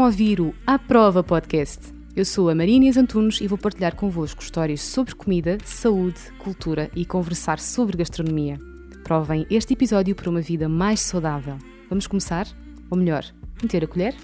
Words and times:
A 0.00 0.04
ouvir 0.04 0.40
o 0.40 0.54
A 0.66 0.78
Prova 0.78 1.22
Podcast. 1.22 1.92
Eu 2.16 2.24
sou 2.24 2.48
a 2.48 2.54
Maria 2.54 2.74
Inês 2.74 2.96
Antunes 2.96 3.38
e 3.38 3.46
vou 3.46 3.58
partilhar 3.58 3.94
convosco 3.94 4.42
histórias 4.42 4.80
sobre 4.80 5.14
comida, 5.14 5.58
saúde, 5.62 6.18
cultura 6.38 6.90
e 6.96 7.04
conversar 7.04 7.58
sobre 7.58 7.98
gastronomia. 7.98 8.58
Provem 9.04 9.46
este 9.50 9.74
episódio 9.74 10.14
para 10.14 10.30
uma 10.30 10.40
vida 10.40 10.70
mais 10.70 11.00
saudável. 11.00 11.58
Vamos 11.90 12.06
começar? 12.06 12.46
Ou 12.90 12.96
melhor, 12.96 13.26
meter 13.62 13.84
a 13.84 13.86
colher? 13.86 14.14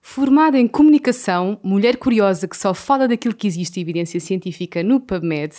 Formada 0.00 0.58
em 0.58 0.66
comunicação, 0.66 1.60
mulher 1.62 1.98
curiosa 1.98 2.48
que 2.48 2.56
só 2.56 2.74
fala 2.74 3.06
daquilo 3.06 3.32
que 3.32 3.46
existe 3.46 3.78
evidência 3.78 4.18
científica 4.18 4.82
no 4.82 4.98
PubMed, 4.98 5.54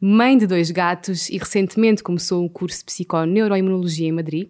mãe 0.00 0.38
de 0.38 0.46
dois 0.46 0.70
gatos 0.70 1.28
e 1.28 1.36
recentemente 1.36 2.02
começou 2.02 2.42
um 2.42 2.48
curso 2.48 2.78
de 2.78 2.86
psiconeuroimunologia 2.86 4.08
em 4.08 4.12
Madrid, 4.12 4.48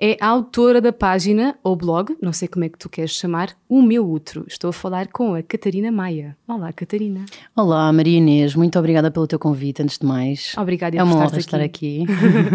é 0.00 0.16
a 0.20 0.28
autora 0.28 0.80
da 0.80 0.92
página 0.92 1.56
ou 1.62 1.74
blog, 1.74 2.16
não 2.22 2.32
sei 2.32 2.46
como 2.46 2.64
é 2.64 2.68
que 2.68 2.78
tu 2.78 2.88
queres 2.88 3.10
chamar, 3.10 3.50
O 3.68 3.82
Meu 3.82 4.08
Útero. 4.08 4.44
Estou 4.46 4.70
a 4.70 4.72
falar 4.72 5.08
com 5.08 5.34
a 5.34 5.42
Catarina 5.42 5.90
Maia. 5.90 6.36
Olá, 6.46 6.72
Catarina. 6.72 7.24
Olá, 7.56 7.92
Maria 7.92 8.18
Inês. 8.18 8.54
Muito 8.54 8.78
obrigada 8.78 9.10
pelo 9.10 9.26
teu 9.26 9.38
convite, 9.38 9.82
antes 9.82 9.98
de 9.98 10.06
mais. 10.06 10.54
Obrigada 10.56 10.96
é 10.96 11.02
uma 11.02 11.16
honra 11.16 11.38
estar 11.38 11.60
aqui. 11.60 12.04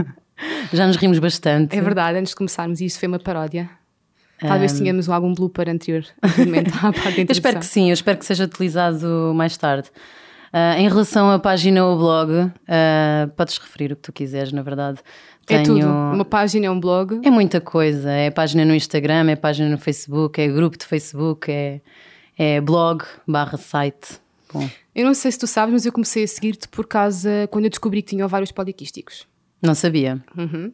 Já 0.72 0.88
nos 0.88 0.96
rimos 0.96 1.20
bastante. 1.20 1.78
É 1.78 1.82
verdade, 1.82 2.18
antes 2.18 2.30
de 2.30 2.36
começarmos, 2.38 2.80
isso 2.80 2.98
foi 2.98 3.08
uma 3.08 3.20
paródia. 3.20 3.70
Talvez 4.40 4.74
um... 4.74 4.78
tenhamos 4.78 5.10
algum 5.10 5.34
blooper 5.34 5.70
anterior, 5.70 6.06
anteriormente 6.24 6.72
à 6.78 6.94
parte 6.94 7.22
Eu 7.22 7.28
espero 7.30 7.60
que 7.60 7.66
sim, 7.66 7.90
eu 7.90 7.94
espero 7.94 8.18
que 8.18 8.26
seja 8.26 8.46
utilizado 8.46 9.34
mais 9.36 9.58
tarde. 9.58 9.90
Uh, 10.54 10.78
em 10.78 10.88
relação 10.88 11.32
à 11.32 11.40
página 11.40 11.84
ou 11.84 11.98
blog, 11.98 12.32
uh, 12.32 12.52
podes 13.36 13.58
referir 13.58 13.92
o 13.92 13.96
que 13.96 14.04
tu 14.04 14.14
quiseres, 14.14 14.52
na 14.52 14.62
verdade. 14.62 15.00
Tenho... 15.48 15.62
É 15.62 15.64
tudo. 15.64 15.88
Uma 15.88 16.24
página 16.24 16.68
é 16.68 16.70
um 16.70 16.80
blog? 16.80 17.20
É 17.26 17.32
muita 17.32 17.60
coisa. 17.60 18.12
É 18.12 18.30
página 18.30 18.64
no 18.64 18.76
Instagram, 18.76 19.32
é 19.32 19.36
página 19.36 19.68
no 19.68 19.80
Facebook, 19.80 20.40
é 20.40 20.48
grupo 20.48 20.78
de 20.78 20.86
Facebook, 20.86 21.52
é, 21.52 21.82
é 22.38 22.62
blog 22.62 23.04
barra 23.28 23.58
site. 23.58 24.22
Bom. 24.54 24.70
Eu 24.94 25.08
não 25.08 25.16
sei 25.16 25.32
se 25.32 25.40
tu 25.40 25.48
sabes, 25.48 25.74
mas 25.74 25.86
eu 25.88 25.92
comecei 25.92 26.24
a 26.24 26.28
seguir-te 26.28 26.68
por 26.68 26.86
causa 26.86 27.48
quando 27.50 27.66
eu 27.66 27.70
descobri 27.72 28.04
que 28.04 28.10
tinha 28.10 28.28
vários 28.28 28.52
poliquísticos. 28.52 29.28
Não 29.60 29.74
sabia. 29.74 30.24
Uhum. 30.38 30.72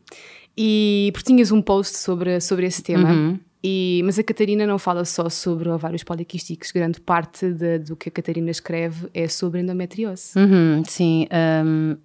E 0.58 1.10
porque 1.14 1.32
tinhas 1.32 1.54
um 1.54 1.62
post 1.62 1.98
sobre, 1.98 2.42
sobre 2.42 2.66
esse 2.66 2.84
tema. 2.84 3.10
Uhum. 3.10 3.40
E, 3.64 4.02
mas 4.06 4.18
a 4.18 4.24
Catarina 4.24 4.66
não 4.66 4.80
fala 4.80 5.04
só 5.04 5.30
sobre 5.30 5.68
ovários 5.70 6.04
poliquísticos, 6.04 6.72
grande 6.72 7.02
parte 7.02 7.52
de, 7.52 7.80
do 7.80 7.96
que 7.96 8.08
a 8.08 8.12
Catarina 8.12 8.50
escreve 8.50 9.10
é 9.14 9.28
sobre 9.28 9.60
endometriose. 9.60 10.32
Uhum, 10.38 10.82
sim, 10.86 11.28
um, 11.66 11.98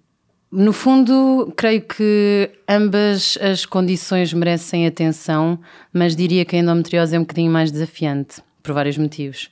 no 0.51 0.73
fundo, 0.73 1.53
creio 1.55 1.81
que 1.81 2.49
ambas 2.67 3.37
as 3.41 3.65
condições 3.65 4.33
merecem 4.33 4.85
atenção, 4.85 5.59
mas 5.93 6.15
diria 6.15 6.45
que 6.45 6.55
a 6.55 6.59
endometriose 6.59 7.15
é 7.15 7.19
um 7.19 7.23
bocadinho 7.23 7.51
mais 7.51 7.71
desafiante, 7.71 8.41
por 8.61 8.73
vários 8.73 8.97
motivos. 8.97 9.49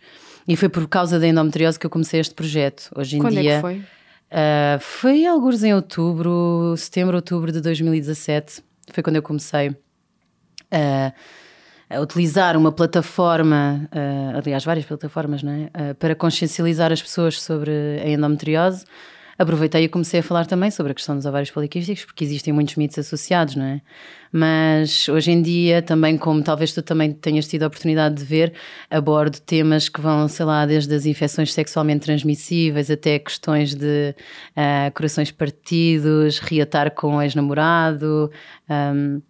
E 0.47 0.55
foi 0.55 0.69
por 0.69 0.87
causa 0.87 1.19
da 1.19 1.27
endometriose 1.27 1.79
que 1.79 1.85
eu 1.85 1.89
comecei 1.89 2.19
este 2.19 2.33
projeto. 2.33 2.89
Hoje 2.95 3.17
em 3.17 3.19
Quando 3.19 3.39
dia. 3.39 3.51
É 3.51 3.55
que 3.55 3.61
foi? 3.61 3.77
Uh, 3.77 4.79
foi 4.79 5.25
alguns 5.25 5.63
em 5.63 5.73
outubro, 5.73 6.73
setembro, 6.77 7.15
outubro 7.15 7.51
de 7.51 7.61
2017. 7.61 8.63
Foi 8.91 9.03
quando 9.03 9.17
eu 9.17 9.21
comecei 9.21 9.69
uh, 9.69 11.13
a 11.89 11.99
utilizar 11.99 12.57
uma 12.57 12.71
plataforma, 12.71 13.89
uh, 13.93 14.37
aliás, 14.37 14.63
várias 14.63 14.85
plataformas, 14.85 15.43
não 15.43 15.51
é? 15.51 15.93
para 15.93 16.15
consciencializar 16.15 16.91
as 16.91 17.01
pessoas 17.01 17.41
sobre 17.41 17.71
a 18.03 18.09
endometriose 18.09 18.85
aproveitei 19.37 19.83
e 19.83 19.89
comecei 19.89 20.19
a 20.19 20.23
falar 20.23 20.45
também 20.45 20.69
sobre 20.71 20.91
a 20.91 20.95
questão 20.95 21.15
dos 21.15 21.25
ovários 21.25 21.51
poliquísticos, 21.51 22.05
porque 22.05 22.23
existem 22.23 22.53
muitos 22.53 22.75
mitos 22.75 22.97
associados, 22.97 23.55
não 23.55 23.65
é? 23.65 23.81
Mas 24.31 25.07
hoje 25.09 25.31
em 25.31 25.41
dia, 25.41 25.81
também, 25.81 26.17
como 26.17 26.41
talvez 26.41 26.73
tu 26.73 26.81
também 26.81 27.11
tenhas 27.13 27.47
tido 27.47 27.63
a 27.63 27.67
oportunidade 27.67 28.15
de 28.15 28.23
ver, 28.23 28.53
abordo 28.89 29.39
temas 29.39 29.89
que 29.89 30.01
vão, 30.01 30.27
sei 30.27 30.45
lá, 30.45 30.65
desde 30.65 30.93
as 30.93 31.05
infecções 31.05 31.53
sexualmente 31.53 32.05
transmissíveis 32.05 32.89
até 32.89 33.19
questões 33.19 33.75
de 33.75 34.15
uh, 34.57 34.91
corações 34.93 35.31
partidos, 35.31 36.39
reatar 36.39 36.91
com 36.91 37.17
o 37.17 37.21
ex-namorado. 37.21 38.31
Um, 38.69 39.21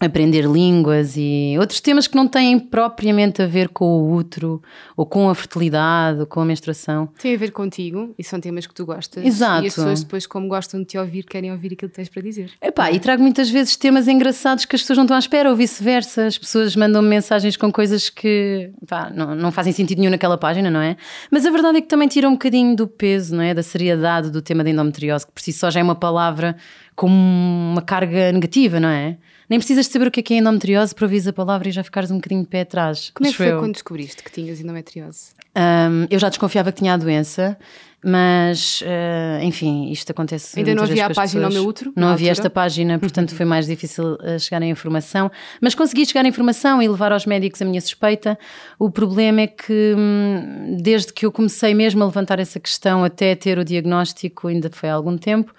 aprender 0.00 0.44
línguas 0.44 1.14
e 1.16 1.54
outros 1.58 1.80
temas 1.80 2.06
que 2.06 2.16
não 2.16 2.26
têm 2.26 2.58
propriamente 2.58 3.40
a 3.40 3.46
ver 3.46 3.68
com 3.68 3.84
o 3.84 4.14
útero 4.14 4.60
ou 4.96 5.06
com 5.06 5.28
a 5.28 5.34
fertilidade 5.34 6.20
ou 6.20 6.26
com 6.26 6.40
a 6.40 6.44
menstruação. 6.44 7.08
Tem 7.18 7.34
a 7.34 7.38
ver 7.38 7.52
contigo 7.52 8.12
e 8.18 8.24
são 8.24 8.40
temas 8.40 8.66
que 8.66 8.74
tu 8.74 8.84
gostas. 8.84 9.24
Exato. 9.24 9.64
E 9.64 9.68
as 9.68 9.74
pessoas 9.74 10.02
depois, 10.02 10.26
como 10.26 10.48
gostam 10.48 10.80
de 10.80 10.86
te 10.86 10.98
ouvir, 10.98 11.24
querem 11.24 11.52
ouvir 11.52 11.74
aquilo 11.74 11.88
que 11.90 11.96
tens 11.96 12.08
para 12.08 12.22
dizer. 12.22 12.50
Epá, 12.60 12.90
e 12.90 12.98
trago 12.98 13.22
muitas 13.22 13.48
vezes 13.48 13.76
temas 13.76 14.08
engraçados 14.08 14.64
que 14.64 14.74
as 14.74 14.82
pessoas 14.82 14.96
não 14.96 15.04
estão 15.04 15.16
à 15.16 15.20
espera 15.20 15.48
ou 15.48 15.56
vice-versa. 15.56 16.26
As 16.26 16.36
pessoas 16.36 16.74
mandam-me 16.74 17.08
mensagens 17.08 17.56
com 17.56 17.70
coisas 17.70 18.10
que 18.10 18.70
pá, 18.88 19.10
não, 19.14 19.34
não 19.34 19.52
fazem 19.52 19.72
sentido 19.72 20.00
nenhum 20.00 20.10
naquela 20.10 20.36
página, 20.36 20.70
não 20.70 20.80
é? 20.80 20.96
Mas 21.30 21.46
a 21.46 21.50
verdade 21.50 21.78
é 21.78 21.80
que 21.80 21.88
também 21.88 22.08
tira 22.08 22.28
um 22.28 22.32
bocadinho 22.32 22.74
do 22.74 22.88
peso, 22.88 23.36
não 23.36 23.42
é? 23.42 23.54
Da 23.54 23.62
seriedade 23.62 24.30
do 24.30 24.42
tema 24.42 24.64
da 24.64 24.70
endometriose, 24.70 25.24
que 25.24 25.32
por 25.32 25.40
si 25.40 25.52
só 25.52 25.70
já 25.70 25.78
é 25.78 25.82
uma 25.82 25.94
palavra 25.94 26.56
com 26.96 27.06
uma 27.06 27.82
carga 27.82 28.32
negativa, 28.32 28.80
não 28.80 28.88
é? 28.88 29.18
Nem 29.54 29.60
precisas 29.60 29.86
de 29.86 29.92
saber 29.92 30.08
o 30.08 30.10
que 30.10 30.18
é, 30.18 30.22
que 30.24 30.34
é 30.34 30.38
endometriose 30.38 30.92
para 30.92 31.04
ouvir 31.04 31.28
a 31.28 31.32
palavra 31.32 31.68
e 31.68 31.70
já 31.70 31.84
ficares 31.84 32.10
um 32.10 32.16
bocadinho 32.16 32.42
de 32.42 32.48
pé 32.48 32.62
atrás. 32.62 33.12
Como 33.14 33.28
é 33.28 33.30
que 33.30 33.36
foi 33.36 33.52
eu. 33.52 33.60
quando 33.60 33.74
descobriste 33.74 34.20
que 34.20 34.32
tinhas 34.32 34.58
endometriose? 34.58 35.28
Um, 35.56 36.08
eu 36.10 36.18
já 36.18 36.28
desconfiava 36.28 36.72
que 36.72 36.78
tinha 36.78 36.92
a 36.92 36.96
doença, 36.96 37.56
mas 38.04 38.80
uh, 38.80 39.44
enfim, 39.44 39.92
isto 39.92 40.10
acontece. 40.10 40.58
Ainda 40.58 40.74
não 40.74 40.82
havia 40.82 41.06
a 41.06 41.10
página 41.10 41.46
ao 41.46 41.52
meu 41.52 41.64
útero? 41.64 41.92
Não 41.94 42.08
havia 42.08 42.32
esta 42.32 42.50
página, 42.50 42.98
portanto 42.98 43.32
foi 43.32 43.46
mais 43.46 43.68
difícil 43.68 44.14
uh, 44.14 44.40
chegar 44.40 44.60
à 44.60 44.66
informação. 44.66 45.30
Mas 45.60 45.72
consegui 45.72 46.04
chegar 46.04 46.24
à 46.24 46.28
informação 46.28 46.82
e 46.82 46.88
levar 46.88 47.12
aos 47.12 47.24
médicos 47.24 47.62
a 47.62 47.64
minha 47.64 47.80
suspeita. 47.80 48.36
O 48.76 48.90
problema 48.90 49.42
é 49.42 49.46
que, 49.46 49.94
hum, 49.96 50.78
desde 50.82 51.12
que 51.12 51.24
eu 51.24 51.30
comecei 51.30 51.74
mesmo 51.74 52.02
a 52.02 52.06
levantar 52.06 52.40
essa 52.40 52.58
questão 52.58 53.04
até 53.04 53.36
ter 53.36 53.56
o 53.56 53.64
diagnóstico, 53.64 54.48
ainda 54.48 54.68
foi 54.68 54.88
há 54.88 54.94
algum 54.94 55.16
tempo. 55.16 55.54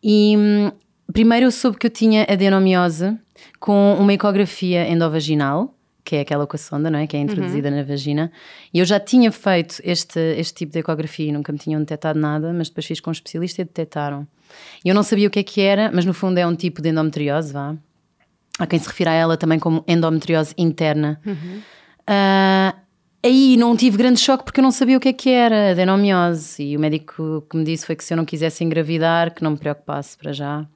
E 0.00 0.36
hum, 0.38 0.70
primeiro 1.12 1.46
eu 1.46 1.50
soube 1.50 1.76
que 1.78 1.88
eu 1.88 1.90
tinha 1.90 2.24
adenomiose 2.28 3.18
com 3.58 3.96
uma 3.98 4.12
ecografia 4.12 4.88
endovaginal, 4.88 5.74
que 6.04 6.16
é 6.16 6.20
aquela 6.20 6.46
com 6.46 6.56
a 6.56 6.58
sonda, 6.58 6.90
não 6.90 6.98
é? 6.98 7.06
Que 7.06 7.16
é 7.16 7.20
introduzida 7.20 7.68
uhum. 7.68 7.76
na 7.76 7.82
vagina. 7.82 8.32
E 8.72 8.78
eu 8.78 8.84
já 8.84 8.98
tinha 8.98 9.30
feito 9.30 9.80
este, 9.84 10.18
este 10.36 10.54
tipo 10.54 10.72
de 10.72 10.80
ecografia 10.80 11.28
e 11.28 11.32
nunca 11.32 11.52
me 11.52 11.58
tinham 11.58 11.80
detectado 11.80 12.18
nada, 12.18 12.52
mas 12.52 12.68
depois 12.68 12.86
fiz 12.86 13.00
com 13.00 13.10
um 13.10 13.12
especialista 13.12 13.62
e 13.62 13.64
detectaram. 13.64 14.26
E 14.84 14.88
eu 14.88 14.94
não 14.94 15.02
sabia 15.02 15.28
o 15.28 15.30
que 15.30 15.38
é 15.38 15.42
que 15.42 15.60
era, 15.60 15.90
mas 15.92 16.04
no 16.04 16.12
fundo 16.12 16.38
é 16.38 16.46
um 16.46 16.54
tipo 16.54 16.82
de 16.82 16.88
endometriose, 16.88 17.52
vá. 17.52 17.76
Há 18.58 18.66
quem 18.66 18.78
se 18.78 18.88
refira 18.88 19.10
a 19.10 19.14
ela 19.14 19.36
também 19.36 19.58
como 19.58 19.84
endometriose 19.86 20.54
interna. 20.58 21.20
Uhum. 21.24 21.60
Uh, 22.00 22.76
aí 23.22 23.56
não 23.56 23.76
tive 23.76 23.96
grande 23.96 24.18
choque 24.18 24.44
porque 24.44 24.60
eu 24.60 24.64
não 24.64 24.72
sabia 24.72 24.96
o 24.96 25.00
que 25.00 25.08
é 25.08 25.12
que 25.12 25.30
era 25.30 25.70
adenomiose. 25.70 26.62
E 26.62 26.76
o 26.76 26.80
médico 26.80 27.46
que 27.48 27.56
me 27.56 27.64
disse 27.64 27.86
foi 27.86 27.94
que 27.94 28.04
se 28.04 28.12
eu 28.12 28.16
não 28.16 28.24
quisesse 28.24 28.64
engravidar, 28.64 29.32
que 29.32 29.44
não 29.44 29.52
me 29.52 29.56
preocupasse 29.56 30.16
para 30.16 30.32
já 30.32 30.66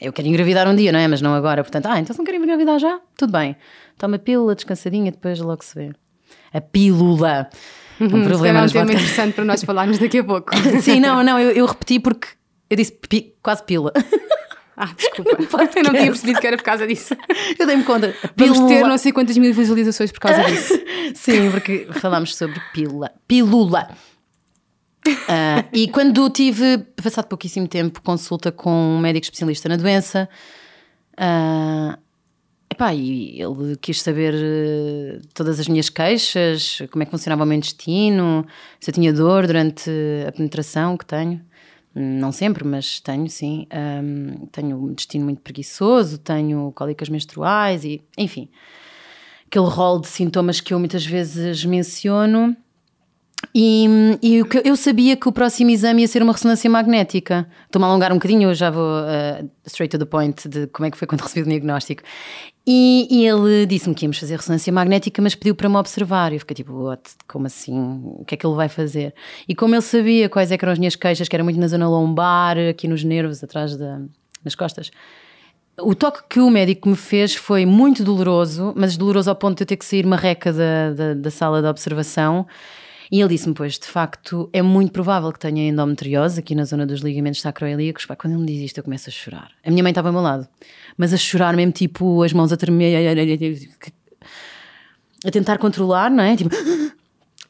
eu 0.00 0.12
quero 0.12 0.28
engravidar 0.28 0.68
um 0.68 0.74
dia, 0.74 0.90
não 0.92 0.98
é? 0.98 1.06
Mas 1.08 1.20
não 1.20 1.34
agora. 1.34 1.62
Portanto, 1.62 1.86
ah, 1.86 1.98
então 1.98 2.12
se 2.12 2.18
não 2.18 2.24
quero 2.24 2.38
engravidar 2.38 2.78
já, 2.78 3.00
tudo 3.16 3.32
bem. 3.32 3.56
Toma 3.98 4.16
a 4.16 4.18
pílula 4.18 4.54
descansadinha, 4.54 5.10
depois 5.10 5.38
logo 5.40 5.62
se 5.62 5.74
vê. 5.74 5.92
A 6.52 6.60
pílula. 6.60 7.48
Um 8.00 8.24
problema 8.24 8.60
é 8.60 8.62
um 8.62 8.68
tema 8.68 8.92
interessante 8.92 9.34
para 9.34 9.44
nós 9.44 9.62
falarmos 9.62 9.98
daqui 9.98 10.18
a 10.18 10.24
pouco. 10.24 10.50
Sim, 10.82 11.00
não, 11.00 11.22
não, 11.22 11.38
eu, 11.38 11.50
eu 11.52 11.66
repeti 11.66 12.00
porque 12.00 12.28
eu 12.68 12.76
disse 12.76 12.92
pi, 12.92 13.34
quase 13.42 13.62
pílula. 13.64 13.92
Ah, 14.74 14.90
desculpa. 14.96 15.36
Eu 15.76 15.82
não 15.84 15.92
tinha 15.92 16.06
percebido 16.06 16.40
que 16.40 16.46
era 16.46 16.56
por 16.56 16.62
causa 16.64 16.86
disso. 16.86 17.14
Eu 17.58 17.66
dei-me 17.66 17.84
conta. 17.84 18.16
Vamos 18.34 18.58
ter 18.60 18.80
não 18.80 18.96
sei 18.96 19.12
quantas 19.12 19.36
mil 19.36 19.52
visualizações 19.52 20.10
por 20.10 20.18
causa 20.18 20.42
disso. 20.44 20.74
Sim, 21.14 21.50
porque 21.50 21.86
falámos 22.00 22.34
sobre 22.34 22.58
pílula. 22.72 23.12
Pílula. 23.28 23.90
Uh, 25.06 25.66
e 25.72 25.88
quando 25.88 26.28
tive, 26.30 26.78
passado 27.02 27.26
pouquíssimo 27.26 27.66
tempo, 27.66 28.00
consulta 28.02 28.52
com 28.52 28.70
um 28.70 29.00
médico 29.00 29.24
especialista 29.24 29.68
na 29.68 29.76
doença, 29.76 30.28
uh, 31.14 31.98
epá, 32.70 32.94
e 32.94 33.40
ele 33.40 33.76
quis 33.80 34.00
saber 34.00 34.32
uh, 34.34 35.20
todas 35.34 35.58
as 35.58 35.66
minhas 35.66 35.88
queixas, 35.88 36.82
como 36.90 37.02
é 37.02 37.04
que 37.04 37.10
funcionava 37.10 37.42
o 37.42 37.46
meu 37.46 37.58
intestino, 37.58 38.46
se 38.78 38.90
eu 38.90 38.94
tinha 38.94 39.12
dor 39.12 39.46
durante 39.46 39.90
a 40.26 40.32
penetração 40.32 40.96
que 40.96 41.04
tenho. 41.04 41.40
Não 41.94 42.32
sempre, 42.32 42.64
mas 42.64 43.00
tenho 43.00 43.28
sim. 43.28 43.66
Um, 43.70 44.46
tenho 44.46 44.78
um 44.78 44.92
intestino 44.92 45.24
muito 45.24 45.42
preguiçoso, 45.42 46.16
tenho 46.16 46.72
cólicas 46.74 47.10
menstruais 47.10 47.84
e, 47.84 48.00
enfim, 48.16 48.48
aquele 49.46 49.66
rol 49.66 50.00
de 50.00 50.08
sintomas 50.08 50.58
que 50.58 50.72
eu 50.72 50.78
muitas 50.78 51.04
vezes 51.04 51.66
menciono 51.66 52.56
e, 53.54 53.86
e 54.22 54.42
eu 54.64 54.76
sabia 54.76 55.16
que 55.16 55.28
o 55.28 55.32
próximo 55.32 55.70
exame 55.70 56.02
ia 56.02 56.08
ser 56.08 56.22
uma 56.22 56.32
ressonância 56.32 56.70
magnética. 56.70 57.46
Estou-me 57.66 57.84
a 57.84 57.88
alongar 57.88 58.12
um 58.12 58.16
bocadinho, 58.16 58.50
eu 58.50 58.54
já 58.54 58.70
vou 58.70 59.00
uh, 59.02 59.50
straight 59.66 59.90
to 59.90 59.98
the 59.98 60.08
point 60.08 60.48
de 60.48 60.66
como 60.68 60.86
é 60.86 60.90
que 60.90 60.96
foi 60.96 61.06
quando 61.06 61.20
recebi 61.22 61.42
o 61.42 61.50
diagnóstico. 61.50 62.02
E, 62.66 63.08
e 63.10 63.26
ele 63.26 63.66
disse-me 63.66 63.94
que 63.94 64.04
íamos 64.04 64.18
fazer 64.18 64.36
ressonância 64.36 64.72
magnética, 64.72 65.20
mas 65.20 65.34
pediu 65.34 65.54
para 65.54 65.68
me 65.68 65.76
observar. 65.76 66.32
E 66.32 66.36
eu 66.36 66.40
fiquei 66.40 66.54
tipo, 66.54 66.72
what? 66.72 67.02
Como 67.26 67.46
assim? 67.46 68.00
O 68.18 68.24
que 68.24 68.34
é 68.34 68.38
que 68.38 68.46
ele 68.46 68.54
vai 68.54 68.68
fazer? 68.68 69.14
E 69.48 69.54
como 69.54 69.74
ele 69.74 69.82
sabia 69.82 70.28
quais 70.28 70.50
eram 70.50 70.72
as 70.72 70.78
minhas 70.78 70.96
queixas, 70.96 71.28
que 71.28 71.36
era 71.36 71.44
muito 71.44 71.58
na 71.58 71.68
zona 71.68 71.88
lombar, 71.88 72.56
aqui 72.70 72.86
nos 72.86 73.02
nervos, 73.04 73.42
atrás 73.42 73.76
da, 73.76 74.00
nas 74.44 74.54
costas, 74.54 74.90
O 75.78 75.94
toque 75.94 76.20
que 76.28 76.40
o 76.40 76.48
médico 76.50 76.88
me 76.88 76.96
fez 76.96 77.34
foi 77.34 77.66
muito 77.66 78.04
doloroso, 78.04 78.72
mas 78.76 78.96
doloroso 78.96 79.28
ao 79.28 79.36
ponto 79.36 79.56
de 79.56 79.62
eu 79.64 79.66
ter 79.66 79.76
que 79.76 79.84
sair 79.84 80.06
marreca 80.06 80.52
da, 80.52 80.92
da, 80.92 81.14
da 81.14 81.30
sala 81.30 81.60
de 81.60 81.68
observação. 81.68 82.46
E 83.12 83.20
ele 83.20 83.28
disse-me, 83.28 83.54
pois, 83.54 83.78
de 83.78 83.86
facto, 83.86 84.48
é 84.54 84.62
muito 84.62 84.90
provável 84.90 85.30
que 85.30 85.38
tenha 85.38 85.68
endometriose 85.68 86.40
aqui 86.40 86.54
na 86.54 86.64
zona 86.64 86.86
dos 86.86 87.02
ligamentos 87.02 87.42
sacroiliacos. 87.42 88.06
Pá, 88.06 88.16
quando 88.16 88.32
ele 88.32 88.40
me 88.40 88.46
diz 88.46 88.62
isto, 88.62 88.78
eu 88.78 88.84
começo 88.84 89.10
a 89.10 89.12
chorar. 89.12 89.50
A 89.62 89.70
minha 89.70 89.82
mãe 89.82 89.90
estava 89.90 90.08
ao 90.08 90.14
meu 90.14 90.22
lado, 90.22 90.48
mas 90.96 91.12
a 91.12 91.18
chorar 91.18 91.54
mesmo, 91.54 91.72
tipo, 91.72 92.22
as 92.22 92.32
mãos 92.32 92.50
a 92.52 92.56
tremer, 92.56 92.96
a 95.26 95.30
tentar 95.30 95.58
controlar, 95.58 96.10
não 96.10 96.24
é? 96.24 96.34
Tipo, 96.34 96.56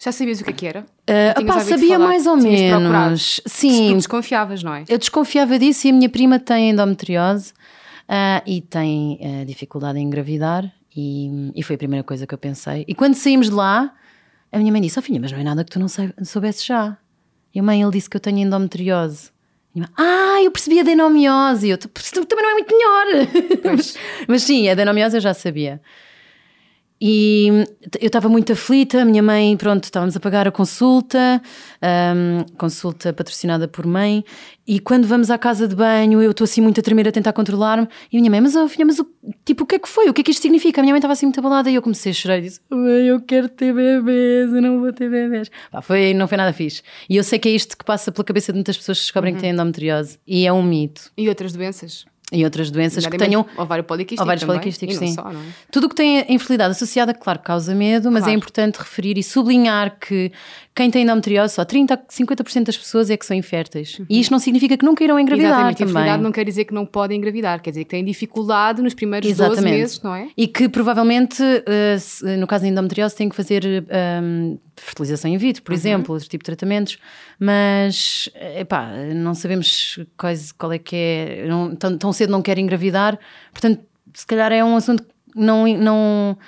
Já 0.01 0.11
sabias 0.11 0.41
o 0.41 0.45
que, 0.45 0.51
é 0.51 0.53
que 0.53 0.67
era? 0.67 0.81
Uh, 0.81 1.41
opá, 1.41 1.61
sabia 1.61 1.95
falar, 1.95 2.09
mais 2.09 2.27
ou 2.27 2.37
menos. 2.37 3.41
Sim. 3.47 3.97
desconfiavas, 3.97 4.65
não 4.65 4.75
é? 4.75 4.85
Eu 4.89 4.99
desconfiava 4.99 5.57
disso 5.61 5.87
e 5.87 5.91
a 5.91 5.93
minha 5.93 6.09
prima 6.09 6.41
tem 6.41 6.71
endometriose 6.71 7.53
uh, 8.09 8.43
e 8.45 8.61
tem 8.63 9.17
uh, 9.21 9.45
dificuldade 9.45 10.01
em 10.01 10.03
engravidar 10.03 10.69
e, 10.97 11.53
e, 11.55 11.63
foi 11.63 11.77
a 11.77 11.79
primeira 11.79 12.03
coisa 12.03 12.27
que 12.27 12.35
eu 12.35 12.39
pensei. 12.39 12.85
E 12.89 12.97
quando 12.97 13.15
saímos 13.15 13.49
de 13.49 13.55
lá, 13.55 13.95
a 14.53 14.59
minha 14.59 14.71
mãe 14.71 14.81
disse: 14.81 14.99
oh, 14.99 15.03
filha, 15.03 15.19
mas 15.21 15.33
não 15.33 15.39
é 15.39 15.43
nada 15.43 15.65
que 15.65 15.71
tu 15.71 15.81
não 15.81 15.87
soubesse 15.89 16.67
já. 16.67 16.97
E 17.55 17.61
a 17.61 17.63
mãe, 17.63 17.83
ele 17.83 17.91
disse 17.91 18.09
que 18.09 18.17
eu 18.17 18.21
tenho 18.21 18.39
endometriose. 18.39 19.31
Mãe, 19.75 19.89
ah, 19.97 20.43
eu 20.43 20.51
percebi 20.51 20.79
a 20.79 20.83
adenomiose. 20.83 21.71
Eu, 21.71 21.79
também 21.79 22.45
não 22.45 22.51
é 22.51 22.53
muito 22.55 22.75
melhor. 22.77 23.07
mas, 23.65 23.97
mas 24.29 24.43
sim, 24.43 24.69
a 24.69 24.73
adenomiose 24.73 25.17
eu 25.17 25.21
já 25.21 25.35
sabia. 25.35 25.81
E 27.05 27.49
eu 28.01 28.07
estava 28.07 28.29
muito 28.29 28.53
aflita, 28.53 29.03
a 29.03 29.05
minha 29.05 29.25
mãe, 29.25 29.57
pronto, 29.57 29.83
estávamos 29.83 30.17
a 30.17 30.21
pagar 30.21 30.47
a 30.47 30.53
consulta, 30.53 31.43
um, 31.83 32.45
consulta 32.57 33.13
patrocinada 33.13 33.67
por 33.67 33.85
mãe, 33.85 34.25
e 34.65 34.79
quando 34.79 35.05
vamos 35.05 35.29
à 35.29 35.37
casa 35.37 35.67
de 35.67 35.75
banho, 35.75 36.23
eu 36.23 36.31
estou 36.31 36.45
assim 36.45 36.61
muito 36.61 36.79
a 36.79 36.83
tremer, 36.83 37.09
a 37.09 37.11
tentar 37.11 37.33
controlar-me, 37.33 37.89
e 38.13 38.17
a 38.17 38.21
minha 38.21 38.31
mãe, 38.31 38.41
mas 38.41 38.55
oh, 38.55 38.69
filha, 38.69 38.87
mas 38.87 39.01
o, 39.01 39.07
tipo, 39.45 39.65
o 39.65 39.67
que 39.67 39.75
é 39.75 39.79
que 39.81 39.89
foi? 39.89 40.09
O 40.11 40.15
que 40.15 40.21
é 40.21 40.25
que 40.25 40.31
isto 40.31 40.43
significa? 40.43 40.81
A 40.81 40.83
minha 40.83 40.93
mãe 40.93 41.01
estava 41.01 41.15
assim 41.15 41.27
muito 41.27 41.41
abalada 41.41 41.69
e 41.69 41.75
eu 41.75 41.83
comecei 41.83 42.13
a 42.13 42.15
chorar 42.15 42.39
e 42.39 42.43
disse, 42.43 42.61
eu 42.71 43.21
quero 43.21 43.49
ter 43.49 43.75
bebês, 43.75 44.53
eu 44.53 44.63
não 44.63 44.79
vou 44.79 44.93
ter 44.93 45.11
bebês. 45.11 45.51
Pá, 45.73 45.83
foi, 45.83 46.15
não 46.15 46.29
foi 46.29 46.39
nada 46.39 46.53
fixe. 46.53 46.83
E 47.11 47.17
eu 47.17 47.25
sei 47.25 47.41
que 47.41 47.49
é 47.49 47.53
isto 47.53 47.77
que 47.77 47.85
passa 47.85 48.13
pela 48.13 48.25
cabeça 48.25 48.53
de 48.53 48.59
muitas 48.59 48.77
pessoas 48.77 48.99
que 48.99 49.05
descobrem 49.07 49.33
uhum. 49.33 49.39
que 49.39 49.43
têm 49.43 49.53
endometriose, 49.53 50.21
e 50.25 50.47
é 50.47 50.53
um 50.53 50.63
mito. 50.63 51.11
E 51.19 51.29
outras 51.29 51.53
doenças? 51.53 52.07
E 52.33 52.45
outras 52.45 52.71
doenças 52.71 53.07
que 53.07 53.19
tenham 53.19 53.47
ovário 53.57 53.85
poliquístico, 53.85 54.23
ovários 54.23 54.41
também, 54.41 54.57
poliquísticos, 54.57 54.97
sim. 54.97 55.15
Só, 55.15 55.31
é? 55.31 55.35
Tudo 55.71 55.87
o 55.87 55.89
que 55.89 55.95
tem 55.95 56.21
a 56.21 56.33
infertilidade 56.33 56.73
associada, 56.73 57.13
claro, 57.13 57.39
causa 57.41 57.75
medo, 57.75 58.11
mas 58.11 58.23
é 58.23 58.25
claro. 58.25 58.33
é 58.33 58.37
importante 58.37 58.77
referir 58.77 59.19
e 59.19 59.23
sublinhar 59.23 59.99
que 59.99 60.33
quem 60.75 60.91
tem 60.91 61.03
endometriose, 61.03 61.55
só 61.55 61.65
30 61.65 61.95
a 61.95 61.99
50% 61.99 62.65
das 62.65 62.79
pessoas 62.79 63.11
é 63.11 63.17
que 63.17 63.27
são 63.27 63.37
inférteis. 63.37 63.99
Uhum. 63.99 64.07
E 64.09 64.21
isto 64.21 64.31
não 64.31 64.39
significa 64.39 64.77
que 64.77 64.85
nunca 64.85 65.05
irão 65.05 65.21
engravidar 65.21 65.51
Exatamente. 65.51 65.79
também. 65.79 65.93
Infertilidade 65.93 66.23
não 66.23 66.33
quer 66.33 66.45
dizer 66.45 66.65
que 66.65 66.73
não 66.73 66.87
podem 66.87 67.19
engravidar, 67.19 67.61
quer 67.61 67.71
dizer 67.71 67.85
que 67.85 67.91
têm 67.91 68.05
dificuldade 68.05 68.81
nos 68.81 68.95
primeiros 68.95 69.29
Exatamente. 69.29 69.65
12 69.65 69.71
meses, 69.71 70.03
não 70.03 70.15
é? 70.15 70.29
E 70.35 70.47
que 70.47 70.69
provavelmente, 70.71 71.43
uh, 71.43 72.39
no 72.39 72.47
caso 72.47 72.63
da 72.63 72.69
endometriose, 72.69 73.15
têm 73.15 73.29
que 73.29 73.37
fazer 73.37 73.85
um, 74.23 74.59
fertilização 74.77 75.31
in 75.31 75.37
vitro, 75.37 75.63
por 75.63 75.73
uhum. 75.73 75.79
exemplo, 75.79 76.15
outro 76.15 76.29
tipo 76.29 76.43
de 76.43 76.47
tratamentos, 76.47 76.99
mas 77.39 78.31
epá, 78.57 78.93
não 79.15 79.35
sabemos 79.35 79.99
quais, 80.17 80.53
qual 80.53 80.73
é 80.73 80.79
que 80.79 80.97
é, 80.97 81.47
não, 81.49 81.77
tão, 81.77 81.99
tão 81.99 82.13
cedo 82.23 82.31
não 82.31 82.43
querem 82.43 82.65
engravidar, 82.65 83.19
portanto, 83.53 83.81
se 84.15 84.27
calhar 84.27 84.53
é 84.53 84.65
um 84.65 84.77
assunto 84.77 85.03
que 85.03 85.11
não, 85.35 85.67
não, 85.67 86.39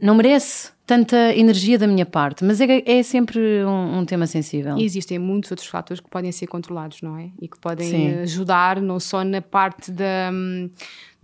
não 0.00 0.14
merece 0.14 0.70
tanta 0.86 1.34
energia 1.34 1.76
da 1.76 1.86
minha 1.86 2.06
parte, 2.06 2.44
mas 2.44 2.60
é, 2.60 2.66
é 2.86 3.02
sempre 3.02 3.64
um, 3.64 3.98
um, 3.98 4.04
tema 4.04 4.26
sensível. 4.26 4.76
E 4.78 4.84
existem 4.84 5.18
muitos 5.18 5.50
outros 5.50 5.68
fatores 5.68 6.00
que 6.00 6.08
podem 6.08 6.30
ser 6.30 6.46
controlados, 6.46 7.02
não 7.02 7.18
é? 7.18 7.30
E 7.40 7.48
que 7.48 7.58
podem 7.58 7.90
Sim. 7.90 8.14
ajudar 8.20 8.80
não 8.80 9.00
só 9.00 9.24
na 9.24 9.42
parte 9.42 9.90
da, 9.90 10.30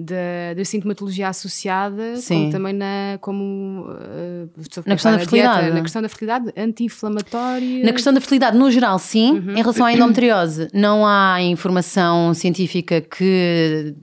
da, 0.03 0.55
da 0.57 0.65
sintomatologia 0.65 1.29
associada, 1.29 2.17
Sim. 2.17 2.35
como 2.35 2.53
também 2.53 2.73
na, 2.73 3.19
como, 3.21 3.87
uh, 3.89 4.51
na 4.87 4.95
questão 4.95 5.13
da 5.13 5.19
fertilidade. 5.19 5.61
Dieta, 5.61 5.75
na 5.75 5.83
questão 5.83 6.03
da 6.03 6.09
fertilidade 6.09 6.53
anti-inflamatória. 6.57 7.85
Na 7.85 7.93
questão 7.93 8.13
da 8.13 8.21
fertilidade, 8.21 8.57
no 8.57 8.71
geral, 8.71 8.99
sim. 8.99 9.33
Uhum. 9.33 9.53
Em 9.53 9.57
relação 9.57 9.87
à 9.87 9.93
endometriose, 9.93 10.69
não 10.73 11.07
há 11.07 11.41
informação 11.43 12.35
científica 12.35 13.01
que 13.01 13.95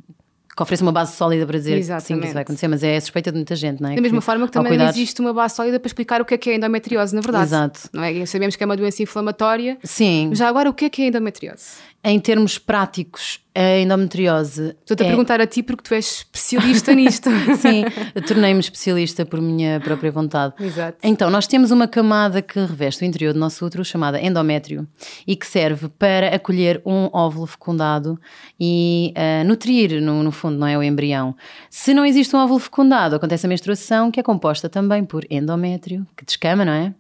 que 0.60 0.64
ofereça 0.64 0.84
uma 0.84 0.92
base 0.92 1.16
sólida 1.16 1.48
para 1.48 1.58
dizer 1.58 1.78
Exatamente. 1.78 2.02
que 2.02 2.08
sim, 2.08 2.20
que 2.20 2.26
isso 2.26 2.34
vai 2.34 2.44
acontecer, 2.44 2.68
mas 2.68 2.84
é 2.84 2.98
a 2.98 3.00
suspeita 3.00 3.32
de 3.32 3.38
muita 3.38 3.56
gente, 3.56 3.82
não 3.82 3.92
é? 3.92 3.96
Da 3.96 4.02
mesma 4.02 4.20
que, 4.20 4.26
forma 4.26 4.46
que 4.46 4.52
também 4.52 4.78
não 4.78 4.90
existe 4.90 5.22
uma 5.22 5.34
base 5.34 5.56
sólida 5.56 5.80
para 5.80 5.88
explicar 5.88 6.20
o 6.20 6.26
que 6.26 6.34
é 6.34 6.38
que 6.38 6.50
é 6.50 6.56
endometriose, 6.56 7.16
na 7.16 7.22
verdade. 7.22 7.46
Exato. 7.46 7.90
Não 7.94 8.04
é? 8.04 8.26
Sabemos 8.26 8.58
que 8.58 8.64
é 8.64 8.66
uma 8.66 8.76
doença 8.76 9.02
inflamatória. 9.02 9.78
Sim. 9.86 10.32
Já 10.34 10.50
agora, 10.50 10.70
o 10.70 10.74
que 10.74 10.84
é 10.84 10.90
que 10.90 11.02
é 11.02 11.08
endometriose? 11.08 11.78
Em 12.02 12.18
termos 12.18 12.58
práticos, 12.58 13.42
a 13.54 13.78
endometriose. 13.80 14.76
Estou-te 14.80 15.04
é... 15.04 15.06
a 15.06 15.10
perguntar 15.10 15.42
a 15.42 15.46
ti 15.46 15.62
porque 15.62 15.84
tu 15.84 15.94
és 15.94 16.20
especialista 16.20 16.94
nisto. 16.94 17.30
Sim, 17.60 17.84
tornei-me 18.26 18.62
especialista 18.62 19.26
por 19.26 19.42
minha 19.42 19.82
própria 19.82 20.10
vontade. 20.10 20.54
Exato. 20.62 20.98
Então, 21.04 21.30
nós 21.30 21.46
temos 21.46 21.70
uma 21.72 21.88
camada 21.88 22.42
que 22.42 22.58
reveste 22.58 23.04
o 23.04 23.06
interior 23.06 23.34
do 23.34 23.40
nosso 23.40 23.66
útero 23.66 23.84
chamada 23.84 24.22
endométrio 24.22 24.88
e 25.28 25.36
que 25.36 25.46
serve 25.46 25.90
para 25.90 26.34
acolher 26.34 26.82
um 26.86 27.10
óvulo 27.12 27.46
fecundado 27.46 28.18
e 28.58 29.14
uh, 29.18 29.46
nutrir, 29.46 30.02
no, 30.02 30.24
no 30.24 30.32
fundo, 30.32 30.58
não 30.58 30.68
é? 30.68 30.78
O 30.78 30.84
embrião. 30.84 31.36
Se 31.70 31.94
não 31.94 32.06
existe 32.06 32.34
um 32.34 32.40
óvulo 32.40 32.60
fecundado, 32.60 33.18
acontece 33.18 33.46
a 33.46 33.50
menstruação, 33.50 34.10
que 34.10 34.22
é 34.22 34.24
composta 34.24 34.70
também 34.70 35.04
por 35.04 35.26
endométrio, 35.30 36.08
que 36.16 36.24
descama, 36.24 36.64
não 36.64 36.74
é? 36.74 36.94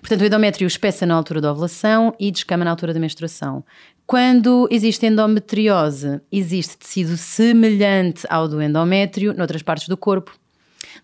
Portanto, 0.00 0.22
o 0.22 0.24
endométrio 0.24 0.66
espessa 0.66 1.06
na 1.06 1.14
altura 1.14 1.40
da 1.40 1.52
ovulação 1.52 2.14
e 2.18 2.30
descama 2.30 2.64
na 2.64 2.70
altura 2.70 2.94
da 2.94 3.00
menstruação. 3.00 3.64
Quando 4.08 4.66
existe 4.70 5.04
endometriose, 5.04 6.22
existe 6.32 6.78
tecido 6.78 7.14
semelhante 7.18 8.26
ao 8.30 8.48
do 8.48 8.62
endométrio 8.62 9.34
noutras 9.34 9.62
partes 9.62 9.86
do 9.86 9.98
corpo. 9.98 10.34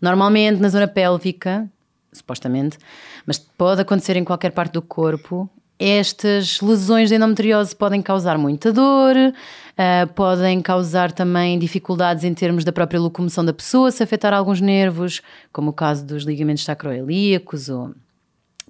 Normalmente 0.01 0.59
na 0.59 0.71
zona 0.71 0.89
pélvica, 0.89 1.71
supostamente, 2.11 2.79
mas 3.27 3.39
pode 3.39 3.83
acontecer 3.83 4.17
em 4.17 4.25
qualquer 4.25 4.53
parte 4.53 4.73
do 4.73 4.81
corpo. 4.81 5.51
Estas 5.79 6.63
lesões 6.63 7.11
de 7.11 7.17
endometriose 7.17 7.77
podem 7.77 8.01
causar 8.01 8.39
muita 8.39 8.73
dor, 8.73 9.15
uh, 9.15 10.13
podem 10.15 10.63
causar 10.63 11.13
também 11.13 11.59
dificuldades 11.59 12.25
em 12.25 12.33
termos 12.33 12.65
da 12.65 12.73
própria 12.73 12.99
locomoção 12.99 13.45
da 13.45 13.53
pessoa, 13.53 13.91
se 13.91 14.03
afetar 14.03 14.33
alguns 14.33 14.63
nervos, 14.63 15.21
como 15.53 15.73
o 15.73 15.75
caso 15.75 16.07
dos 16.07 16.23
ligamentos 16.23 16.65
sacroiliacos, 16.65 17.69
ou 17.69 17.95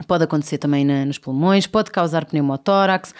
pode 0.08 0.24
acontecer 0.24 0.58
também 0.58 0.84
na, 0.84 1.04
nos 1.04 1.18
pulmões, 1.18 1.68
pode 1.68 1.92
causar 1.92 2.24
pneumotórax. 2.24 3.14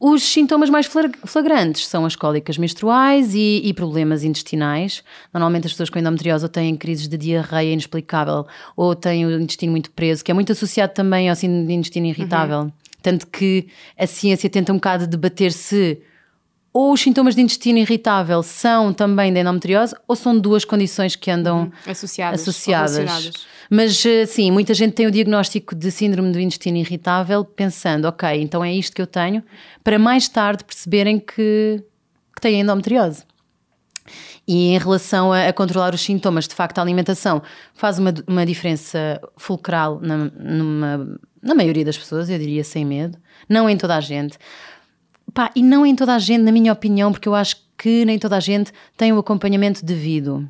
Os 0.00 0.22
sintomas 0.22 0.70
mais 0.70 0.86
flagrantes 1.24 1.86
são 1.88 2.04
as 2.04 2.14
cólicas 2.14 2.56
menstruais 2.56 3.34
e, 3.34 3.60
e, 3.64 3.74
problemas 3.74 4.22
intestinais. 4.22 5.02
Normalmente 5.34 5.66
as 5.66 5.72
pessoas 5.72 5.90
com 5.90 5.98
endometriose 5.98 6.48
têm 6.48 6.76
crises 6.76 7.08
de 7.08 7.18
diarreia 7.18 7.72
inexplicável 7.72 8.46
ou 8.76 8.94
têm 8.94 9.26
o 9.26 9.40
intestino 9.40 9.72
muito 9.72 9.90
preso, 9.90 10.24
que 10.24 10.30
é 10.30 10.34
muito 10.34 10.52
associado 10.52 10.94
também 10.94 11.28
ao 11.28 11.34
síndrome 11.34 11.66
de 11.66 11.72
intestino 11.72 12.06
irritável. 12.06 12.60
Uhum. 12.60 12.72
Tanto 13.02 13.26
que 13.26 13.66
a 13.98 14.06
ciência 14.06 14.48
tenta 14.48 14.72
um 14.72 14.76
bocado 14.76 15.06
debater 15.06 15.50
se 15.50 16.00
ou 16.72 16.92
os 16.92 17.00
sintomas 17.00 17.34
de 17.34 17.40
intestino 17.40 17.78
irritável 17.78 18.42
são 18.42 18.92
também 18.92 19.32
da 19.32 19.40
endometriose 19.40 19.94
ou 20.06 20.14
são 20.14 20.38
duas 20.38 20.64
condições 20.64 21.16
que 21.16 21.30
andam 21.30 21.62
uhum. 21.62 21.72
associadas. 21.86 22.42
associadas. 22.42 23.32
Mas 23.70 24.04
eh, 24.04 24.26
sim, 24.26 24.50
muita 24.50 24.72
gente 24.74 24.92
tem 24.92 25.06
o 25.06 25.10
diagnóstico 25.10 25.74
de 25.74 25.90
síndrome 25.90 26.32
do 26.32 26.40
intestino 26.40 26.78
irritável 26.78 27.44
pensando, 27.44 28.06
ok, 28.06 28.40
então 28.40 28.64
é 28.64 28.72
isto 28.72 28.94
que 28.94 29.02
eu 29.02 29.06
tenho, 29.06 29.42
para 29.84 29.98
mais 29.98 30.28
tarde 30.28 30.64
perceberem 30.64 31.18
que, 31.18 31.82
que 32.34 32.40
têm 32.40 32.60
endometriose. 32.60 33.24
E 34.46 34.74
em 34.74 34.78
relação 34.78 35.30
a, 35.30 35.48
a, 35.48 35.52
controlar 35.52 35.94
os 35.94 36.00
sintomas, 36.00 36.48
de 36.48 36.54
facto, 36.54 36.78
a 36.78 36.82
alimentação 36.82 37.42
faz 37.74 37.98
uma, 37.98 38.14
uma 38.26 38.46
diferença 38.46 39.20
fulcral 39.36 40.00
na, 40.00 40.16
numa, 40.16 41.18
na 41.42 41.54
maioria 41.54 41.84
das 41.84 41.98
pessoas, 41.98 42.30
eu 42.30 42.38
diria 42.38 42.64
sem 42.64 42.84
medo, 42.84 43.18
não 43.46 43.68
em 43.68 43.76
toda 43.76 43.94
a 43.94 44.00
gente. 44.00 44.38
Pá, 45.32 45.50
e 45.54 45.62
não 45.62 45.84
em 45.84 45.94
toda 45.94 46.14
a 46.14 46.18
gente, 46.18 46.42
na 46.42 46.52
minha 46.52 46.72
opinião, 46.72 47.12
porque 47.12 47.28
eu 47.28 47.34
acho 47.34 47.56
que 47.76 48.04
nem 48.04 48.18
toda 48.18 48.36
a 48.36 48.40
gente 48.40 48.72
tem 48.96 49.12
o 49.12 49.18
acompanhamento 49.18 49.84
devido. 49.84 50.48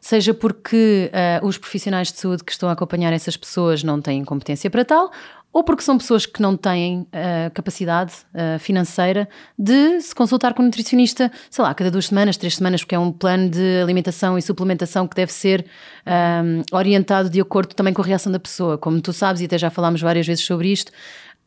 Seja 0.00 0.32
porque 0.32 1.10
uh, 1.42 1.46
os 1.46 1.58
profissionais 1.58 2.12
de 2.12 2.18
saúde 2.18 2.44
que 2.44 2.52
estão 2.52 2.68
a 2.68 2.72
acompanhar 2.72 3.12
essas 3.12 3.36
pessoas 3.36 3.82
não 3.82 4.00
têm 4.00 4.24
competência 4.24 4.70
para 4.70 4.84
tal, 4.84 5.10
ou 5.52 5.64
porque 5.64 5.82
são 5.82 5.98
pessoas 5.98 6.24
que 6.24 6.40
não 6.40 6.56
têm 6.56 7.00
uh, 7.00 7.50
capacidade 7.52 8.12
uh, 8.32 8.58
financeira 8.58 9.28
de 9.58 10.00
se 10.00 10.14
consultar 10.14 10.54
com 10.54 10.62
um 10.62 10.66
nutricionista, 10.66 11.32
sei 11.50 11.64
lá, 11.64 11.74
cada 11.74 11.90
duas 11.90 12.06
semanas, 12.06 12.36
três 12.36 12.56
semanas, 12.56 12.82
porque 12.82 12.94
é 12.94 12.98
um 12.98 13.10
plano 13.10 13.48
de 13.48 13.80
alimentação 13.82 14.38
e 14.38 14.42
suplementação 14.42 15.08
que 15.08 15.16
deve 15.16 15.32
ser 15.32 15.66
um, 16.06 16.62
orientado 16.76 17.28
de 17.28 17.40
acordo 17.40 17.74
também 17.74 17.92
com 17.92 18.02
a 18.02 18.04
reação 18.04 18.30
da 18.30 18.38
pessoa. 18.38 18.78
Como 18.78 19.00
tu 19.00 19.12
sabes, 19.12 19.40
e 19.40 19.46
até 19.46 19.58
já 19.58 19.70
falámos 19.70 20.00
várias 20.00 20.26
vezes 20.26 20.44
sobre 20.44 20.70
isto, 20.70 20.92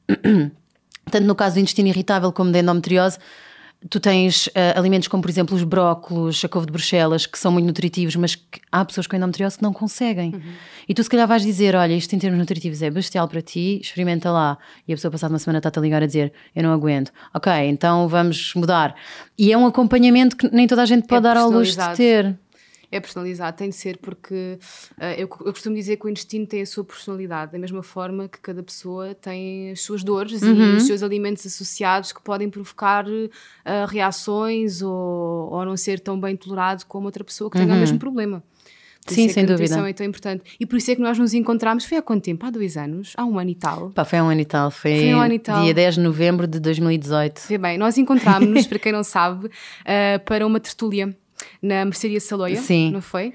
tanto 1.09 1.25
no 1.25 1.35
caso 1.35 1.55
do 1.55 1.59
intestino 1.59 1.87
irritável 1.87 2.31
como 2.31 2.51
da 2.51 2.59
endometriose, 2.59 3.17
tu 3.89 3.99
tens 3.99 4.47
uh, 4.47 4.77
alimentos 4.77 5.07
como, 5.07 5.23
por 5.23 5.29
exemplo, 5.29 5.55
os 5.55 5.63
brócolos, 5.63 6.43
a 6.45 6.49
couve 6.49 6.67
de 6.67 6.71
Bruxelas, 6.71 7.25
que 7.25 7.37
são 7.37 7.51
muito 7.51 7.65
nutritivos, 7.65 8.15
mas 8.15 8.35
que 8.35 8.61
há 8.71 8.85
pessoas 8.85 9.07
com 9.07 9.15
endometriose 9.15 9.57
que 9.57 9.63
não 9.63 9.73
conseguem. 9.73 10.35
Uhum. 10.35 10.41
E 10.87 10.93
tu, 10.93 11.03
se 11.03 11.09
calhar, 11.09 11.27
vais 11.27 11.41
dizer: 11.41 11.75
Olha, 11.75 11.93
isto 11.93 12.13
em 12.15 12.19
termos 12.19 12.37
nutritivos 12.37 12.81
é 12.81 12.89
bestial 12.91 13.27
para 13.27 13.41
ti, 13.41 13.79
experimenta 13.81 14.31
lá. 14.31 14.57
E 14.87 14.93
a 14.93 14.95
pessoa, 14.95 15.11
passada 15.11 15.33
uma 15.33 15.39
semana, 15.39 15.57
está-te 15.59 15.79
a 15.79 15.81
ligar 15.81 16.03
a 16.03 16.05
dizer: 16.05 16.31
Eu 16.55 16.63
não 16.63 16.71
aguento. 16.71 17.11
Ok, 17.33 17.51
então 17.67 18.07
vamos 18.07 18.53
mudar. 18.55 18.95
E 19.37 19.51
é 19.51 19.57
um 19.57 19.65
acompanhamento 19.65 20.37
que 20.37 20.47
nem 20.53 20.67
toda 20.67 20.83
a 20.83 20.85
gente 20.85 21.07
pode 21.07 21.19
é 21.19 21.21
dar 21.21 21.37
ao 21.37 21.49
luxo 21.49 21.77
de 21.77 21.95
ter 21.95 22.37
é 22.91 22.99
personalizado, 22.99 23.55
tem 23.55 23.69
de 23.69 23.75
ser, 23.75 23.97
porque 23.97 24.59
uh, 24.97 25.03
eu, 25.17 25.19
eu, 25.19 25.27
costumo 25.27 25.75
dizer 25.75 25.95
que 25.95 26.05
o 26.05 26.09
intestino 26.09 26.45
tem 26.45 26.61
a 26.61 26.65
sua 26.65 26.83
personalidade, 26.83 27.53
da 27.53 27.57
mesma 27.57 27.81
forma 27.81 28.27
que 28.27 28.39
cada 28.39 28.61
pessoa 28.61 29.15
tem 29.15 29.71
as 29.71 29.81
suas 29.81 30.03
dores 30.03 30.41
uhum. 30.41 30.73
e 30.73 30.75
os 30.75 30.83
seus 30.83 31.01
alimentos 31.01 31.45
associados 31.45 32.11
que 32.11 32.21
podem 32.21 32.49
provocar 32.49 33.07
uh, 33.07 33.29
reações 33.87 34.81
ou, 34.81 35.49
ou 35.51 35.65
não 35.65 35.77
ser 35.77 35.99
tão 35.99 36.19
bem 36.19 36.35
tolerado 36.35 36.85
como 36.85 37.05
outra 37.05 37.23
pessoa 37.23 37.49
que 37.49 37.57
uhum. 37.57 37.65
tenha 37.65 37.77
o 37.77 37.79
mesmo 37.79 37.97
problema. 37.97 38.43
Por 39.05 39.15
Sim, 39.15 39.25
é 39.25 39.29
sem 39.29 39.45
dúvida. 39.45 39.89
é 39.89 39.93
tão 39.93 40.05
importante. 40.05 40.43
E 40.59 40.65
por 40.65 40.77
isso 40.77 40.91
é 40.91 40.95
que 40.95 41.01
nós 41.01 41.17
nos 41.17 41.33
encontramos, 41.33 41.85
foi 41.85 41.97
há 41.97 42.01
quanto 42.01 42.23
tempo? 42.23 42.45
Há 42.45 42.51
dois 42.51 42.77
anos? 42.77 43.13
Há 43.17 43.25
um 43.25 43.39
ano 43.39 43.49
e 43.49 43.55
tal? 43.55 43.89
Pá, 43.89 44.05
foi 44.05 44.19
há 44.19 44.23
um 44.23 44.29
ano 44.29 44.41
e 44.41 44.45
tal. 44.45 44.69
Foi, 44.69 44.95
foi 44.95 45.13
um 45.15 45.19
ano 45.19 45.33
e 45.33 45.39
tal. 45.39 45.63
dia 45.63 45.73
10 45.73 45.95
de 45.95 46.01
novembro 46.01 46.45
de 46.45 46.59
2018. 46.59 47.41
Vê 47.47 47.57
bem, 47.57 47.77
nós 47.77 47.97
encontramos-nos, 47.97 48.67
para 48.67 48.77
quem 48.77 48.91
não 48.91 49.03
sabe, 49.03 49.47
uh, 49.47 49.51
para 50.23 50.45
uma 50.45 50.59
tertúlia 50.59 51.15
na 51.61 51.85
Mercearia 51.85 52.19
Saloia, 52.19 52.61
Sim. 52.61 52.91
não 52.91 53.01
foi? 53.01 53.33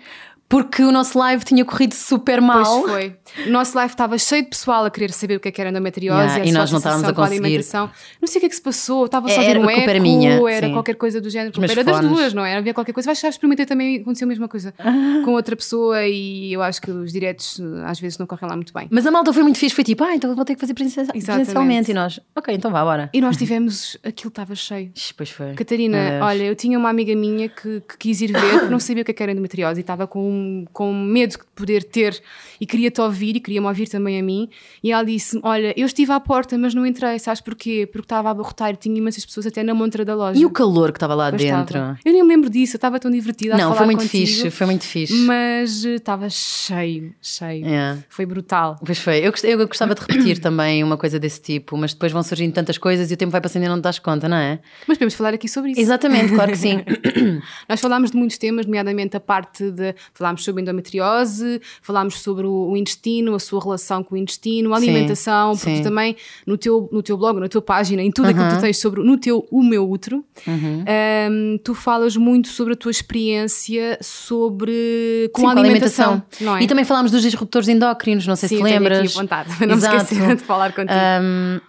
Porque 0.49 0.83
o 0.83 0.93
nosso 0.93 1.19
live 1.19 1.45
tinha 1.45 1.65
corrido 1.65 1.95
super 1.95 2.41
mal. 2.41 2.83
Pois 2.83 2.93
foi. 2.93 3.17
O 3.47 3.51
nosso 3.51 3.77
live 3.77 3.93
estava 3.93 4.17
cheio 4.19 4.43
de 4.43 4.51
pessoal 4.51 4.85
a 4.85 4.91
querer 4.91 5.13
saber 5.13 5.37
o 5.37 5.41
que, 5.41 5.49
é 5.49 5.51
que 5.51 5.61
era 5.61 5.71
endometriose 5.71 6.21
yeah, 6.21 6.47
e, 6.47 6.53
nós 6.53 6.71
não 6.71 6.79
estávamos 6.79 7.09
a 7.09 7.13
conseguir. 7.13 7.37
A 7.37 7.47
alimentação. 7.47 7.91
Não 8.21 8.29
sei 8.29 8.39
o 8.39 8.41
que 8.41 8.47
é 8.47 8.49
que 8.49 8.55
se 8.55 8.63
passou, 8.63 9.07
estava 9.07 9.29
só 9.29 9.41
a 9.41 9.45
ver 9.45 9.59
um 9.59 9.69
eco, 9.69 9.91
era, 9.91 10.01
minha, 10.01 10.41
era 10.51 10.71
qualquer 10.71 10.95
coisa 10.95 11.21
do 11.21 11.29
género. 11.29 11.53
Mas 11.59 11.71
era 11.71 11.85
fones. 11.85 12.01
das 12.01 12.11
duas, 12.11 12.35
não 12.35 12.45
é? 12.45 12.57
Havia 12.57 12.73
qualquer 12.73 12.93
coisa. 12.93 13.07
Vais 13.07 13.21
já 13.21 13.29
experimentei 13.29 13.67
também, 13.67 14.01
aconteceu 14.01 14.27
a 14.27 14.29
mesma 14.29 14.49
coisa 14.49 14.73
ah. 14.79 14.93
com 15.25 15.33
outra 15.33 15.57
pessoa 15.57 16.07
e 16.07 16.53
eu 16.53 16.63
acho 16.63 16.81
que 16.81 16.91
os 16.91 17.13
diretos 17.13 17.61
às 17.85 17.99
vezes 17.99 18.19
não 18.19 18.27
correm 18.27 18.49
lá 18.49 18.57
muito 18.57 18.73
bem. 18.73 18.89
Mas 18.91 19.07
a 19.07 19.11
malta 19.11 19.33
foi 19.33 19.43
muito 19.43 19.59
fixe, 19.59 19.75
foi 19.75 19.85
tipo, 19.85 20.05
ah, 20.05 20.15
então 20.15 20.35
vou 20.35 20.45
ter 20.45 20.55
que 20.55 20.61
fazer 20.61 20.75
presencialmente. 20.75 21.91
E 21.91 21.95
nós, 21.95 22.21
ok, 22.35 22.55
então 22.55 22.71
vá, 22.71 22.85
bora. 22.85 23.11
E 23.13 23.21
nós 23.21 23.37
tivemos, 23.37 23.97
aquilo 24.05 24.29
estava 24.29 24.55
cheio. 24.55 24.93
Pois 25.17 25.31
foi. 25.31 25.55
Catarina, 25.55 26.21
olha, 26.23 26.45
eu 26.45 26.55
tinha 26.55 26.79
uma 26.79 26.89
amiga 26.89 27.15
minha 27.15 27.49
que, 27.49 27.81
que 27.81 27.99
quis 27.99 28.21
ir 28.21 28.33
ver, 28.33 28.61
que 28.61 28.71
não 28.71 28.79
sabia 28.79 29.03
o 29.03 29.05
que 29.05 29.11
é 29.11 29.27
era 29.27 29.33
endometriose 29.33 29.81
e 29.81 29.83
estava 29.83 30.07
com, 30.07 30.36
com 30.73 30.93
medo 30.93 31.33
de 31.33 31.39
poder 31.55 31.83
ter 31.83 32.21
e 32.61 32.67
queria-te 32.67 33.01
ouvir 33.01 33.37
e 33.37 33.41
queria-me 33.41 33.67
ouvir 33.67 33.89
também 33.89 34.19
a 34.19 34.23
mim. 34.23 34.49
E 34.83 34.93
ela 34.93 35.05
disse: 35.05 35.39
Olha, 35.43 35.73
eu 35.77 35.87
estive 35.87 36.13
à 36.13 36.21
porta, 36.21 36.57
mas 36.59 36.75
não 36.75 36.87
entrei, 36.87 37.19
sabes 37.19 37.41
porquê? 37.41 37.87
Porque 37.87 38.05
estava 38.05 38.29
a 38.29 38.31
abarrotar 38.33 38.71
e 38.73 38.77
tinha 38.77 38.97
imensas 38.97 39.25
pessoas 39.25 39.47
até 39.47 39.63
na 39.63 39.75
montra 39.75 40.05
da 40.05 40.15
loja. 40.15 40.39
E 40.39 40.45
o 40.45 40.51
calor 40.51 40.93
que 40.93 40.97
estava 40.97 41.15
lá 41.15 41.31
pois 41.31 41.43
dentro? 41.43 41.79
Estava. 41.79 41.99
Eu 42.05 42.13
nem 42.13 42.23
me 42.23 42.29
lembro 42.29 42.51
disso, 42.51 42.77
eu 42.77 42.79
estava 42.79 42.99
tão 42.99 43.11
divertida. 43.11 43.57
Não, 43.57 43.75
foi 43.75 43.87
muito 43.87 44.03
contigo, 44.03 44.27
fixe, 44.27 44.51
foi 44.51 44.67
muito 44.67 44.85
fixe. 44.85 45.15
Mas 45.15 45.85
eh, 45.85 45.95
estava 45.95 46.29
cheio, 46.31 47.15
cheio. 47.21 47.65
Yeah. 47.67 48.03
Foi 48.09 48.27
brutal. 48.27 48.77
Pois 48.85 48.99
foi. 48.99 49.19
Eu, 49.19 49.33
eu 49.45 49.67
gostava 49.67 49.95
de 49.95 50.01
repetir 50.01 50.39
também 50.41 50.83
uma 50.83 50.97
coisa 50.97 51.19
desse 51.19 51.41
tipo, 51.41 51.77
mas 51.77 51.93
depois 51.93 52.13
vão 52.13 52.23
surgindo 52.23 52.53
tantas 52.53 52.79
coisas 52.79 53.11
e 53.11 53.15
o 53.15 53.17
tempo 53.17 53.33
vai 53.33 53.41
passando 53.41 53.65
e 53.65 53.69
não 53.69 53.79
te 53.79 53.83
das 53.83 53.99
conta, 53.99 54.29
não 54.29 54.37
é? 54.37 54.59
Mas 54.87 54.99
podemos 54.99 55.15
falar 55.15 55.35
aqui 55.35 55.49
sobre 55.49 55.73
isso. 55.73 55.81
Exatamente, 55.81 56.35
claro 56.35 56.51
que 56.51 56.59
sim. 56.59 56.85
Nós 57.69 57.81
falámos 57.81 58.11
de 58.11 58.17
muitos 58.17 58.39
temas, 58.39 58.67
nomeadamente 58.67 59.17
a 59.17 59.21
parte 59.21 59.71
de. 59.71 59.95
Falámos 60.27 60.45
sobre 60.45 60.63
endometriose, 60.63 61.61
falámos 61.81 62.21
sobre 62.21 62.47
o, 62.47 62.71
o, 62.71 62.77
intestino, 62.77 63.35
a 63.35 63.39
sua 63.39 63.63
relação 63.63 64.03
com 64.03 64.17
o 64.17 64.19
intestino, 64.19 64.75
a 64.75 64.77
alimentação, 64.77 65.55
sim, 65.55 65.61
porque 65.61 65.77
sim. 65.77 65.83
também 65.85 66.17
no 66.45 66.59
teu, 66.59 66.89
no 66.91 67.01
teu 67.01 67.17
blog, 67.17 67.39
na 67.39 67.49
tua 67.49 67.63
página, 67.63 68.03
em 68.03 68.11
tudo 68.11 68.29
aquilo 68.29 68.49
que 68.49 68.57
tu 68.57 68.61
tens 68.61 68.79
sobre 68.81 69.05
no 69.05 69.17
teu, 69.17 69.47
o 69.53 69.63
meu 69.63 69.89
útero, 69.89 70.25
um, 70.49 71.59
tu 71.63 71.75
falas 71.75 72.17
muito 72.17 72.49
sobre 72.49 72.73
a 72.73 72.77
tua 72.77 72.91
experiência 72.91 73.99
sobre 74.03 75.31
com 75.33 75.43
sim, 75.43 75.47
a 75.47 75.51
alimentação. 75.51 76.23
Com 76.37 76.51
a 76.51 76.61
é? 76.61 76.65
E 76.65 76.67
também 76.67 76.85
falámos 76.85 77.13
dos 77.13 77.23
disruptores 77.23 77.69
endócrinos, 77.69 78.27
não 78.27 78.35
sei 78.35 78.49
se 78.49 78.61
lembras. 78.61 78.99
Aqui 78.99 79.09
vontade, 79.15 79.51
não 79.65 79.77
Exato. 79.77 79.95
me 79.95 80.03
esquecer 80.03 80.37
de 80.37 80.43
falar 80.43 80.73
contigo. 80.73 80.93
Um, 81.23 81.61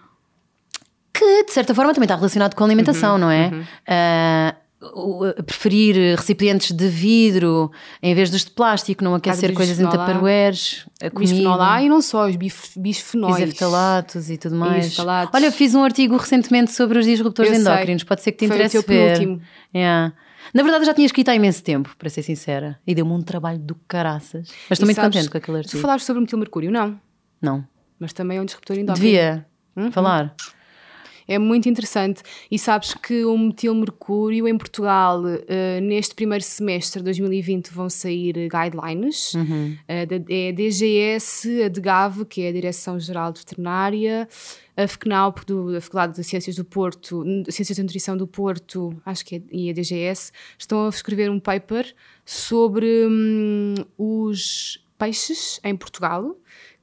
que 1.12 1.44
de 1.44 1.52
certa 1.52 1.74
forma 1.74 1.94
também 1.94 2.06
está 2.06 2.16
relacionado 2.16 2.56
com 2.56 2.64
a 2.64 2.66
alimentação, 2.66 3.12
uhum, 3.12 3.18
não 3.18 3.30
é? 3.30 3.50
Uhum. 3.52 3.60
Uh, 3.60 4.67
preferir 5.44 6.16
recipientes 6.16 6.70
de 6.70 6.88
vidro 6.88 7.70
em 8.00 8.14
vez 8.14 8.30
dos 8.30 8.44
de 8.44 8.50
plástico, 8.52 9.02
não 9.02 9.14
aquecer 9.14 9.52
coisas 9.52 9.80
em 9.80 9.84
tupperwares, 9.88 10.86
a 11.02 11.10
bisfenol 11.10 11.60
A 11.60 11.82
e 11.82 11.88
não 11.88 12.00
só, 12.00 12.28
os 12.28 12.36
bisfenóis. 12.36 13.38
Isoftalatos 13.38 14.30
e 14.30 14.38
tudo 14.38 14.54
mais. 14.54 14.96
Olha, 15.32 15.50
fiz 15.50 15.74
um 15.74 15.82
artigo 15.82 16.16
recentemente 16.16 16.72
sobre 16.72 16.98
os 16.98 17.04
disruptores 17.04 17.52
eu 17.52 17.58
endócrinos, 17.58 18.02
sei. 18.02 18.08
pode 18.08 18.22
ser 18.22 18.32
que 18.32 18.38
te 18.38 18.46
Foi 18.46 18.56
interesse 18.56 18.78
o 18.78 18.82
teu 18.82 18.96
ver. 18.96 19.18
Penúltimo. 19.18 19.42
Yeah. 19.74 20.14
Na 20.54 20.62
verdade, 20.62 20.82
eu 20.82 20.86
já 20.86 20.94
tinha 20.94 21.06
escrito 21.06 21.28
há 21.28 21.34
imenso 21.34 21.62
tempo, 21.62 21.94
para 21.98 22.08
ser 22.08 22.22
sincera, 22.22 22.78
e 22.86 22.94
deu-me 22.94 23.12
um 23.12 23.20
trabalho 23.20 23.58
do 23.58 23.74
caraças. 23.86 24.48
Mas 24.68 24.78
estou 24.78 24.86
muito 24.86 25.00
contente 25.00 25.28
com 25.28 25.36
aquele 25.36 25.58
artigo. 25.58 25.76
Tu 25.76 25.82
falaste 25.82 26.06
sobre 26.06 26.18
o 26.18 26.22
metilmercúrio, 26.22 26.70
não? 26.70 26.98
Não. 27.42 27.66
Mas 27.98 28.12
também 28.12 28.38
é 28.38 28.40
um 28.40 28.44
disruptor 28.44 28.78
endócrino. 28.78 29.04
Devia 29.04 29.46
uhum. 29.76 29.90
falar. 29.90 30.34
É 31.28 31.38
muito 31.38 31.68
interessante. 31.68 32.22
E 32.50 32.58
sabes 32.58 32.94
que 32.94 33.22
o 33.26 33.36
metilmercúrio 33.36 34.48
em 34.48 34.56
Portugal, 34.56 35.22
uh, 35.22 35.80
neste 35.82 36.14
primeiro 36.14 36.42
semestre 36.42 37.00
de 37.00 37.04
2020, 37.04 37.68
vão 37.68 37.90
sair 37.90 38.48
guidelines. 38.48 39.34
Uhum. 39.34 39.76
Uh, 39.82 40.06
da, 40.06 40.34
é 40.34 40.48
a 40.48 40.52
DGS, 40.52 41.62
a 41.64 41.68
DGAV, 41.68 42.24
que 42.24 42.40
é 42.40 42.48
a 42.48 42.52
Direção-Geral 42.52 43.32
de 43.32 43.40
Veterinária, 43.40 44.26
a 44.74 44.88
FCNAUP, 44.88 45.44
do, 45.44 45.76
a 45.76 45.80
Faculdade 45.82 46.14
de 46.14 46.24
Ciências 46.24 46.56
do 46.56 46.64
Porto, 46.64 47.22
Ciências 47.50 47.76
de 47.76 47.82
Nutrição 47.82 48.16
do 48.16 48.26
Porto, 48.26 48.96
acho 49.04 49.24
que 49.26 49.36
é, 49.36 49.42
e 49.52 49.68
a 49.68 49.72
DGS, 49.74 50.32
estão 50.56 50.86
a 50.86 50.88
escrever 50.88 51.30
um 51.30 51.38
paper 51.38 51.94
sobre 52.24 53.06
hum, 53.06 53.74
os 53.98 54.82
peixes 54.96 55.60
em 55.62 55.76
Portugal 55.76 56.34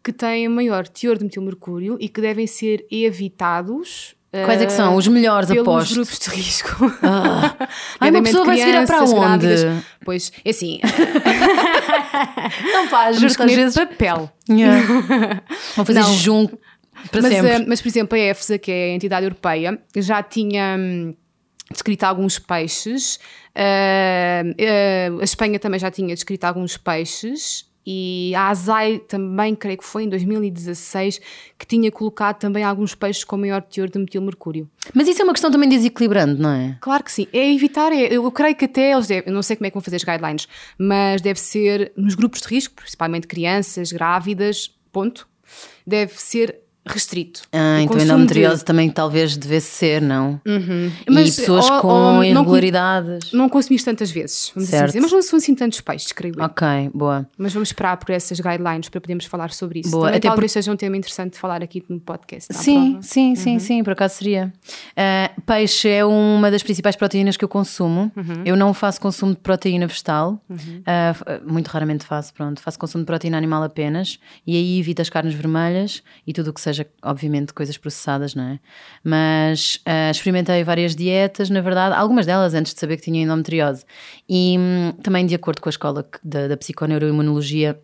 que 0.04 0.14
têm 0.14 0.48
maior 0.48 0.88
teor 0.88 1.18
de 1.18 1.24
metilmercúrio 1.24 1.98
e 2.00 2.08
que 2.08 2.22
devem 2.22 2.46
ser 2.46 2.86
evitados 2.92 4.16
Quais 4.44 4.62
é 4.62 4.66
que 4.66 4.74
são? 4.74 4.96
Os 4.96 5.08
melhores, 5.08 5.48
pelos 5.48 5.62
aposto. 5.62 5.94
grupos 5.94 6.20
de 6.20 6.30
risco. 6.30 6.92
Ah. 7.02 7.56
Ai, 8.00 8.10
uma 8.12 8.24
pessoa 8.24 8.46
vai 8.46 8.58
se 8.58 8.66
virar 8.66 8.86
para 8.86 9.04
onde? 9.04 9.16
Grávidas. 9.16 9.84
Pois, 10.04 10.32
é 10.44 10.50
assim. 10.50 10.80
não 12.74 12.88
faz, 12.88 13.20
juro 13.20 13.32
às 13.32 13.52
vezes 13.52 13.76
papel. 13.76 14.32
Yeah. 14.50 14.88
Vão 15.76 15.86
fazer 15.86 16.00
não. 16.00 16.14
jejum 16.14 16.48
para 17.12 17.22
mas, 17.22 17.34
sempre. 17.34 17.56
Uh, 17.58 17.66
mas, 17.68 17.82
por 17.82 17.88
exemplo, 17.88 18.18
a 18.18 18.22
EFSA, 18.22 18.58
que 18.58 18.72
é 18.72 18.86
a 18.86 18.96
entidade 18.96 19.26
europeia, 19.26 19.80
já 19.96 20.24
tinha 20.24 20.76
hum, 20.78 21.14
descrito 21.72 22.06
alguns 22.06 22.40
peixes. 22.40 23.20
Uh, 23.56 25.18
uh, 25.18 25.22
a 25.22 25.24
Espanha 25.24 25.60
também 25.60 25.80
já 25.80 25.92
tinha 25.92 26.14
descrito 26.14 26.46
alguns 26.46 26.78
peixes 26.78 27.66
e 27.86 28.34
a 28.36 28.50
Azai 28.50 29.00
também, 29.00 29.54
creio 29.56 29.78
que 29.78 29.86
foi 29.86 30.04
em 30.04 30.10
2016, 30.10 31.22
que 31.58 31.68
tinha 31.68 31.92
colocado 31.92 32.38
também 32.40 32.64
alguns 32.64 32.96
peixes 32.96 33.24
com 33.24 33.38
maior 33.38 33.62
teor 33.62 33.90
de 33.90 34.00
metilmercúrio. 34.00 34.68
Mas 34.94 35.08
isso 35.08 35.22
é 35.22 35.24
uma 35.24 35.34
questão 35.34 35.52
também 35.52 35.70
desequilibrante, 35.70 36.42
não 36.42 36.50
é? 36.50 36.78
Claro 36.82 37.04
que 37.04 37.12
sim. 37.12 37.28
É 37.32 37.54
evitar, 37.54 37.92
é, 37.92 38.06
eu 38.14 38.32
creio 38.32 38.56
que 38.56 38.66
até 38.66 38.92
eles 38.92 39.08
devem, 39.08 39.30
eu 39.30 39.34
não 39.34 39.44
sei 39.44 39.56
como 39.56 39.68
é 39.68 39.70
que 39.70 39.76
vão 39.76 39.82
fazer 39.82 39.98
as 39.98 40.04
guidelines, 40.04 40.48
mas 40.78 41.22
deve 41.22 41.40
ser 41.40 41.92
nos 41.96 42.16
grupos 42.16 42.42
de 42.42 42.48
risco, 42.48 42.74
principalmente 42.74 43.28
crianças, 43.28 43.92
grávidas, 43.92 44.72
ponto. 44.92 45.28
Deve 45.86 46.14
ser 46.20 46.65
restrito. 46.86 47.42
Ah, 47.52 47.82
então 47.82 48.00
endometriose 48.00 48.60
de... 48.60 48.66
também 48.66 48.90
talvez 48.90 49.36
devesse 49.36 49.72
ser, 49.72 50.02
não? 50.02 50.40
Uhum. 50.46 50.92
Mas, 51.10 51.38
e 51.38 51.42
pessoas 51.42 51.70
ou, 51.70 51.82
com 51.82 51.88
ou 51.88 52.24
irregularidades. 52.24 53.32
Não, 53.32 53.40
não 53.40 53.50
consumiste 53.50 53.86
tantas 53.86 54.12
vezes, 54.12 54.52
vamos 54.54 54.70
assim 54.70 54.78
certo. 54.78 54.88
dizer. 54.88 55.02
Mas 55.02 55.12
não 55.12 55.22
são 55.22 55.38
assim 55.38 55.56
tantos 55.56 55.82
peixes, 55.82 56.12
creio 56.12 56.36
eu. 56.38 56.46
Ok, 56.46 56.68
boa. 56.94 57.28
Mas 57.38 57.54
vamos 57.54 57.70
esperar 57.70 57.98
por 57.98 58.12
essas 58.12 58.40
guidelines 58.40 58.90
para 58.90 59.02
podermos 59.02 59.26
falar 59.26 59.52
sobre 59.52 59.80
isso. 59.80 59.92
Boa. 59.92 60.06
Também 60.06 60.18
Até 60.18 60.28
talvez 60.28 60.52
por... 60.52 60.54
seja 60.54 60.72
um 60.72 60.76
tema 60.76 60.96
interessante 60.98 61.34
de 61.34 61.40
falar 61.40 61.64
aqui 61.64 61.84
no 61.90 62.00
podcast. 62.00 62.54
Sim, 62.54 63.00
sim, 63.02 63.30
uhum. 63.30 63.36
sim, 63.36 63.60
sim, 63.60 63.84
por 63.84 63.94
acaso 63.94 64.16
seria. 64.16 64.54
Uh, 64.92 65.42
peixe 65.42 65.90
é 65.90 66.06
uma 66.06 66.52
das 66.52 66.62
principais 66.64 66.96
proteínas 66.96 67.36
que 67.38 67.44
eu 67.44 67.50
consumo. 67.50 68.12
Uhum. 68.16 68.44
Eu 68.46 68.56
não 68.56 68.74
faço 68.74 69.00
consumo 69.02 69.34
de 69.34 69.40
proteína 69.40 69.88
vegetal. 69.88 70.42
Uh, 70.50 71.52
muito 71.52 71.68
raramente 71.68 72.06
faço, 72.06 72.34
pronto. 72.34 72.62
Faço 72.62 72.78
consumo 72.78 73.04
de 73.04 73.08
proteína 73.08 73.38
animal 73.38 73.64
apenas. 73.64 74.20
E 74.46 74.56
aí 74.56 74.80
evito 74.80 75.02
as 75.02 75.10
carnes 75.10 75.34
vermelhas 75.34 76.04
e 76.26 76.34
tudo 76.34 76.50
o 76.50 76.54
que 76.54 76.62
seja 76.62 76.75
seja, 76.76 76.90
obviamente, 77.02 77.54
coisas 77.54 77.78
processadas, 77.78 78.36
não 78.36 78.44
é? 78.44 78.60
Mas 79.04 79.82
uh, 79.88 80.12
experimentei 80.12 80.64
várias 80.64 80.96
dietas, 80.96 81.50
na 81.50 81.62
verdade, 81.62 81.96
algumas 81.96 82.26
delas 82.26 82.54
antes 82.54 82.74
de 82.74 82.80
saber 82.80 82.98
que 82.98 83.04
tinha 83.04 83.24
endometriose. 83.24 83.86
E 84.28 84.58
um, 84.58 84.92
também, 85.02 85.26
de 85.26 85.36
acordo 85.36 85.62
com 85.62 85.70
a 85.70 85.72
escola 85.72 86.08
da, 86.24 86.48
da 86.48 86.58
psiconeuroimunologia, 86.58 87.80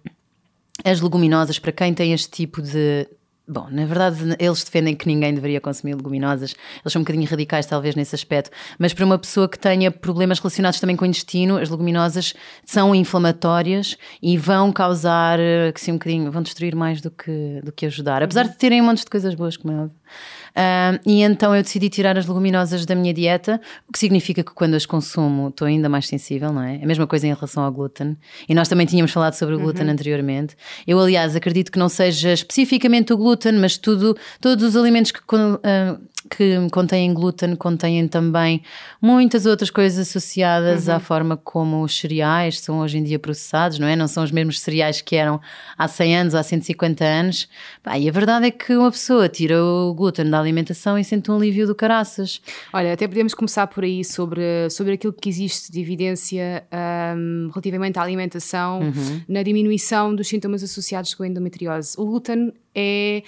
as 0.83 0.99
leguminosas, 1.01 1.59
para 1.59 1.71
quem 1.71 1.93
tem 1.93 2.13
este 2.13 2.29
tipo 2.29 2.61
de 2.61 3.07
Bom, 3.47 3.67
na 3.69 3.85
verdade, 3.85 4.17
eles 4.39 4.63
defendem 4.63 4.95
que 4.95 5.07
ninguém 5.07 5.33
deveria 5.33 5.59
consumir 5.59 5.95
leguminosas. 5.95 6.55
Eles 6.81 6.93
são 6.93 7.01
um 7.01 7.03
bocadinho 7.03 7.27
radicais, 7.27 7.65
talvez, 7.65 7.95
nesse 7.95 8.15
aspecto. 8.15 8.51
Mas 8.77 8.93
para 8.93 9.03
uma 9.03 9.17
pessoa 9.17 9.49
que 9.49 9.57
tenha 9.57 9.91
problemas 9.91 10.39
relacionados 10.39 10.79
também 10.79 10.95
com 10.95 11.03
o 11.03 11.07
intestino, 11.07 11.57
as 11.57 11.69
leguminosas 11.69 12.33
são 12.63 12.93
inflamatórias 12.93 13.97
e 14.21 14.37
vão 14.37 14.71
causar, 14.71 15.39
assim, 15.75 15.91
um 15.91 15.95
bocadinho, 15.95 16.31
vão 16.31 16.43
destruir 16.43 16.75
mais 16.75 17.01
do 17.01 17.09
que, 17.09 17.61
do 17.63 17.71
que 17.71 17.85
ajudar. 17.87 18.23
Apesar 18.23 18.43
de 18.43 18.55
terem 18.57 18.81
um 18.81 18.85
monte 18.85 18.99
de 18.99 19.09
coisas 19.09 19.33
boas, 19.33 19.57
como 19.57 19.73
é 19.73 19.77
óbvio. 19.81 20.01
Uh, 20.51 20.99
e 21.05 21.21
então 21.21 21.55
eu 21.55 21.63
decidi 21.63 21.89
tirar 21.89 22.17
as 22.17 22.25
leguminosas 22.25 22.85
da 22.85 22.93
minha 22.93 23.13
dieta, 23.13 23.59
o 23.87 23.93
que 23.93 23.99
significa 23.99 24.43
que 24.43 24.51
quando 24.53 24.75
as 24.75 24.85
consumo 24.85 25.49
estou 25.49 25.67
ainda 25.67 25.87
mais 25.87 26.07
sensível, 26.07 26.51
não 26.51 26.61
é? 26.61 26.75
A 26.75 26.85
mesma 26.85 27.07
coisa 27.07 27.27
em 27.27 27.33
relação 27.33 27.63
ao 27.63 27.71
glúten. 27.71 28.17
E 28.47 28.53
nós 28.53 28.67
também 28.67 28.85
tínhamos 28.85 29.11
falado 29.11 29.33
sobre 29.33 29.55
o 29.55 29.59
glúten 29.59 29.85
uhum. 29.85 29.91
anteriormente. 29.91 30.55
Eu, 30.85 30.99
aliás, 30.99 31.35
acredito 31.35 31.71
que 31.71 31.79
não 31.79 31.89
seja 31.89 32.33
especificamente 32.33 33.13
o 33.13 33.17
glúten, 33.17 33.53
mas 33.53 33.77
tudo, 33.77 34.17
todos 34.39 34.63
os 34.63 34.75
alimentos 34.75 35.11
que. 35.11 35.19
Uh, 35.19 36.10
que 36.35 36.55
contêm 36.71 37.13
glúten, 37.13 37.55
contêm 37.55 38.07
também 38.07 38.61
muitas 39.01 39.45
outras 39.45 39.69
coisas 39.69 40.07
associadas 40.07 40.87
uhum. 40.87 40.95
à 40.95 40.99
forma 40.99 41.35
como 41.35 41.83
os 41.83 41.99
cereais 41.99 42.61
são 42.61 42.79
hoje 42.79 42.97
em 42.97 43.03
dia 43.03 43.19
processados, 43.19 43.77
não 43.77 43.87
é? 43.87 43.95
Não 43.97 44.07
são 44.07 44.23
os 44.23 44.31
mesmos 44.31 44.61
cereais 44.61 45.01
que 45.01 45.17
eram 45.17 45.41
há 45.77 45.87
100 45.87 46.17
anos, 46.17 46.35
há 46.35 46.41
150 46.41 47.03
anos. 47.03 47.49
Bah, 47.83 47.99
e 47.99 48.07
a 48.07 48.11
verdade 48.11 48.45
é 48.45 48.51
que 48.51 48.73
uma 48.75 48.89
pessoa 48.89 49.27
tira 49.27 49.61
o 49.61 49.93
glúten 49.93 50.29
da 50.29 50.39
alimentação 50.39 50.97
e 50.97 51.03
sente 51.03 51.29
um 51.29 51.35
alívio 51.35 51.67
do 51.67 51.75
caraças. 51.75 52.41
Olha, 52.71 52.93
até 52.93 53.07
podemos 53.07 53.33
começar 53.33 53.67
por 53.67 53.83
aí 53.83 54.03
sobre, 54.05 54.69
sobre 54.69 54.93
aquilo 54.93 55.11
que 55.11 55.27
existe 55.27 55.69
de 55.69 55.81
evidência 55.81 56.63
um, 57.17 57.49
relativamente 57.49 57.99
à 57.99 58.03
alimentação 58.03 58.79
uhum. 58.79 59.21
na 59.27 59.43
diminuição 59.43 60.15
dos 60.15 60.29
sintomas 60.29 60.63
associados 60.63 61.13
com 61.13 61.23
a 61.23 61.27
endometriose. 61.27 61.95
O 61.97 62.05
glúten 62.05 62.53
é 62.73 63.23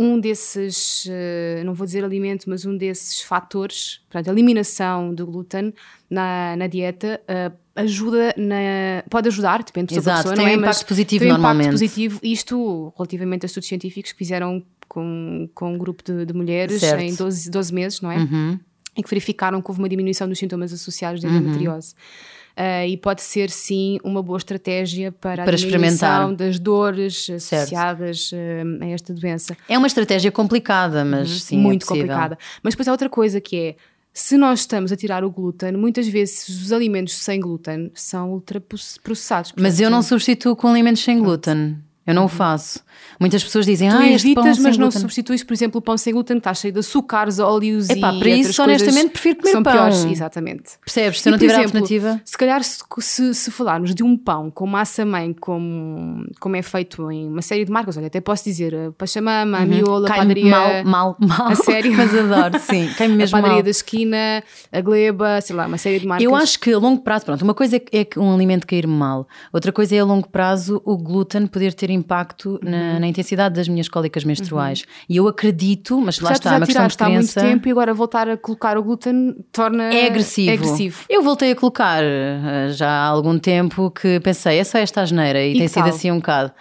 um 0.00 0.18
desses, 0.18 1.04
uh, 1.04 1.62
não 1.64 1.74
vou 1.74 1.84
dizer 1.84 2.02
alimento, 2.02 2.48
mas 2.48 2.64
um 2.64 2.74
desses 2.74 3.20
fatores, 3.20 4.00
portanto, 4.08 4.28
a 4.28 4.32
eliminação 4.32 5.14
do 5.14 5.26
glúten 5.26 5.74
na, 6.08 6.56
na 6.56 6.66
dieta 6.66 7.20
uh, 7.28 7.54
ajuda, 7.76 8.34
na, 8.38 9.04
pode 9.10 9.28
ajudar, 9.28 9.62
depende 9.62 9.94
da 10.00 10.16
pessoa, 10.16 10.34
tem 10.34 10.44
não 10.44 10.50
é? 10.50 10.56
Um 10.56 10.60
impacto 10.60 10.86
positivo 10.86 11.24
tem 11.24 11.28
um 11.28 11.34
normalmente. 11.34 11.66
impacto 11.66 11.74
positivo, 11.74 12.20
isto 12.22 12.94
relativamente 12.96 13.44
a 13.44 13.46
estudos 13.46 13.68
científicos 13.68 14.12
que 14.12 14.18
fizeram 14.18 14.64
com, 14.88 15.50
com 15.54 15.74
um 15.74 15.78
grupo 15.78 16.02
de, 16.02 16.24
de 16.24 16.32
mulheres 16.32 16.80
certo. 16.80 17.02
em 17.02 17.14
12, 17.14 17.50
12 17.50 17.74
meses, 17.74 18.00
não 18.00 18.10
é? 18.10 18.16
Uhum. 18.16 18.58
E 18.96 19.02
que 19.02 19.10
verificaram 19.10 19.60
que 19.60 19.70
houve 19.70 19.80
uma 19.80 19.88
diminuição 19.88 20.26
dos 20.26 20.38
sintomas 20.38 20.72
associados 20.72 21.20
da 21.20 21.28
endometriose. 21.28 21.92
Uhum. 21.94 22.39
Uh, 22.60 22.86
e 22.86 22.96
pode 22.98 23.22
ser 23.22 23.48
sim 23.48 23.98
uma 24.04 24.22
boa 24.22 24.36
estratégia 24.36 25.10
para, 25.10 25.44
para 25.44 25.54
a 25.54 25.56
diminuição 25.56 26.34
das 26.34 26.58
dores 26.58 27.30
associadas 27.30 28.30
uh, 28.32 28.84
a 28.84 28.86
esta 28.88 29.14
doença. 29.14 29.56
É 29.66 29.78
uma 29.78 29.86
estratégia 29.86 30.30
complicada, 30.30 31.02
mas 31.02 31.30
uhum. 31.30 31.38
sim. 31.38 31.56
É 31.56 31.58
Muito 31.58 31.84
é 31.84 31.86
complicada. 31.86 32.38
Mas 32.62 32.74
depois 32.74 32.86
há 32.86 32.92
outra 32.92 33.08
coisa 33.08 33.40
que 33.40 33.56
é. 33.56 33.76
Se 34.12 34.36
nós 34.36 34.60
estamos 34.60 34.92
a 34.92 34.96
tirar 34.96 35.24
o 35.24 35.30
glúten, 35.30 35.72
muitas 35.72 36.06
vezes 36.06 36.48
os 36.48 36.70
alimentos 36.70 37.14
sem 37.14 37.40
glúten 37.40 37.90
são 37.94 38.32
ultraprocessados. 38.32 39.54
Mas 39.56 39.80
eu 39.80 39.88
não 39.88 40.02
substituo 40.02 40.54
com 40.54 40.68
alimentos 40.68 41.02
sem 41.02 41.18
glúten. 41.18 41.78
Eu 42.06 42.14
não 42.14 42.24
o 42.24 42.28
faço. 42.28 42.80
Muitas 43.18 43.44
pessoas 43.44 43.66
dizem, 43.66 43.90
tu 43.90 43.96
ah, 43.96 44.08
evitas, 44.08 44.58
mas 44.58 44.78
não 44.78 44.90
substituis, 44.90 45.44
por 45.44 45.52
exemplo, 45.52 45.78
o 45.78 45.82
pão 45.82 45.96
sem 45.96 46.12
glúten 46.12 46.36
que 46.36 46.40
está 46.40 46.54
cheio 46.54 46.72
de 46.72 46.80
açúcares, 46.80 47.38
óleos 47.38 47.90
Epá, 47.90 48.12
e 48.14 48.18
para 48.18 48.28
isso, 48.30 48.62
honestamente, 48.62 49.10
prefiro 49.10 49.36
comer 49.36 49.52
são 49.52 49.62
pão. 49.62 49.72
piores, 49.72 50.04
exatamente. 50.06 50.78
Percebes? 50.84 51.20
Se 51.20 51.28
eu 51.28 51.32
não 51.32 51.38
tiver 51.38 51.52
exemplo, 51.52 51.66
alternativa. 51.66 52.20
Se 52.24 52.38
calhar, 52.38 52.64
se, 52.64 52.78
se, 53.00 53.34
se, 53.34 53.50
falarmos 53.50 53.94
de 53.94 54.02
um 54.02 54.16
pão 54.16 54.50
com 54.50 54.66
massa 54.66 55.04
mãe, 55.04 55.34
como, 55.38 56.24
como 56.40 56.56
é 56.56 56.62
feito 56.62 57.10
em 57.10 57.28
uma 57.28 57.42
série 57.42 57.64
de 57.64 57.70
marcas, 57.70 57.96
olha, 57.98 58.06
até 58.06 58.20
posso 58.20 58.44
dizer 58.44 58.74
a 58.74 58.92
Pachamama, 58.92 59.58
a 59.58 59.60
uhum. 59.60 59.66
Miola, 59.66 60.08
a 60.08 60.16
padaria. 60.16 60.50
Mal, 60.50 60.84
mal, 60.84 61.16
mal. 61.20 61.48
A 61.48 61.54
sério. 61.62 61.92
Mas 61.92 62.14
adoro, 62.14 62.58
sim. 62.58 62.88
mesmo 63.10 63.36
a 63.36 63.40
padaria 63.40 63.56
mal. 63.56 63.62
da 63.62 63.70
esquina, 63.70 64.42
a 64.72 64.80
gleba, 64.80 65.40
sei 65.42 65.54
lá, 65.54 65.66
uma 65.66 65.78
série 65.78 66.00
de 66.00 66.06
marcas. 66.06 66.24
Eu 66.24 66.34
acho 66.34 66.58
que 66.58 66.72
a 66.72 66.78
longo 66.78 67.02
prazo, 67.02 67.26
pronto, 67.26 67.42
uma 67.42 67.54
coisa 67.54 67.76
é, 67.76 67.82
é 67.92 68.06
um 68.16 68.34
alimento 68.34 68.66
cair 68.66 68.86
mal, 68.86 69.28
outra 69.52 69.70
coisa 69.70 69.94
é 69.94 69.98
a 69.98 70.04
longo 70.04 70.28
prazo 70.28 70.80
o 70.86 70.96
glúten 70.96 71.46
poder 71.46 71.74
ter 71.74 71.89
impacto 71.92 72.58
uhum. 72.62 72.70
na, 72.70 73.00
na 73.00 73.06
intensidade 73.06 73.54
das 73.54 73.68
minhas 73.68 73.88
cólicas 73.88 74.24
menstruais. 74.24 74.80
Uhum. 74.80 75.04
E 75.08 75.16
eu 75.16 75.28
acredito, 75.28 76.00
mas 76.00 76.20
lá 76.20 76.32
está, 76.32 76.54
é 76.54 76.56
uma 76.56 76.66
questão 76.66 76.86
de 76.86 76.96
crença. 76.96 77.04
há 77.04 77.10
muito 77.10 77.34
tempo 77.34 77.68
e 77.68 77.70
agora 77.70 77.94
voltar 77.94 78.28
a 78.28 78.36
colocar 78.36 78.78
o 78.78 78.82
glúten 78.82 79.36
torna... 79.52 79.84
É 79.84 80.06
agressivo. 80.06 80.50
É 80.50 80.54
agressivo. 80.54 81.04
Eu 81.08 81.22
voltei 81.22 81.52
a 81.52 81.56
colocar 81.56 82.02
eh, 82.02 82.68
já 82.72 82.88
há 82.88 83.06
algum 83.06 83.38
tempo 83.38 83.90
que 83.90 84.20
pensei, 84.20 84.58
é 84.58 84.64
só 84.64 84.78
esta 84.78 85.00
asneira 85.02 85.42
e, 85.42 85.54
e 85.54 85.58
tem 85.58 85.68
sido 85.68 85.88
assim 85.88 86.10
um 86.10 86.16
bocado. 86.16 86.52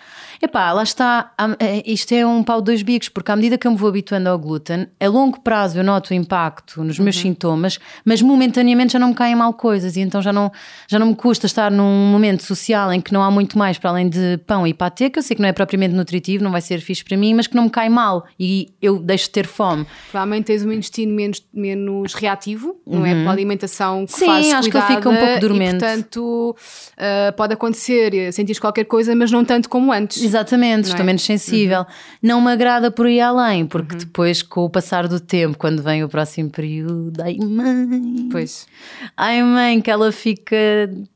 Epá, 0.41 0.71
lá 0.71 0.83
está, 0.83 1.33
é, 1.59 1.83
isto 1.85 2.13
é 2.13 2.25
um 2.25 2.41
pau 2.41 2.61
de 2.61 2.65
dois 2.65 2.81
bicos, 2.81 3.09
porque 3.09 3.29
à 3.29 3.35
medida 3.35 3.57
que 3.57 3.67
eu 3.67 3.71
me 3.71 3.77
vou 3.77 3.89
habituando 3.89 4.29
ao 4.29 4.39
glúten, 4.39 4.87
a 4.97 5.07
longo 5.07 5.41
prazo 5.41 5.77
eu 5.77 5.83
noto 5.83 6.11
o 6.11 6.13
impacto 6.13 6.81
nos 6.81 6.97
meus 6.97 7.17
uhum. 7.17 7.21
sintomas, 7.21 7.77
mas 8.05 8.21
momentaneamente 8.21 8.93
já 8.93 8.99
não 8.99 9.09
me 9.09 9.13
caem 9.13 9.35
mal 9.35 9.53
coisas 9.53 9.97
e 9.97 9.99
então 9.99 10.21
já 10.21 10.31
não, 10.31 10.49
já 10.87 10.97
não 10.97 11.07
me 11.07 11.15
custa 11.15 11.45
estar 11.45 11.69
num 11.69 12.09
momento 12.09 12.43
social 12.43 12.93
em 12.93 13.01
que 13.01 13.11
não 13.11 13.21
há 13.21 13.29
muito 13.29 13.57
mais 13.57 13.77
para 13.77 13.89
além 13.89 14.07
de 14.07 14.37
pão 14.47 14.65
e 14.65 14.73
patê, 14.73 15.09
que 15.09 15.19
eu 15.19 15.23
sei 15.23 15.35
que 15.35 15.41
não 15.41 15.49
é 15.49 15.51
propriamente 15.51 15.93
nutritivo, 15.93 16.41
não 16.41 16.51
vai 16.51 16.61
ser 16.61 16.79
fixe 16.79 17.03
para 17.03 17.17
mim, 17.17 17.33
mas 17.33 17.45
que 17.45 17.55
não 17.55 17.63
me 17.63 17.69
cai 17.69 17.89
mal 17.89 18.25
e 18.39 18.73
eu 18.81 18.97
deixo 18.97 19.25
de 19.25 19.31
ter 19.31 19.45
fome. 19.45 19.85
Provavelmente 20.09 20.45
tens 20.45 20.63
um 20.63 20.71
intestino 20.71 21.13
menos, 21.13 21.43
menos 21.53 22.13
reativo, 22.13 22.79
não 22.87 23.05
é? 23.05 23.11
uhum. 23.11 23.17
é? 23.17 23.19
Pela 23.19 23.31
alimentação 23.31 24.05
que 24.05 24.13
Sim, 24.13 24.25
fazes 24.25 24.53
acho 24.53 24.61
cuidada, 24.69 24.85
que 24.85 24.93
ele 24.93 24.97
fica 24.97 25.09
um 25.09 25.17
pouco 25.17 25.39
dormente. 25.41 25.75
E, 25.75 25.79
portanto, 25.79 26.55
uh, 26.55 27.35
pode 27.35 27.53
acontecer, 27.53 28.31
sentir 28.31 28.57
qualquer 28.57 28.85
coisa, 28.85 29.13
mas 29.13 29.31
não 29.31 29.43
tanto 29.43 29.67
como 29.69 29.91
antes. 29.91 30.28
Exatamente, 30.29 30.85
estou 30.85 31.01
é? 31.01 31.03
menos 31.03 31.23
sensível. 31.23 31.81
Uhum. 31.81 31.85
Não 32.21 32.41
me 32.41 32.51
agrada 32.51 32.91
por 32.91 33.05
aí 33.05 33.19
além, 33.19 33.65
porque 33.65 33.93
uhum. 33.93 33.99
depois, 33.99 34.41
com 34.41 34.65
o 34.65 34.69
passar 34.69 35.07
do 35.07 35.19
tempo, 35.19 35.57
quando 35.57 35.81
vem 35.81 36.03
o 36.03 36.09
próximo 36.09 36.49
período, 36.49 37.21
ai 37.21 37.37
mãe. 37.37 38.29
Pois. 38.31 38.67
Ai 39.15 39.43
mãe, 39.43 39.81
que 39.81 39.89
ela 39.89 40.11
fica 40.11 40.55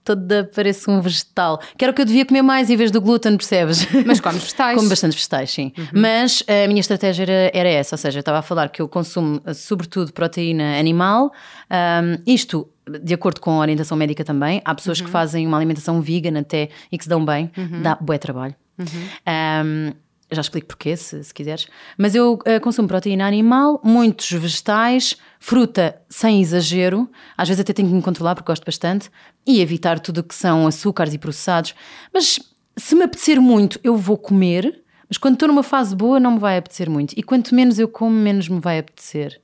toda, 0.04 0.50
parece 0.56 0.90
um 0.90 1.02
vegetal. 1.02 1.60
Que 1.78 1.86
era 1.86 1.92
o 1.92 1.96
que 1.96 2.02
eu 2.02 2.06
devia 2.06 2.26
comer 2.26 2.42
mais 2.42 2.70
em 2.70 2.76
vez 2.76 2.92
do 2.92 3.00
glúten, 3.00 3.38
percebes? 3.38 3.88
Mas 4.06 4.20
comes 4.20 4.42
vegetais. 4.42 4.76
Como 4.78 4.90
bastante 4.90 5.14
vegetais, 5.14 5.52
sim. 5.52 5.72
Uhum. 5.78 5.88
Mas 5.94 6.44
a 6.48 6.68
minha 6.68 6.80
estratégia 6.80 7.24
era, 7.24 7.52
era, 7.54 7.70
essa, 7.70 7.96
ou 7.96 7.98
seja, 7.98 8.20
eu 8.20 8.22
estava 8.22 8.40
a 8.40 8.42
falar 8.42 8.70
que 8.70 8.82
eu 8.82 8.88
consumo 8.88 9.42
sobretudo 9.54 10.12
proteína 10.12 10.80
animal, 10.80 11.32
um, 11.70 12.22
isto 12.26 12.68
de 13.02 13.14
acordo 13.14 13.40
com 13.40 13.52
a 13.52 13.60
orientação 13.60 13.98
médica 13.98 14.24
também. 14.24 14.62
Há 14.66 14.76
pessoas 14.76 15.00
uhum. 15.00 15.06
que 15.06 15.12
fazem 15.12 15.48
uma 15.48 15.58
alimentação 15.58 16.02
vegan 16.02 16.40
até 16.40 16.70
e 16.92 16.98
que 16.98 17.04
se 17.04 17.10
dão 17.10 17.24
bem, 17.24 17.50
uhum. 17.58 17.82
dá 17.82 17.96
bué 17.96 18.18
trabalho. 18.18 18.56
Uhum. 18.78 19.66
Um, 19.66 19.94
já 20.32 20.42
explico 20.42 20.68
porquê, 20.68 20.96
se, 20.98 21.24
se 21.24 21.34
quiseres. 21.34 21.68
Mas 21.98 22.16
eu 22.16 22.34
uh, 22.34 22.62
consumo 22.62 22.88
proteína 22.88 23.28
animal, 23.28 23.80
muitos 23.84 24.32
vegetais, 24.32 25.16
fruta 25.40 26.02
sem 26.10 26.42
exagero. 26.42 27.10
Às 27.38 27.50
vezes 27.50 27.62
até 27.62 27.74
tenho 27.74 27.88
que 27.88 27.94
me 27.94 28.02
controlar 28.02 28.36
porque 28.36 28.52
gosto 28.52 28.66
bastante. 28.66 29.10
E 29.46 29.62
evitar 29.62 30.00
tudo 30.00 30.20
o 30.20 30.24
que 30.24 30.36
são 30.36 30.66
açúcares 30.66 31.14
e 31.14 31.18
processados. 31.18 31.76
Mas 32.14 32.40
se 32.76 32.96
me 32.96 33.04
apetecer 33.04 33.40
muito, 33.40 33.80
eu 33.84 33.96
vou 33.96 34.18
comer. 34.18 34.84
Mas 35.08 35.18
quando 35.18 35.36
estou 35.36 35.48
numa 35.48 35.64
fase 35.64 35.96
boa, 35.96 36.20
não 36.20 36.32
me 36.32 36.40
vai 36.40 36.58
apetecer 36.58 36.90
muito. 36.90 37.14
E 37.16 37.22
quanto 37.22 37.54
menos 37.54 37.78
eu 37.78 37.88
como, 37.88 38.16
menos 38.16 38.50
me 38.50 38.60
vai 38.60 38.80
apetecer. 38.80 39.40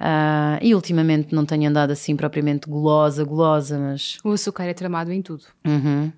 Uh, 0.00 0.56
e 0.62 0.74
ultimamente 0.74 1.34
não 1.34 1.44
tenho 1.44 1.68
andado 1.68 1.90
assim 1.90 2.16
propriamente 2.16 2.68
gulosa, 2.68 3.22
gulosa, 3.22 3.78
mas. 3.78 4.18
O 4.24 4.30
açúcar 4.30 4.64
é 4.64 4.72
tramado 4.72 5.12
em 5.12 5.20
tudo. 5.20 5.44
Uhum. 5.66 6.10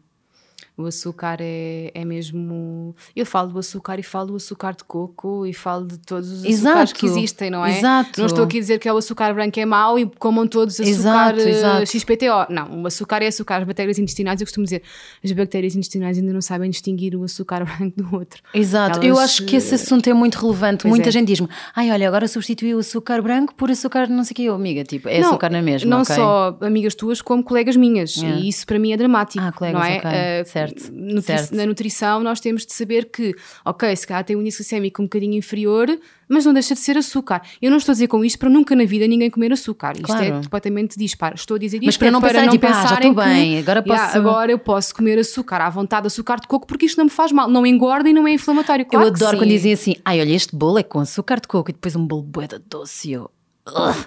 O 0.83 0.87
açúcar 0.87 1.39
é, 1.41 1.91
é 1.95 2.05
mesmo. 2.05 2.95
Eu 3.15 3.25
falo 3.25 3.53
do 3.53 3.59
açúcar 3.59 3.99
e 3.99 4.03
falo 4.03 4.29
do 4.29 4.37
açúcar 4.37 4.75
de 4.75 4.85
coco 4.85 5.47
e 5.47 5.53
falo 5.53 5.87
de 5.87 5.99
todos 5.99 6.31
os 6.31 6.45
exato, 6.45 6.79
açúcares 6.79 6.93
que 6.93 7.07
existem, 7.07 7.51
não 7.51 7.65
é? 7.65 7.79
Exato. 7.79 8.21
Não 8.21 8.27
estou 8.27 8.45
aqui 8.45 8.59
a 8.59 8.61
dizer 8.61 8.79
que 8.79 8.89
é 8.89 8.93
o 8.93 8.97
açúcar 8.97 9.33
branco 9.33 9.59
é 9.59 9.65
mau 9.65 9.99
e 9.99 10.07
comam 10.19 10.47
todos 10.47 10.81
açúcar 10.81 10.91
exato, 10.91 11.41
exato. 11.41 11.87
XPTO. 11.87 12.47
Não, 12.51 12.83
o 12.83 12.87
açúcar 12.87 13.23
é 13.23 13.29
açúcar. 13.29 13.59
As 13.59 13.65
bactérias 13.65 13.99
intestinais, 13.99 14.41
eu 14.41 14.47
costumo 14.47 14.65
dizer, 14.65 14.83
as 15.23 15.33
bactérias 15.33 15.75
intestinais 15.75 16.19
ainda 16.19 16.33
não 16.33 16.41
sabem 16.41 16.71
distinguir 16.71 17.17
o 17.17 17.25
açúcar 17.25 17.65
branco 17.65 18.03
do 18.03 18.15
outro. 18.17 18.43
Exato. 18.55 18.99
Elas... 18.99 19.05
Eu 19.07 19.19
acho 19.19 19.45
que 19.45 19.57
esse 19.57 19.75
assunto 19.75 20.09
é 20.09 20.15
muito 20.15 20.37
relevante. 20.39 20.83
Pois 20.83 20.91
Muita 20.91 21.09
é. 21.09 21.13
gente 21.13 21.29
diz-me, 21.29 21.49
ai, 21.75 21.91
olha, 21.91 22.09
agora 22.09 22.27
substituí 22.27 22.75
o 22.75 22.79
açúcar 22.79 23.23
branco 23.23 23.55
por 23.55 23.71
açúcar 23.71 24.09
não 24.09 24.25
sei 24.25 24.33
o 24.33 24.35
que. 24.35 24.45
Eu, 24.45 24.55
amiga, 24.55 24.85
tipo, 24.85 25.09
é 25.09 25.21
não, 25.21 25.31
açúcar 25.31 25.51
na 25.51 25.63
mesma. 25.63 25.89
Não 25.89 26.03
okay? 26.03 26.17
só 26.17 26.57
amigas 26.61 26.95
tuas, 26.95 27.23
como 27.23 27.43
colegas 27.43 27.77
minhas. 27.77 28.17
Yeah. 28.17 28.41
E 28.41 28.49
isso 28.49 28.67
para 28.67 28.79
mim 28.79 28.93
é 28.93 28.97
dramático. 28.97 29.45
Ah, 29.45 29.53
colegas, 29.53 29.81
não 29.81 29.87
é? 29.87 29.99
Okay. 29.99 30.11
Uh, 30.11 30.49
certo. 30.49 30.72
Nutri 30.93 31.23
certo. 31.23 31.55
na 31.55 31.67
nutrição 31.67 32.23
nós 32.23 32.41
temos 32.41 32.67
de 32.67 32.73
saber 32.73 33.07
que, 33.07 33.35
ok, 33.65 33.95
se 33.95 34.07
calhar 34.07 34.25
tem 34.25 34.37
um 34.37 34.41
índice 34.41 34.59
glicémico 34.59 35.03
um 35.03 35.05
bocadinho 35.07 35.35
inferior, 35.35 35.89
mas 36.29 36.47
não 36.47 36.53
deixa 36.53 36.75
de 36.75 36.81
ser 36.81 36.97
açúcar. 36.97 37.43
Eu 37.61 37.71
não 37.71 37.79
estou 37.79 37.93
a 37.93 37.95
dizer 37.95 38.09
com 38.09 38.25
isto 38.25 38.39
para 38.39 38.49
nunca 38.49 38.75
na 38.75 38.85
vida 38.85 39.07
ninguém 39.07 39.29
comer 39.29 39.53
açúcar. 39.53 39.93
Isto 39.93 40.05
é 40.05 40.17
claro. 40.17 40.25
é 40.25 40.43
completamente 40.43 40.99
disparo. 40.99 41.35
Estou 41.35 41.57
a 41.57 41.59
dizer 41.59 41.77
isto 41.77 41.87
mas 41.87 41.97
para 41.97 42.09
é 42.09 42.11
não 42.11 42.21
para 42.21 42.31
pensar, 42.31 42.47
não 42.47 42.53
tipo, 42.53 42.67
pensar 42.67 42.85
ah, 42.85 42.87
já 42.87 42.95
estou 42.95 43.15
bem, 43.15 43.59
agora 43.59 43.83
posso... 43.83 44.03
Yeah, 44.03 44.19
agora 44.19 44.53
eu 44.53 44.59
posso 44.59 44.95
comer 44.95 45.19
açúcar 45.19 45.61
à 45.61 45.69
vontade, 45.69 46.07
açúcar 46.07 46.41
de 46.41 46.47
coco, 46.47 46.67
porque 46.67 46.87
isto 46.87 46.97
não 46.97 47.05
me 47.05 47.11
faz 47.11 47.33
mal. 47.33 47.49
Não 47.49 47.67
engorda 47.67 48.09
e 48.09 48.13
não 48.13 48.27
é 48.27 48.33
inflamatório. 48.33 48.87
Claro 48.87 49.07
eu 49.07 49.13
adoro 49.13 49.37
quando 49.39 49.51
dizem 49.51 49.73
assim, 49.73 49.97
ai, 50.05 50.21
olha, 50.21 50.33
este 50.33 50.57
bolo 50.57 50.79
é 50.79 50.83
com 50.83 51.01
açúcar 51.01 51.41
de 51.41 51.49
coco 51.49 51.71
e 51.71 51.73
depois 51.73 51.95
um 51.95 52.07
bolo 52.07 52.23
boeda 52.23 52.59
doce. 52.59 53.13
Eu... 53.13 53.31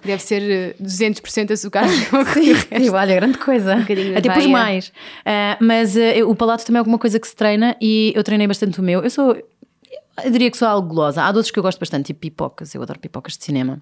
Deve 0.04 0.22
ser 0.22 0.76
200% 0.82 1.50
eh, 1.50 1.54
açúcar. 1.54 1.88
Sim, 1.88 2.89
olha, 2.89 3.15
grande 3.15 3.38
coisa. 3.38 3.76
Um 3.76 4.18
Até 4.18 4.22
depois 4.22 4.46
mais. 4.48 4.88
Uh, 4.89 5.63
mas 5.63 5.96
uh, 5.96 6.30
o 6.30 6.36
palato 6.36 6.65
também 6.65 6.78
é 6.78 6.80
alguma 6.80 7.00
coisa 7.00 7.20
que 7.20 7.28
se 7.28 7.36
treina 7.36 7.76
e 7.80 8.12
eu 8.15 8.24
treinei 8.24 8.48
bastante 8.48 8.80
o 8.80 8.84
meu. 8.84 9.02
Eu 9.02 9.10
sou, 9.10 9.36
eu 10.24 10.32
diria 10.32 10.52
que 10.52 10.58
sou 10.58 10.68
algo 10.68 10.89
gulosa. 10.89 11.24
Há 11.24 11.32
doces 11.32 11.52
que 11.52 11.60
eu 11.60 11.63
gosto 11.63 11.80
bastante, 11.80 12.08
tipo 12.08 12.20
pipocas. 12.20 12.76
Eu 12.76 12.82
adoro 12.82 13.00
pipocas 13.00 13.38
de 13.38 13.46
cinema. 13.46 13.82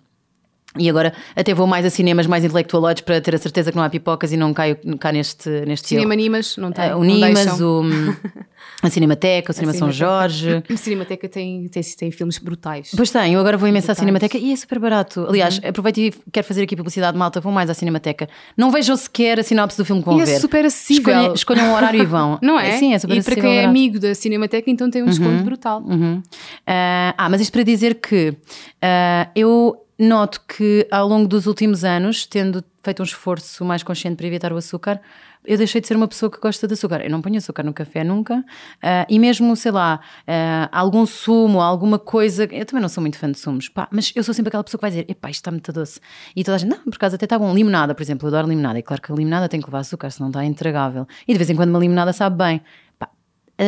E 0.77 0.89
agora 0.89 1.13
até 1.35 1.53
vou 1.53 1.67
mais 1.67 1.85
a 1.85 1.89
cinemas 1.89 2.25
mais 2.25 2.43
intelectualoides 2.43 3.03
para 3.03 3.21
ter 3.21 3.35
a 3.35 3.37
certeza 3.37 3.71
que 3.71 3.77
não 3.77 3.83
há 3.83 3.89
pipocas 3.89 4.31
e 4.31 4.37
não 4.37 4.53
caio 4.53 4.77
cá 4.99 5.11
neste, 5.11 5.49
neste 5.67 5.89
Cinema. 5.89 6.15
Nimas, 6.15 6.57
não 6.57 6.71
tem. 6.71 6.91
Uh, 6.91 6.97
o 6.97 7.03
Nimas, 7.03 7.61
o, 7.61 7.83
a 8.81 8.89
Cinemateca, 8.89 9.51
o 9.51 9.53
Cinema 9.53 9.73
São 9.73 9.91
Jorge. 9.91 10.63
A 10.67 10.77
Cinemateca 10.77 11.29
tem, 11.29 11.67
tem, 11.67 11.83
tem 11.83 12.11
filmes 12.11 12.39
brutais. 12.39 12.91
Pois 12.95 13.11
tem, 13.11 13.33
eu 13.33 13.39
agora 13.39 13.55
vou 13.55 13.69
imenso 13.69 13.85
à 13.85 13.93
Brutais. 13.93 13.99
Cinemateca 13.99 14.37
e 14.37 14.51
é 14.51 14.55
super 14.55 14.79
barato. 14.79 15.27
Aliás, 15.29 15.61
aproveito 15.63 15.99
e 15.99 16.13
quero 16.31 16.47
fazer 16.47 16.63
aqui 16.63 16.75
publicidade 16.75 17.15
malta, 17.15 17.39
vão 17.39 17.51
mais 17.51 17.69
à 17.69 17.75
Cinemateca. 17.75 18.27
Não 18.57 18.71
vejam 18.71 18.95
sequer 18.95 19.39
a 19.39 19.43
sinopse 19.43 19.77
do 19.77 19.85
filme 19.85 20.01
que 20.01 20.09
vão 20.09 20.17
E 20.17 20.21
é 20.21 20.25
ver. 20.25 20.39
super 20.39 20.65
acessível. 20.65 21.13
Escolhem, 21.13 21.33
escolham 21.33 21.65
um 21.67 21.73
horário 21.75 22.01
e 22.01 22.05
vão. 22.05 22.39
Não 22.41 22.59
é? 22.59 22.77
Sim, 22.77 22.95
é 22.95 22.99
super 22.99 23.15
E 23.15 23.21
para 23.21 23.33
acessível, 23.33 23.49
quem 23.49 23.59
é 23.59 23.65
amigo 23.65 23.99
da 23.99 24.15
Cinemateca, 24.15 24.71
então 24.71 24.89
tem 24.89 25.03
um 25.03 25.07
desconto 25.07 25.43
brutal. 25.43 25.83
Uhum. 25.83 26.23
Ah, 26.65 27.13
ah, 27.15 27.29
mas 27.29 27.41
isto 27.41 27.51
para 27.51 27.63
dizer 27.63 27.95
que 27.95 28.35
ah, 28.81 29.29
eu 29.35 29.82
noto 29.97 30.41
que 30.47 30.87
ao 30.91 31.07
longo 31.07 31.27
dos 31.27 31.45
últimos 31.45 31.83
anos, 31.83 32.25
tendo 32.25 32.63
feito 32.83 33.01
um 33.01 33.05
esforço 33.05 33.63
mais 33.63 33.83
consciente 33.83 34.17
para 34.17 34.27
evitar 34.27 34.51
o 34.51 34.57
açúcar, 34.57 34.99
eu 35.45 35.57
deixei 35.57 35.81
de 35.81 35.87
ser 35.87 35.95
uma 35.95 36.07
pessoa 36.07 36.29
que 36.29 36.39
gosta 36.39 36.67
de 36.67 36.73
açúcar. 36.73 37.01
Eu 37.01 37.09
não 37.09 37.21
ponho 37.21 37.37
açúcar 37.37 37.63
no 37.63 37.73
café 37.73 38.03
nunca. 38.03 38.43
ah, 38.81 39.05
e 39.09 39.19
mesmo, 39.19 39.55
sei 39.55 39.71
lá, 39.71 39.99
ah, 40.27 40.69
algum 40.71 41.05
sumo, 41.05 41.61
alguma 41.61 41.99
coisa. 41.99 42.45
Eu 42.45 42.65
também 42.65 42.81
não 42.81 42.89
sou 42.89 43.01
muito 43.01 43.17
fã 43.17 43.29
de 43.29 43.37
sumos, 43.37 43.69
pá, 43.69 43.87
mas 43.91 44.11
eu 44.15 44.23
sou 44.23 44.33
sempre 44.33 44.49
aquela 44.49 44.63
pessoa 44.63 44.79
que 44.79 44.83
vai 44.83 44.91
dizer: 44.91 45.05
epá, 45.07 45.29
isto 45.29 45.41
está 45.41 45.51
muito 45.51 45.71
doce. 45.71 45.99
E 46.35 46.43
toda 46.43 46.55
a 46.55 46.57
gente, 46.57 46.69
não, 46.69 46.79
por 46.79 46.95
acaso 46.95 47.15
até 47.15 47.25
está 47.25 47.37
bom. 47.37 47.53
Limonada, 47.53 47.93
por 47.93 48.01
exemplo, 48.01 48.27
eu 48.27 48.29
adoro 48.29 48.47
limonada. 48.47 48.79
E 48.79 48.83
claro 48.83 49.01
que 49.01 49.11
a 49.11 49.15
limonada 49.15 49.49
tem 49.49 49.59
que 49.59 49.67
levar 49.67 49.79
açúcar, 49.79 50.09
senão 50.11 50.29
está 50.29 50.43
intragável. 50.45 51.05
E 51.27 51.33
de 51.33 51.37
vez 51.37 51.49
em 51.49 51.55
quando 51.55 51.69
uma 51.69 51.79
limonada 51.79 52.13
sabe 52.13 52.37
bem. 52.37 52.61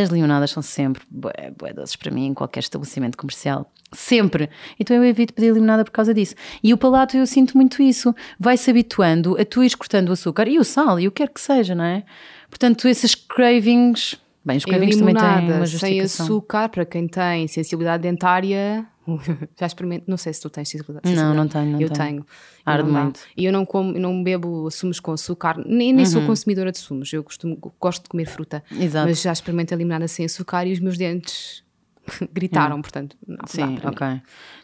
As 0.02 0.10
limonadas 0.10 0.52
são 0.52 0.62
sempre 0.62 1.04
bué, 1.10 1.54
bué 1.58 1.72
doces 1.72 1.96
para 1.96 2.12
mim 2.12 2.26
em 2.28 2.34
qualquer 2.34 2.60
estabelecimento 2.60 3.18
comercial. 3.18 3.72
Sempre. 3.94 4.50
Então 4.78 4.96
eu 4.98 5.06
evito 5.06 5.34
pedir 5.34 5.54
limonada 5.54 5.86
por 5.86 5.92
causa 5.92 6.14
disso. 6.14 6.36
E 6.62 6.74
o 6.74 6.78
palato 6.78 7.16
eu 7.16 7.26
sinto 7.26 7.56
muito 7.56 7.82
isso. 7.82 8.14
Vai-se 8.38 8.70
habituando 8.70 9.40
a 9.40 9.46
tu 9.46 9.64
ires 9.64 9.74
cortando 9.74 10.10
o 10.10 10.12
açúcar 10.12 10.50
e 10.50 10.60
o 10.60 10.66
sal 10.66 11.00
e 11.00 11.08
o 11.08 11.12
que 11.12 11.24
quer 11.24 11.32
que 11.32 11.40
seja, 11.40 11.74
não 11.74 11.86
é? 11.86 12.04
Portanto, 12.50 12.88
esses 12.88 13.16
cravings. 13.16 14.20
Bem, 14.46 14.58
os 14.58 14.66
cravings 14.66 14.98
também 14.98 15.16
têm 15.16 15.52
uma 15.56 15.66
sem 15.66 16.02
açúcar, 16.02 16.70
para 16.70 16.86
quem 16.86 17.08
tem 17.08 17.48
sensibilidade 17.48 18.04
dentária, 18.04 18.86
já 19.60 19.66
experimento, 19.66 20.06
não 20.08 20.18
sei 20.18 20.34
se 20.34 20.42
tu 20.42 20.52
tens 20.52 20.70
sensibilidade. 20.70 21.16
Não, 21.16 21.34
não 21.34 21.48
tenho, 21.48 21.72
não 21.72 21.82
eu 21.82 21.90
tenho. 21.90 22.10
tenho. 22.10 22.26
Arde 22.64 22.88
muito. 22.90 23.22
E 23.36 23.44
eu 23.46 23.52
não, 23.52 23.66
como, 23.66 23.92
não 23.94 24.24
bebo 24.24 24.70
sumos 24.70 25.00
com 25.00 25.12
açúcar, 25.14 25.58
nem, 25.58 25.92
nem 25.92 26.06
Uhum. 26.06 26.06
sou 26.06 26.22
consumidora 26.22 26.72
de 26.72 26.78
sumos, 26.78 27.12
eu 27.12 27.24
costumo, 27.24 27.58
gosto 27.82 28.04
de 28.04 28.10
comer 28.10 28.26
fruta. 28.26 28.64
Exato. 28.72 29.08
Mas 29.08 29.20
já 29.22 29.34
experimentei 29.34 29.76
limonada 29.78 30.08
sem 30.08 30.26
açúcar 30.26 30.66
e 30.68 30.74
os 30.74 30.80
meus 30.80 30.96
dentes 30.98 31.65
gritaram, 32.34 32.82
portanto, 32.82 33.16
não 33.28 33.46
Sim, 33.48 33.76
para 33.78 33.90
mim. 33.90 33.96
ok. 33.96 34.08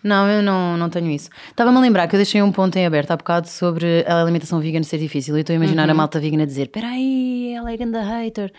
Não, 0.04 0.28
eu 0.28 0.42
não, 0.42 0.78
não 0.78 0.90
tenho 0.90 1.10
isso. 1.12 1.30
Estava-me 1.50 1.78
a 1.78 1.82
lembrar 1.82 2.08
que 2.08 2.16
eu 2.16 2.20
deixei 2.20 2.42
um 2.42 2.52
ponto 2.52 2.76
em 2.78 2.86
aberto 2.86 3.12
há 3.12 3.18
bocado 3.18 3.48
sobre 3.48 4.04
a 4.08 4.22
alimentação 4.22 4.60
vegan 4.60 4.84
ser 4.84 4.98
difícil. 4.98 5.38
E 5.38 5.42
estou 5.42 5.54
a 5.54 5.58
imaginar 5.58 5.86
Uhum. 5.86 5.92
a 5.92 5.94
malta 5.96 6.20
vegan 6.20 6.42
a 6.42 6.46
dizer: 6.46 6.68
peraí, 6.70 7.54
ela 7.56 7.72
é 7.72 7.78
grande 7.78 7.98
hater. 8.00 8.52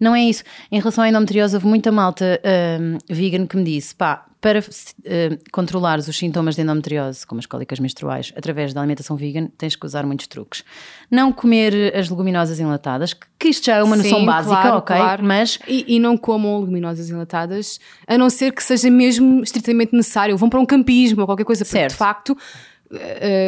Não 0.00 0.14
é 0.14 0.22
isso. 0.22 0.42
Em 0.70 0.78
relação 0.78 1.02
à 1.04 1.08
endometriose, 1.08 1.54
houve 1.56 1.66
muita 1.66 1.90
malta 1.92 2.40
hum, 2.80 2.98
vegan 3.08 3.46
que 3.46 3.56
me 3.56 3.64
disse: 3.64 3.94
pá, 3.94 4.24
para 4.40 4.60
hum, 4.60 5.38
controlares 5.50 6.06
os 6.06 6.16
sintomas 6.16 6.54
de 6.54 6.62
endometriose, 6.62 7.26
como 7.26 7.38
as 7.40 7.46
cólicas 7.46 7.80
menstruais, 7.80 8.32
através 8.36 8.72
da 8.72 8.80
alimentação 8.80 9.16
vegan, 9.16 9.48
tens 9.58 9.74
que 9.74 9.84
usar 9.84 10.06
muitos 10.06 10.26
truques. 10.26 10.64
Não 11.10 11.32
comer 11.32 11.96
as 11.96 12.08
leguminosas 12.08 12.60
enlatadas, 12.60 13.14
que, 13.38 13.48
isto 13.48 13.66
já 13.66 13.76
é 13.76 13.82
uma 13.82 13.96
noção 13.96 14.20
Sim, 14.20 14.26
básica, 14.26 14.54
claro, 14.60 14.76
ok? 14.78 14.96
claro. 14.96 15.24
Mas 15.24 15.58
E, 15.66 15.96
e 15.96 15.98
não 15.98 16.16
comam 16.16 16.60
leguminosas 16.60 17.10
enlatadas, 17.10 17.80
a 18.06 18.16
não 18.16 18.30
ser 18.30 18.52
que 18.52 18.62
seja 18.62 18.90
mesmo 18.90 19.42
estritamente 19.42 19.94
necessário. 19.94 20.36
Vão 20.36 20.48
para 20.48 20.60
um 20.60 20.66
campismo 20.66 21.20
ou 21.22 21.26
qualquer 21.26 21.44
coisa, 21.44 21.64
porque 21.64 21.78
Certo. 21.78 21.92
de 21.92 21.96
facto. 21.96 22.36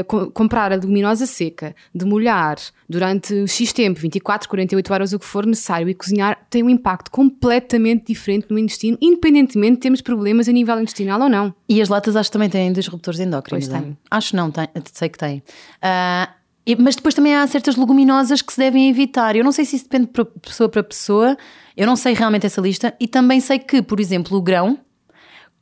Co- 0.06 0.30
comprar 0.30 0.72
a 0.72 0.74
leguminosa 0.76 1.26
seca, 1.26 1.74
demolhar 1.94 2.56
durante 2.88 3.46
X 3.48 3.72
tempo, 3.72 3.98
24, 4.00 4.48
48 4.48 4.92
horas, 4.92 5.12
o 5.12 5.18
que 5.18 5.24
for 5.24 5.46
necessário, 5.46 5.88
e 5.88 5.94
cozinhar, 5.94 6.38
tem 6.50 6.62
um 6.62 6.70
impacto 6.70 7.10
completamente 7.10 8.06
diferente 8.06 8.46
no 8.50 8.58
intestino, 8.58 8.98
independentemente 9.00 9.74
de 9.74 9.80
termos 9.80 10.00
problemas 10.00 10.48
a 10.48 10.52
nível 10.52 10.80
intestinal 10.80 11.20
ou 11.20 11.28
não. 11.28 11.54
E 11.68 11.80
as 11.80 11.88
latas 11.88 12.16
acho 12.16 12.28
que 12.30 12.32
também 12.34 12.50
têm 12.50 12.72
disruptores 12.72 13.18
endócrinos. 13.20 13.66
Pois 13.66 13.68
não 13.68 13.78
é? 13.78 13.82
têm. 13.82 13.98
Acho 14.10 14.36
não, 14.36 14.50
tem, 14.50 14.68
sei 14.92 15.08
que 15.08 15.18
têm. 15.18 15.42
Ah, 15.80 16.30
e- 16.66 16.76
mas 16.76 16.96
depois 16.96 17.14
também 17.14 17.34
há 17.34 17.46
certas 17.46 17.76
leguminosas 17.76 18.42
que 18.42 18.52
se 18.52 18.58
devem 18.58 18.88
evitar. 18.90 19.34
Eu 19.36 19.44
não 19.44 19.52
sei 19.52 19.64
se 19.64 19.76
isso 19.76 19.84
depende 19.86 20.06
de 20.12 20.24
pessoa 20.40 20.68
para 20.68 20.82
pessoa, 20.82 21.36
eu 21.76 21.86
não 21.86 21.96
sei 21.96 22.12
realmente 22.14 22.44
essa 22.46 22.60
lista. 22.60 22.94
E 23.00 23.08
também 23.08 23.40
sei 23.40 23.58
que, 23.58 23.80
por 23.80 23.98
exemplo, 23.98 24.36
o 24.36 24.42
grão 24.42 24.78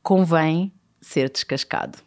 convém 0.01 0.71
ser 1.01 1.29
descascado. 1.29 1.97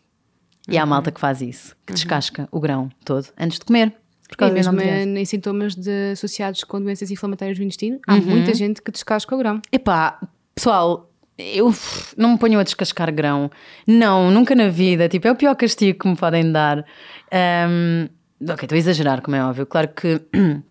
E 0.69 0.77
Uhum. 0.77 0.83
há 0.83 0.87
malta 0.87 1.11
que 1.11 1.21
faz 1.21 1.41
isso, 1.41 1.75
que 1.87 1.93
descasca 1.93 2.49
o 2.53 2.61
grão 2.61 2.89
todo 3.05 3.27
antes 3.39 3.59
de 3.59 3.65
comer. 3.65 3.91
Por 4.29 4.35
E 4.35 4.37
causa 4.37 4.55
da 4.55 4.59
mesmo 4.59 4.73
endometriose. 4.81 5.19
em 5.21 5.25
sintomas 5.25 5.75
de- 5.75 6.13
associados 6.13 6.65
com 6.65 6.81
doenças 6.81 7.11
inflamatórias 7.11 7.59
do 7.59 7.65
intestino, 7.65 7.97
Uhum. 8.09 8.15
há 8.17 8.21
muita 8.21 8.55
gente 8.55 8.81
que 8.81 8.91
descasca 8.91 9.35
o 9.35 9.39
grão. 9.39 9.61
Epá, 9.71 10.19
pessoal, 10.55 11.11
eu 11.37 11.75
não 12.17 12.33
me 12.33 12.39
ponho 12.39 12.59
a 12.59 12.63
descascar 12.63 13.13
grão. 13.13 13.51
Não, 13.87 14.31
nunca 14.31 14.55
na 14.55 14.69
vida. 14.69 15.09
Tipo, 15.09 15.29
é 15.29 15.33
o 15.33 15.37
pior 15.37 15.55
castigo 15.57 15.99
que 15.99 16.09
me 16.09 16.17
podem 16.17 16.51
dar. 16.51 16.85
Ahm, 17.31 18.09
ok, 18.43 18.65
estou 18.65 18.77
a 18.77 18.79
exagerar, 18.79 19.21
como 19.21 19.37
é 19.37 19.45
óbvio. 19.45 19.67
Claro 19.67 19.89
que 19.89 20.23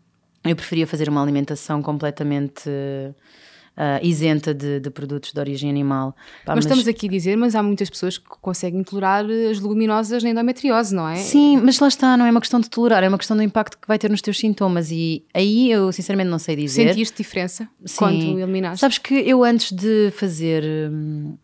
eu 0.43 0.55
preferia 0.55 0.87
fazer 0.87 1.09
uma 1.09 1.21
alimentação 1.21 1.81
completamente 1.83 2.63
ah, 3.75 3.99
isenta 4.03 4.53
de, 4.53 4.79
de 4.79 4.89
produtos 4.89 5.31
de 5.33 5.39
origem 5.39 5.69
animal. 5.69 6.15
Pá, 6.45 6.55
Nós 6.55 6.65
estamos 6.65 6.87
aqui 6.87 7.07
a 7.07 7.09
dizer, 7.09 7.35
mas 7.35 7.55
há 7.55 7.63
muitas 7.63 7.89
pessoas 7.89 8.17
que 8.17 8.29
conseguem 8.41 8.83
tolerar 8.83 9.25
as 9.25 9.59
leguminosas 9.59 10.23
na 10.23 10.29
endometriose, 10.29 10.93
não 10.93 11.07
é? 11.07 11.15
Sim, 11.15 11.57
mas 11.57 11.79
lá 11.79 11.87
está, 11.87 12.15
não 12.17 12.25
é 12.25 12.31
uma 12.31 12.41
questão 12.41 12.59
de 12.59 12.69
tolerar, 12.69 13.03
é 13.03 13.07
uma 13.07 13.17
questão 13.17 13.35
do 13.35 13.43
impacto 13.43 13.77
que 13.77 13.87
vai 13.87 13.97
ter 13.97 14.09
nos 14.09 14.21
teus 14.21 14.37
sintomas. 14.37 14.91
E 14.91 15.25
aí 15.33 15.71
eu 15.71 15.91
sinceramente 15.91 16.29
não 16.29 16.39
sei 16.39 16.55
dizer. 16.55 16.89
Sentiste 16.89 17.17
diferença 17.17 17.67
Sim. 17.85 17.97
quando 17.97 18.39
eliminaste? 18.39 18.79
Sabes 18.81 18.97
que 18.97 19.13
eu 19.13 19.43
antes 19.43 19.71
de 19.71 20.11
fazer. 20.11 20.63
hum, 20.91 21.35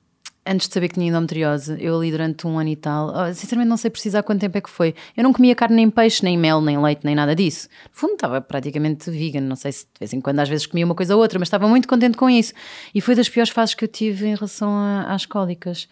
Antes 0.50 0.68
de 0.68 0.74
saber 0.74 0.88
que 0.88 0.96
tinha 0.96 1.08
endometriose, 1.10 1.76
eu 1.80 1.98
ali 1.98 2.10
durante 2.12 2.48
um 2.48 2.58
ano 2.58 2.70
e 2.70 2.76
tal, 2.76 3.10
oh, 3.14 3.34
sinceramente 3.34 3.70
não 3.70 3.78
sei 3.78 3.90
precisar 3.92 4.24
quanto 4.24 4.40
tempo 4.42 4.58
é 4.58 4.62
que 4.62 4.70
foi. 4.70 4.96
Eu 5.16 5.24
não 5.24 5.34
comia 5.34 5.54
carne, 5.56 5.76
nem 5.76 5.90
peixe, 5.90 6.24
nem 6.24 6.38
mel, 6.38 6.62
nem 6.62 6.82
leite, 6.82 7.02
nem 7.04 7.14
nada 7.16 7.36
disso. 7.36 7.68
No 7.86 7.90
fundo, 7.92 8.14
estava 8.14 8.40
praticamente 8.40 9.10
vegan. 9.12 9.42
Não 9.42 9.56
sei 9.56 9.72
se 9.72 9.84
de 9.86 10.00
vez 10.00 10.14
em 10.14 10.22
quando, 10.22 10.40
às 10.40 10.48
vezes, 10.50 10.66
comia 10.66 10.86
uma 10.86 10.96
coisa 10.96 11.16
ou 11.16 11.22
outra, 11.22 11.38
mas 11.38 11.48
estava 11.48 11.68
muito 11.68 11.88
contente 11.88 12.18
com 12.18 12.30
isso. 12.30 12.54
E 12.96 13.02
foi 13.02 13.14
das 13.16 13.28
piores 13.28 13.50
fases 13.52 13.76
que 13.76 13.84
eu 13.84 13.88
tive 13.90 14.28
em 14.28 14.36
relação 14.36 14.70
a- 14.70 15.14
às 15.14 15.26
cólicas. 15.26 15.88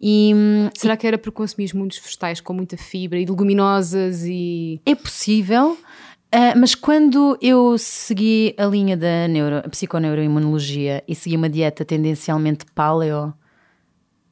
E 0.00 0.32
hum, 0.34 0.68
Será 0.74 0.96
que 0.96 1.06
era 1.06 1.16
por 1.18 1.32
consumir 1.32 1.74
muitos 1.74 1.98
vegetais 1.98 2.40
com 2.40 2.52
muita 2.52 2.76
fibra 2.76 3.18
e 3.18 3.24
leguminosas 3.24 4.24
e. 4.24 4.80
É 4.84 4.94
possível, 4.94 5.76
ah, 6.30 6.54
mas 6.56 6.74
quando 6.74 7.38
eu 7.40 7.76
segui 7.78 8.54
a 8.58 8.66
linha 8.66 8.94
da 8.96 9.26
neuro, 9.26 9.62
psiconeuroimunologia 9.70 11.02
e 11.08 11.14
segui 11.14 11.36
uma 11.36 11.48
dieta 11.48 11.84
tendencialmente 11.84 12.64
paleo, 12.74 13.32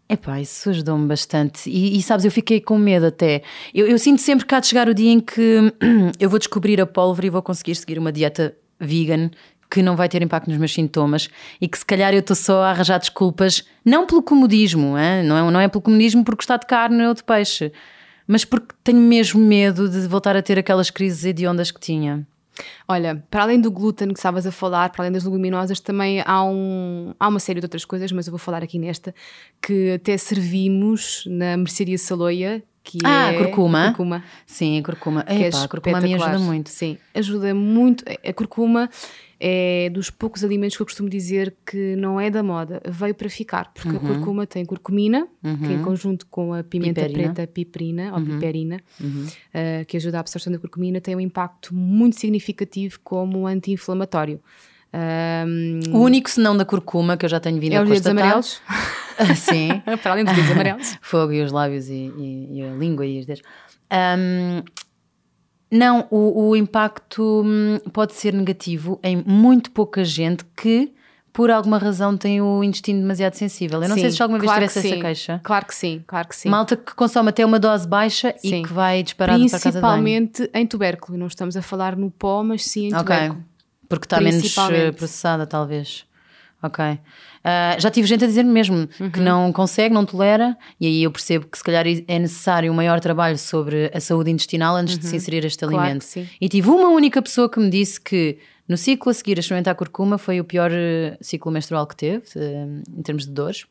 epá, 0.08 0.40
isso 0.40 0.70
ajudou-me 0.70 1.06
bastante. 1.06 1.68
E, 1.68 1.98
e 1.98 2.02
sabes, 2.02 2.24
eu 2.24 2.30
fiquei 2.30 2.60
com 2.60 2.78
medo 2.78 3.06
até. 3.06 3.42
Eu, 3.74 3.86
eu 3.86 3.98
sinto 3.98 4.20
sempre 4.20 4.46
que 4.46 4.54
há 4.54 4.60
de 4.60 4.66
chegar 4.66 4.88
o 4.88 4.94
dia 4.94 5.10
em 5.10 5.20
que 5.20 5.72
eu 6.18 6.28
vou 6.28 6.38
descobrir 6.38 6.80
a 6.80 6.86
pólvora 6.86 7.26
e 7.26 7.30
vou 7.30 7.42
conseguir 7.42 7.74
seguir 7.74 7.98
uma 7.98 8.12
dieta 8.12 8.56
vegan 8.78 9.30
que 9.70 9.82
não 9.82 9.96
vai 9.96 10.08
ter 10.08 10.22
impacto 10.22 10.48
nos 10.48 10.58
meus 10.58 10.72
sintomas 10.72 11.28
e 11.60 11.66
que 11.66 11.76
se 11.76 11.84
calhar 11.84 12.12
eu 12.12 12.20
estou 12.20 12.36
só 12.36 12.62
a 12.62 12.70
arranjar 12.70 12.98
desculpas, 12.98 13.64
não 13.84 14.06
pelo 14.06 14.22
comodismo, 14.22 14.96
hein? 14.96 15.24
não, 15.24 15.36
é, 15.36 15.50
não 15.50 15.60
é 15.60 15.66
pelo 15.66 15.82
comodismo 15.82 16.22
por 16.24 16.36
gostar 16.36 16.58
de 16.58 16.66
carne 16.66 17.04
ou 17.04 17.12
de 17.12 17.24
peixe, 17.24 17.72
mas 18.26 18.44
porque 18.44 18.74
tenho 18.84 19.00
mesmo 19.00 19.40
medo 19.40 19.88
de 19.88 20.06
voltar 20.06 20.36
a 20.36 20.42
ter 20.42 20.58
aquelas 20.58 20.90
crises 20.90 21.24
hediondas 21.24 21.72
que 21.72 21.80
tinha. 21.80 22.24
Olha, 22.86 23.24
para 23.30 23.42
além 23.42 23.60
do 23.60 23.70
glúten 23.70 24.08
que 24.08 24.18
estavas 24.18 24.46
a 24.46 24.52
falar, 24.52 24.90
para 24.90 25.02
além 25.04 25.12
das 25.12 25.24
leguminosas, 25.24 25.80
também 25.80 26.22
há, 26.24 26.44
um, 26.44 27.14
há 27.18 27.28
uma 27.28 27.40
série 27.40 27.60
de 27.60 27.66
outras 27.66 27.84
coisas, 27.84 28.10
mas 28.12 28.26
eu 28.26 28.30
vou 28.30 28.38
falar 28.38 28.62
aqui 28.62 28.78
nesta, 28.78 29.14
que 29.60 29.92
até 29.92 30.16
servimos 30.16 31.24
na 31.26 31.56
mercearia 31.56 31.98
Saloia, 31.98 32.62
que 32.82 32.98
Ah, 33.02 33.32
é 33.32 33.38
curcuma. 33.38 33.86
curcuma. 33.88 34.24
Sim, 34.46 34.78
a 34.78 34.82
curcuma. 34.82 35.22
que 35.22 35.32
é 35.32 35.48
a 35.48 35.68
curcuma 35.68 36.00
me 36.00 36.14
ajuda 36.14 36.38
muito. 36.38 36.68
Sim, 36.68 36.98
ajuda 37.14 37.54
muito. 37.54 38.04
A 38.24 38.32
curcuma 38.32 38.90
é 39.46 39.90
dos 39.90 40.08
poucos 40.08 40.42
alimentos 40.42 40.74
que 40.74 40.80
eu 40.82 40.86
costumo 40.86 41.06
dizer 41.10 41.54
que 41.66 41.94
não 41.96 42.18
é 42.18 42.30
da 42.30 42.42
moda, 42.42 42.80
veio 42.88 43.14
para 43.14 43.28
ficar, 43.28 43.70
porque 43.74 43.90
Uhum. 43.90 43.96
a 43.96 44.00
curcuma 44.00 44.46
tem 44.46 44.64
curcumina, 44.64 45.28
que 45.42 45.72
em 45.74 45.82
conjunto 45.82 46.26
com 46.30 46.54
a 46.54 46.62
pimenta 46.64 47.02
Piperina. 47.02 47.28
Uhum. 47.28 47.34
preta 47.34 47.52
piperina 47.52 48.14
ou 48.14 48.22
piperina, 48.24 48.80
eh, 49.52 49.84
que 49.86 49.98
ajuda 49.98 50.16
a 50.16 50.20
absorção 50.20 50.50
da 50.50 50.58
curcumina, 50.58 50.98
tem 50.98 51.14
um 51.14 51.20
impacto 51.20 51.74
muito 51.74 52.18
significativo 52.18 52.98
como 53.04 53.46
anti-inflamatório. 53.46 54.40
Ahm, 54.92 55.80
O 55.92 55.98
único 55.98 56.30
senão 56.30 56.56
da 56.56 56.64
curcuma 56.64 57.16
que 57.16 57.26
eu 57.26 57.28
já 57.28 57.40
tenho 57.40 57.60
vindo 57.60 57.72
é 57.74 57.76
a 57.76 57.82
os 57.82 57.88
dedos 57.90 58.06
amarelos, 58.06 58.62
Sim. 59.36 59.82
para 60.02 60.12
além 60.12 60.24
dos 60.24 60.34
dedos 60.34 60.50
amarelos. 60.52 60.96
Fogo 61.02 61.32
e 61.32 61.42
os 61.42 61.52
lábios 61.52 61.88
e, 61.88 61.92
e- 62.16 62.48
e 62.58 62.62
a 62.62 62.72
língua 62.74 63.04
e 63.04 63.18
os 63.20 63.26
dedos. 63.26 63.42
Ahm, 63.90 64.62
não, 65.74 66.06
o, 66.08 66.50
o 66.50 66.56
impacto 66.56 67.42
hum, 67.44 67.78
pode 67.92 68.14
ser 68.14 68.32
negativo 68.32 69.00
em 69.02 69.16
muito 69.26 69.72
pouca 69.72 70.04
gente 70.04 70.44
que 70.56 70.92
por 71.32 71.50
alguma 71.50 71.78
razão 71.78 72.16
tem 72.16 72.40
o 72.40 72.62
intestino 72.62 73.00
demasiado 73.00 73.34
sensível. 73.34 73.82
Eu 73.82 73.88
não 73.88 73.96
Sim, 73.96 74.02
sei 74.02 74.10
se 74.12 74.22
alguma 74.22 74.38
vez 74.38 74.48
claro 74.48 74.68
tivesse 74.68 74.80
que 74.88 74.94
essa 74.94 75.02
queixa. 75.02 75.40
Claro 75.42 75.66
que 75.66 75.74
sim, 75.74 76.04
claro 76.06 76.28
que 76.28 76.36
sim. 76.36 76.48
Malta 76.48 76.76
que 76.76 76.94
consome 76.94 77.30
até 77.30 77.44
uma 77.44 77.58
dose 77.58 77.88
baixa 77.88 78.32
Sim. 78.38 78.60
e 78.60 78.62
que 78.62 78.72
vai 78.72 79.02
disparado 79.02 79.40
para 79.40 79.48
a 79.48 79.50
casa 79.60 79.72
de 79.72 79.82
banho. 79.82 80.02
Principalmente 80.04 80.50
em 80.54 80.64
tubérculo. 80.64 81.18
Não 81.18 81.26
estamos 81.26 81.56
a 81.56 81.62
falar 81.62 81.96
no 81.96 82.08
pó, 82.08 82.44
mas 82.44 82.64
sim 82.64 82.86
em 82.86 82.94
Ok. 82.94 83.00
tubérculo. 83.02 83.44
Porque 83.88 84.06
está 84.06 84.20
menos 84.20 84.56
eh, 84.70 84.92
processada, 84.92 85.44
talvez. 85.44 86.06
Ok. 86.62 86.98
Ah, 87.44 87.76
já 87.78 87.90
tive 87.90 88.06
gente 88.08 88.24
a 88.24 88.26
dizer 88.26 88.42
mesmo 88.42 88.86
que 89.12 89.18
Uhum. 89.18 89.24
não 89.24 89.52
consegue, 89.52 89.94
não 89.94 90.04
tolera, 90.06 90.56
e 90.80 90.86
aí 90.86 91.02
eu 91.02 91.10
percebo 91.10 91.46
que 91.46 91.58
se 91.58 91.62
calhar 91.64 91.84
é 91.86 92.18
necessário 92.18 92.72
um 92.72 92.74
maior 92.74 93.00
trabalho 93.00 93.36
sobre 93.36 93.90
a 93.94 94.00
saúde 94.00 94.30
intestinal 94.30 94.74
antes 94.76 94.96
de 94.98 95.06
se 95.06 95.16
inserir 95.16 95.44
este 95.44 95.62
Uhum. 95.64 95.70
Claro 95.72 95.84
alimento. 95.84 96.06
que. 96.10 96.26
E 96.40 96.48
tive 96.48 96.70
uma 96.70 96.88
única 96.88 97.20
pessoa 97.20 97.48
que 97.50 97.60
me 97.60 97.68
disse 97.68 98.00
que 98.00 98.38
no 98.66 98.78
ciclo 98.78 99.10
a 99.10 99.14
seguir 99.14 99.36
a 99.36 99.40
experimentar 99.40 99.74
curcuma 99.74 100.16
foi 100.16 100.40
o 100.40 100.44
pior 100.44 100.70
eh, 100.72 101.18
ciclo 101.20 101.52
menstrual 101.52 101.86
que 101.86 101.94
teve, 101.96 102.22
eh, 102.34 102.66
em 102.96 103.02
termos 103.02 103.26
de 103.26 103.32
dores. 103.32 103.66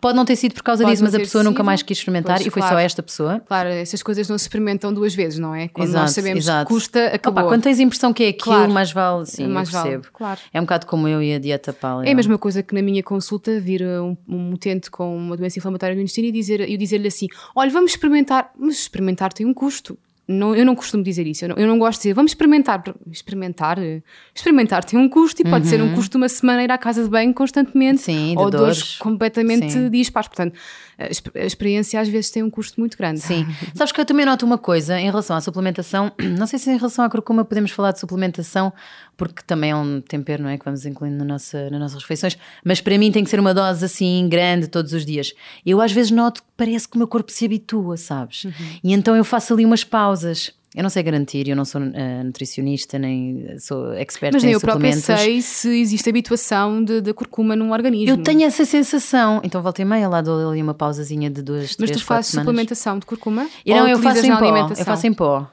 Pode 0.00 0.16
não 0.16 0.24
ter 0.24 0.36
sido 0.36 0.54
por 0.54 0.62
causa 0.62 0.82
Pode 0.82 0.92
disso, 0.94 1.04
mas 1.04 1.14
a 1.14 1.18
pessoa 1.18 1.42
nunca 1.44 1.58
sido. 1.58 1.66
mais 1.66 1.82
quis 1.82 1.98
experimentar 1.98 2.36
Pois, 2.36 2.46
e 2.46 2.50
foi 2.50 2.62
só 2.62 2.68
claro. 2.68 2.84
esta 2.84 3.02
pessoa. 3.02 3.40
Claro, 3.46 3.68
essas 3.68 4.02
coisas 4.02 4.28
não 4.28 4.36
se 4.38 4.44
experimentam 4.44 4.92
duas 4.92 5.14
vezes, 5.14 5.38
não 5.38 5.54
é? 5.54 5.68
Quando 5.68 5.88
Exato, 5.88 6.02
nós 6.04 6.10
sabemos 6.12 6.44
exato. 6.44 6.66
que 6.68 6.74
custa, 6.74 7.06
acabou. 7.06 7.42
Opa, 7.44 7.50
quando 7.52 7.62
tens 7.62 7.78
a 7.78 7.82
impressão 7.82 8.12
que 8.12 8.22
é 8.24 8.28
aquilo, 8.28 8.54
Claro. 8.56 8.72
mais 8.72 8.92
vale, 8.92 9.26
sim, 9.26 9.46
Mais 9.46 9.68
eu 9.68 9.72
vale, 9.72 9.90
percebo. 9.90 10.08
claro. 10.12 10.40
É 10.52 10.60
um 10.60 10.64
bocado 10.64 10.86
como 10.86 11.08
eu 11.08 11.22
e 11.22 11.34
a 11.34 11.38
dieta 11.38 11.72
paleo. 11.72 12.08
É 12.08 12.12
a 12.12 12.14
mesma 12.14 12.38
coisa 12.38 12.62
que 12.62 12.74
na 12.74 12.82
minha 12.82 13.02
consulta 13.02 13.58
vir 13.60 13.82
um, 13.82 14.16
um 14.28 14.52
utente 14.52 14.90
com 14.90 15.16
uma 15.16 15.36
doença 15.36 15.58
inflamatória 15.58 15.94
no 15.94 16.00
intestino 16.02 16.28
e 16.28 16.32
dizer, 16.32 16.60
eu 16.68 16.76
dizer-lhe 16.78 17.08
assim: 17.08 17.26
olha, 17.54 17.70
vamos 17.70 17.92
experimentar, 17.92 18.50
mas 18.58 18.76
experimentar 18.76 19.32
tem 19.32 19.46
um 19.46 19.54
custo. 19.54 19.96
Não, 20.26 20.56
eu 20.56 20.64
não 20.64 20.74
costumo 20.74 21.02
dizer 21.02 21.26
isso, 21.26 21.44
eu 21.44 21.50
não, 21.50 21.56
eu 21.56 21.66
não 21.66 21.78
gosto 21.78 21.98
de 21.98 22.02
dizer, 22.04 22.14
vamos 22.14 22.30
experimentar. 22.30 22.82
Experimentar, 23.10 23.78
eh, 23.78 24.02
experimentar 24.34 24.82
tem 24.82 24.98
um 24.98 25.08
custo 25.08 25.42
e 25.42 25.44
pode 25.44 25.66
ser 25.66 25.82
um 25.82 25.94
custo 25.94 26.12
de 26.12 26.16
uma 26.16 26.28
semana 26.30 26.64
ir 26.64 26.70
à 26.70 26.78
casa 26.78 27.04
de 27.04 27.10
banho 27.10 27.34
constantemente 27.34 27.98
Uhum. 27.98 28.16
Sim, 28.16 28.30
de 28.32 28.38
ou 28.38 28.50
dores. 28.50 28.78
dores 28.78 28.96
completamente 28.98 29.70
Sim. 29.72 29.90
dispares. 29.90 30.28
Portanto, 30.28 30.54
a 30.98 31.06
exp- 31.06 31.36
a 31.36 31.44
experiência 31.44 32.00
às 32.00 32.08
vezes 32.08 32.30
tem 32.30 32.42
um 32.42 32.50
custo 32.50 32.80
muito 32.80 32.96
grande. 32.96 33.20
Sim. 33.20 33.46
Sabes 33.74 33.92
que 33.92 34.00
eu 34.00 34.04
também 34.04 34.24
noto 34.26 34.44
uma 34.46 34.58
coisa 34.58 34.98
em 35.00 35.04
relação 35.06 35.36
à 35.36 35.40
suplementação. 35.40 36.12
Não 36.38 36.46
sei 36.46 36.58
se 36.58 36.70
em 36.70 36.76
relação 36.76 37.04
à 37.04 37.10
curcuma 37.10 37.44
podemos 37.44 37.70
falar 37.70 37.92
de 37.92 38.00
suplementação, 38.00 38.72
porque 39.16 39.42
também 39.46 39.70
é 39.70 39.76
um 39.76 40.00
tempero, 40.00 40.42
não 40.42 40.50
é? 40.50 40.58
Que 40.58 40.64
vamos 40.64 40.84
incluindo 40.84 41.16
na 41.18 41.24
nossa, 41.24 41.70
nas 41.70 41.80
nossas 41.80 42.02
refeições. 42.02 42.36
Mas 42.64 42.80
para 42.80 42.98
mim 42.98 43.12
tem 43.12 43.22
que 43.22 43.30
ser 43.30 43.38
uma 43.38 43.54
dose 43.54 43.84
assim 43.84 44.28
grande 44.28 44.66
todos 44.66 44.92
os 44.92 45.04
dias. 45.06 45.32
Eu 45.64 45.80
às 45.80 45.92
vezes 45.92 46.10
noto 46.10 46.42
que 46.42 46.48
parece 46.56 46.88
que 46.88 46.96
o 46.96 46.98
meu 46.98 47.06
corpo 47.06 47.30
se 47.30 47.44
habitua, 47.44 47.96
sabes? 47.96 48.44
Uhum. 48.44 48.52
E 48.82 48.92
então 48.92 49.14
eu 49.16 49.24
faço 49.24 49.52
ali 49.54 49.64
umas 49.64 49.84
pausas. 49.84 50.52
Eu 50.74 50.82
não 50.82 50.90
sei 50.90 51.04
garantir, 51.04 51.46
eu 51.48 51.54
não 51.54 51.64
sou 51.64 51.80
eh, 51.80 52.22
nutricionista, 52.24 52.98
nem 52.98 53.56
sou 53.60 53.92
expert 53.92 54.32
Mas 54.32 54.42
em 54.42 54.46
nem 54.46 54.54
eu 54.54 54.60
própria 54.60 54.92
suplementos. 54.92 55.24
sei 55.24 55.40
se 55.40 55.68
existe 55.80 56.08
habituação 56.10 56.82
da 56.82 57.14
curcuma 57.14 57.54
num 57.54 57.70
organismo. 57.72 58.10
Eu 58.10 58.22
tenho 58.24 58.42
essa 58.42 58.64
sensação. 58.64 59.40
Então 59.44 59.62
volta 59.62 59.82
e 59.82 59.84
meia 59.84 60.08
lá 60.08 60.20
dou 60.20 60.50
ali 60.50 60.60
uma 60.60 60.74
pausazinha 60.74 61.30
de 61.30 61.42
duas, 61.42 61.60
Mas 61.60 61.76
três, 61.76 61.90
tu 61.92 61.94
quatro 61.98 62.04
fazes 62.06 62.30
semanas. 62.32 62.46
suplementação 62.48 62.98
de 62.98 63.06
curcuma? 63.06 63.48
E 63.64 63.72
não, 63.72 63.86
eu 63.86 63.98
faço 64.00 64.26
em 64.26 64.36
pó. 64.36 64.68
Eu 64.76 64.84
faço 64.84 65.06
em 65.06 65.12
pó. 65.14 65.48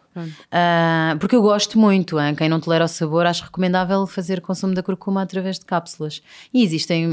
Ah, 0.52 1.16
porque 1.20 1.36
eu 1.36 1.42
gosto 1.42 1.78
muito. 1.80 2.20
hein? 2.20 2.34
Quem 2.36 2.50
não 2.50 2.60
tolera 2.60 2.86
o 2.86 2.88
sabor, 2.88 3.26
acho 3.26 3.44
recomendável 3.44 4.06
fazer 4.08 4.42
consumo 4.42 4.74
da 4.74 4.82
curcuma 4.84 5.22
através 5.22 5.60
de 5.60 5.66
cápsulas. 5.66 6.22
E 6.54 6.64
existem 6.64 7.08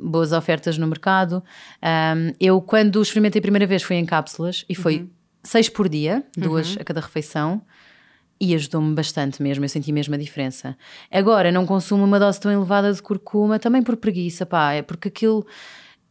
boas 0.00 0.32
ofertas 0.32 0.78
no 0.78 0.86
mercado. 0.86 1.42
Ah, 1.82 2.14
eu, 2.40 2.60
quando 2.60 3.02
experimentei 3.02 3.40
a 3.40 3.42
primeira 3.42 3.66
vez, 3.66 3.82
foi 3.82 3.96
em 3.96 4.06
cápsulas 4.06 4.64
e 4.68 4.74
foi 4.74 4.98
Uhum. 4.98 5.08
Seis 5.42 5.68
por 5.68 5.88
dia, 5.88 6.24
duas 6.36 6.76
a 6.80 6.84
cada 6.84 7.00
refeição. 7.00 7.62
E 8.40 8.54
ajudou-me 8.54 8.94
bastante 8.94 9.42
mesmo, 9.42 9.64
eu 9.64 9.68
senti 9.68 9.90
mesmo 9.90 10.14
a 10.14 10.18
diferença. 10.18 10.76
Agora, 11.10 11.50
não 11.50 11.66
consumo 11.66 12.04
uma 12.04 12.20
dose 12.20 12.38
tão 12.38 12.52
elevada 12.52 12.92
de 12.92 13.02
curcuma, 13.02 13.58
também 13.58 13.82
por 13.82 13.96
preguiça, 13.96 14.46
pá, 14.46 14.74
é 14.74 14.82
porque 14.82 15.08
aquilo. 15.08 15.44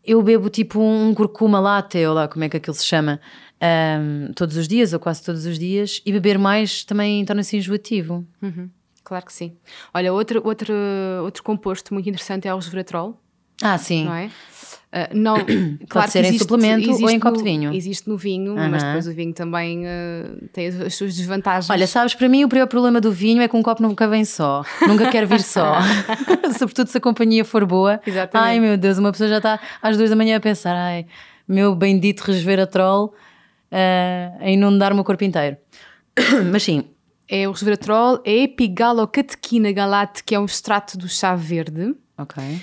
Eu 0.04 0.22
bebo 0.22 0.50
tipo 0.50 0.80
um 0.82 1.13
curcuma 1.13 1.58
latte, 1.60 1.98
ou 2.06 2.13
lá 2.13 2.28
como 2.28 2.44
é 2.44 2.50
que 2.50 2.58
aquilo 2.58 2.74
se 2.74 2.86
chama, 2.86 3.22
ahm, 3.62 4.34
todos 4.36 4.58
os 4.58 4.68
dias, 4.68 4.92
ou 4.92 5.00
quase 5.00 5.24
todos 5.24 5.46
os 5.46 5.58
dias, 5.58 6.02
e 6.06 6.12
beber 6.12 6.38
mais 6.38 6.84
também 6.84 7.24
torna-se 7.24 7.56
enjoativo. 7.56 8.26
Uhum, 8.42 8.70
Claro 9.06 9.26
que 9.26 9.32
sim. 9.32 9.56
Olha, 9.94 10.12
outro, 10.12 10.42
outro, 10.46 10.74
outro 11.24 11.42
composto 11.44 11.94
muito 11.94 12.10
interessante 12.10 12.46
é 12.46 12.54
o 12.54 12.58
resveratrol, 12.58 13.18
Ah, 13.62 13.78
sim. 13.78 14.04
não 14.04 14.13
é? 14.13 14.30
Ah, 14.89 15.10
não, 15.13 15.36
claro 15.89 16.10
ser 16.10 16.19
que 16.21 16.26
em 16.26 16.30
existe- 16.30 16.43
suplemento 16.43 16.88
ou 16.89 16.95
existe 16.95 17.13
em 17.15 17.19
copo 17.19 17.38
de 17.38 17.43
vinho. 17.43 17.73
Existe 17.73 18.08
no 18.08 18.15
vinho, 18.17 18.56
mas 18.56 18.82
depois 18.84 19.06
o 19.08 19.12
vinho 19.13 19.34
também 19.34 19.86
ah, 19.86 20.47
tem 20.54 20.67
as, 20.67 20.80
as 20.80 20.95
suas 20.95 21.15
desvantagens. 21.15 21.69
Olha, 21.69 21.86
sabes, 21.86 22.13
para 22.13 22.30
mim 22.30 22.45
o 22.45 22.50
pior 22.50 22.65
problema 22.67 23.02
do 23.02 23.12
vinho 23.12 23.41
é 23.41 23.47
que 23.50 23.56
um 23.56 23.62
copo 23.62 23.82
nunca 23.84 24.08
vem 24.08 24.23
só. 24.23 24.63
Nunca 24.88 25.10
quer 25.10 25.26
vir 25.26 25.41
só. 25.41 25.76
Sobretudo 26.58 26.88
se 26.88 26.97
a 26.97 27.02
companhia 27.02 27.43
for 27.43 27.65
boa. 27.65 28.00
Exatamente. 28.08 28.47
Ai 28.50 28.60
meu 28.62 28.78
Deus, 28.78 28.97
uma 28.97 29.12
pessoa 29.12 29.30
já 29.30 29.38
está 29.38 29.60
às 29.82 29.97
duas 29.97 30.10
da 30.10 30.15
manhã 30.15 30.38
a 30.38 30.39
pensar: 30.39 30.73
ai, 30.73 31.06
meu 31.47 31.76
bendito 31.76 32.21
resveratrol 32.21 33.13
uh, 33.71 34.38
a 34.43 34.50
inundar 34.50 34.93
o 34.93 34.95
meu 34.95 35.04
corpo 35.04 35.23
inteiro. 35.26 35.58
Mas 36.52 36.63
sim, 36.63 36.86
É 37.30 37.45
o 37.45 37.52
resveratrol, 37.52 38.21
é 38.26 38.32
a 38.32 38.43
epigalocatequina 38.43 39.71
galate, 39.73 40.23
que 40.23 40.34
é 40.34 40.39
um 40.39 40.45
extrato 40.45 40.97
do 40.97 41.10
chá 41.10 41.36
verde. 41.36 41.93
Ok. 42.18 42.44
Uh, 42.44 42.60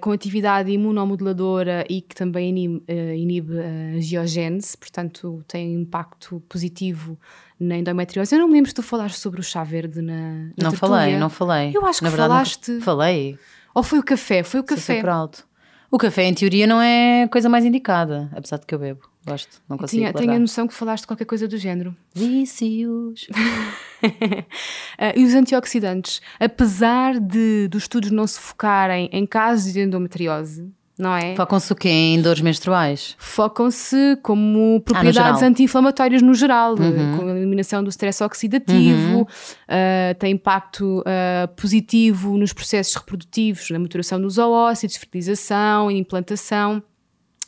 com 0.00 0.12
atividade 0.12 0.70
imunomoduladora 0.70 1.84
e 1.88 2.00
que 2.00 2.14
também 2.14 2.48
inibe, 2.50 2.84
uh, 2.88 3.14
inibe 3.14 3.54
a 3.58 4.00
geogênese, 4.00 4.76
portanto 4.76 5.42
tem 5.48 5.74
impacto 5.74 6.42
positivo 6.48 7.18
na 7.58 7.76
endometriose. 7.78 8.34
Eu 8.34 8.40
não 8.40 8.48
me 8.48 8.54
lembro 8.54 8.68
se 8.70 8.74
tu 8.74 8.82
falaste 8.82 9.16
sobre 9.18 9.40
o 9.40 9.42
chá 9.42 9.62
verde 9.64 10.00
na, 10.02 10.12
na 10.12 10.42
Não 10.58 10.70
tertúlia. 10.70 10.76
falei, 10.78 11.16
não 11.18 11.30
falei. 11.30 11.70
Eu 11.74 11.84
acho 11.86 12.02
Na 12.02 12.10
que 12.10 12.16
verdade, 12.16 12.32
falaste. 12.32 12.80
Falei. 12.80 13.38
Ou 13.74 13.82
foi 13.82 13.98
o 13.98 14.02
café? 14.02 14.42
Foi 14.42 14.60
o 14.60 14.64
Café. 14.64 15.00
por 15.00 15.08
alto. 15.08 15.46
O 15.90 15.98
café, 15.98 16.24
em 16.24 16.34
teoria, 16.34 16.66
não 16.66 16.80
é 16.80 17.24
a 17.24 17.28
coisa 17.28 17.48
mais 17.48 17.64
indicada, 17.64 18.30
apesar 18.34 18.56
de 18.58 18.66
que 18.66 18.74
eu 18.74 18.78
bebo. 18.78 19.11
Gosto, 19.26 19.60
não 19.68 19.78
consigo. 19.78 20.02
Tinha, 20.02 20.12
tenho 20.12 20.32
a 20.32 20.38
noção 20.38 20.66
que 20.66 20.74
falaste 20.74 21.06
qualquer 21.06 21.24
coisa 21.24 21.46
do 21.46 21.56
género. 21.56 21.94
Vícios. 22.14 23.28
Ah, 24.98 25.12
e 25.14 25.24
os 25.24 25.34
antioxidantes, 25.34 26.20
apesar 26.40 27.20
de 27.20 27.68
dos 27.68 27.84
estudos 27.84 28.10
não 28.10 28.26
se 28.26 28.40
focarem 28.40 29.08
em 29.12 29.24
casos 29.24 29.72
de 29.72 29.80
endometriose, 29.80 30.68
não 30.98 31.16
é? 31.16 31.34
Focam-se 31.34 31.72
o 31.72 31.76
quê? 31.76 31.88
Em 31.88 32.20
dores 32.20 32.40
menstruais? 32.40 33.14
focam-se 33.18 34.18
como 34.22 34.80
propriedades 34.80 35.14
geral. 35.14 35.40
Uhum. 35.40 35.46
anti-inflamatórias 35.48 36.22
no 36.22 36.34
geral, 36.34 36.74
eh, 36.74 37.16
com 37.16 37.28
a 37.28 37.30
eliminação 37.30 37.82
do 37.82 37.90
stress 37.90 38.22
oxidativo, 38.22 39.26
eh, 39.68 40.14
tem 40.18 40.32
impacto 40.32 41.02
eh, 41.06 41.48
positivo 41.56 42.36
nos 42.36 42.52
processos 42.52 42.94
reprodutivos, 42.94 43.70
na 43.70 43.78
maturação 43.78 44.20
dos 44.20 44.36
oócitos, 44.36 44.96
fertilização 44.96 45.90
e 45.90 45.98
implantação. 45.98 46.82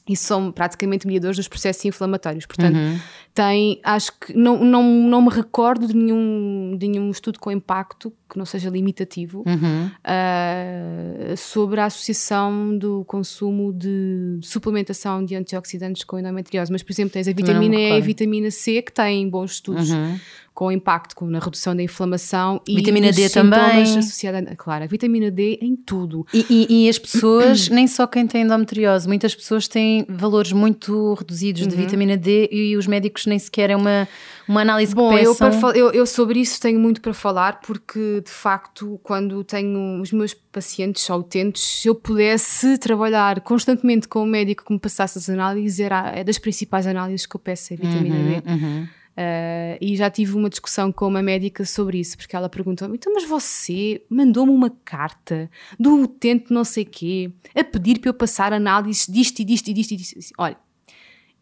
E 0.06 0.14
são 0.16 0.52
praticamente 0.52 1.06
mediadores 1.06 1.36
dos 1.38 1.48
processos 1.48 1.84
inflamatórios. 1.84 2.44
Portanto, 2.46 2.76
Uhum. 2.76 2.98
Tem, 3.34 3.80
acho 3.82 4.12
que 4.20 4.32
não, 4.32 4.64
não, 4.64 4.82
não 4.84 5.20
me 5.20 5.28
recordo 5.28 5.88
de 5.88 5.94
nenhum, 5.96 6.76
de 6.78 6.86
nenhum 6.86 7.10
estudo 7.10 7.40
com 7.40 7.50
impacto 7.50 8.12
que 8.30 8.38
não 8.38 8.46
seja 8.46 8.70
limitativo 8.70 9.42
Uhum. 9.44 9.90
uh, 9.98 11.36
sobre 11.36 11.80
a 11.80 11.86
associação 11.86 12.76
do 12.76 13.04
consumo 13.06 13.72
de 13.72 14.38
suplementação 14.42 15.24
de 15.24 15.34
antioxidantes 15.34 16.04
com 16.04 16.18
endometriose. 16.18 16.70
Mas, 16.70 16.82
por 16.82 16.92
exemplo, 16.92 17.12
tens 17.12 17.28
a 17.28 17.32
vitamina 17.32 17.74
E 17.76 17.88
e 17.90 17.92
a 17.92 18.00
vitamina 18.00 18.50
C 18.50 18.82
que 18.82 18.92
têm 18.92 19.28
bons 19.28 19.52
estudos 19.52 19.90
Uhum. 19.90 20.18
com 20.52 20.70
impacto 20.70 21.16
com, 21.16 21.26
na 21.26 21.38
redução 21.40 21.74
da 21.74 21.82
inflamação 21.82 22.60
e 22.68 22.76
Vitamina 22.76 23.10
D 23.12 23.28
também. 23.28 23.82
associada 23.82 24.54
claro, 24.56 24.84
a 24.84 24.86
vitamina 24.86 25.30
D 25.30 25.58
em 25.60 25.74
tudo. 25.76 26.24
E, 26.32 26.46
e- 26.48 26.84
e 26.84 26.88
as 26.88 26.98
pessoas, 26.98 27.68
nem 27.70 27.86
só 27.88 28.06
quem 28.06 28.26
tem 28.26 28.42
endometriose, 28.42 29.06
muitas 29.08 29.34
pessoas 29.34 29.66
têm 29.68 30.06
valores 30.08 30.52
muito 30.52 31.14
reduzidos 31.14 31.62
Uhum. 31.62 31.68
de 31.68 31.76
vitamina 31.76 32.16
D 32.16 32.48
e 32.52 32.76
os 32.76 32.86
médicos 32.86 33.23
nem 33.28 33.38
sequer 33.38 33.70
é 33.70 33.76
uma, 33.76 34.08
uma 34.48 34.62
análise 34.62 34.94
Bom, 34.94 35.10
que 35.10 35.24
eu, 35.24 35.34
para 35.34 35.50
eu, 35.76 35.92
eu 35.92 36.06
sobre 36.06 36.40
isso 36.40 36.60
tenho 36.60 36.78
muito 36.78 37.00
para 37.00 37.14
falar, 37.14 37.60
porque 37.60 38.22
de 38.24 38.30
facto, 38.30 39.00
quando 39.02 39.42
tenho 39.44 40.00
os 40.00 40.12
meus 40.12 40.34
pacientes 40.34 41.08
ou 41.10 41.20
utentes, 41.20 41.62
se 41.62 41.88
eu 41.88 41.94
pudesse 41.94 42.78
trabalhar 42.78 43.40
constantemente 43.40 44.08
com 44.08 44.22
um 44.22 44.26
médico 44.26 44.64
que 44.64 44.72
me 44.72 44.78
passasse 44.78 45.18
as 45.18 45.28
análises, 45.28 45.80
era 45.80 46.12
é 46.14 46.24
das 46.24 46.38
principais 46.38 46.86
análises 46.86 47.26
que 47.26 47.36
eu 47.36 47.40
peço, 47.40 47.74
a 47.74 47.76
vitamina 47.76 48.16
D. 48.16 48.50
Uhum. 48.50 48.88
Uh, 49.14 49.78
e 49.80 49.94
já 49.94 50.10
tive 50.10 50.34
uma 50.34 50.50
discussão 50.50 50.90
com 50.90 51.06
uma 51.06 51.22
médica 51.22 51.64
sobre 51.64 52.00
isso, 52.00 52.16
porque 52.16 52.34
ela 52.34 52.48
perguntou-me: 52.48 52.96
então, 52.96 53.12
mas 53.14 53.24
você 53.24 54.02
mandou-me 54.10 54.50
uma 54.50 54.70
carta 54.84 55.48
do 55.78 56.00
utente 56.02 56.52
não 56.52 56.64
sei 56.64 56.84
quê 56.84 57.30
a 57.54 57.62
pedir 57.62 58.00
para 58.00 58.10
eu 58.10 58.14
passar 58.14 58.52
análises 58.52 59.06
disto 59.06 59.38
e 59.38 59.44
disto 59.44 59.68
e 59.68 59.72
disto 59.72 59.92
e 59.92 59.96
disto. 59.96 60.32
Olha, 60.36 60.56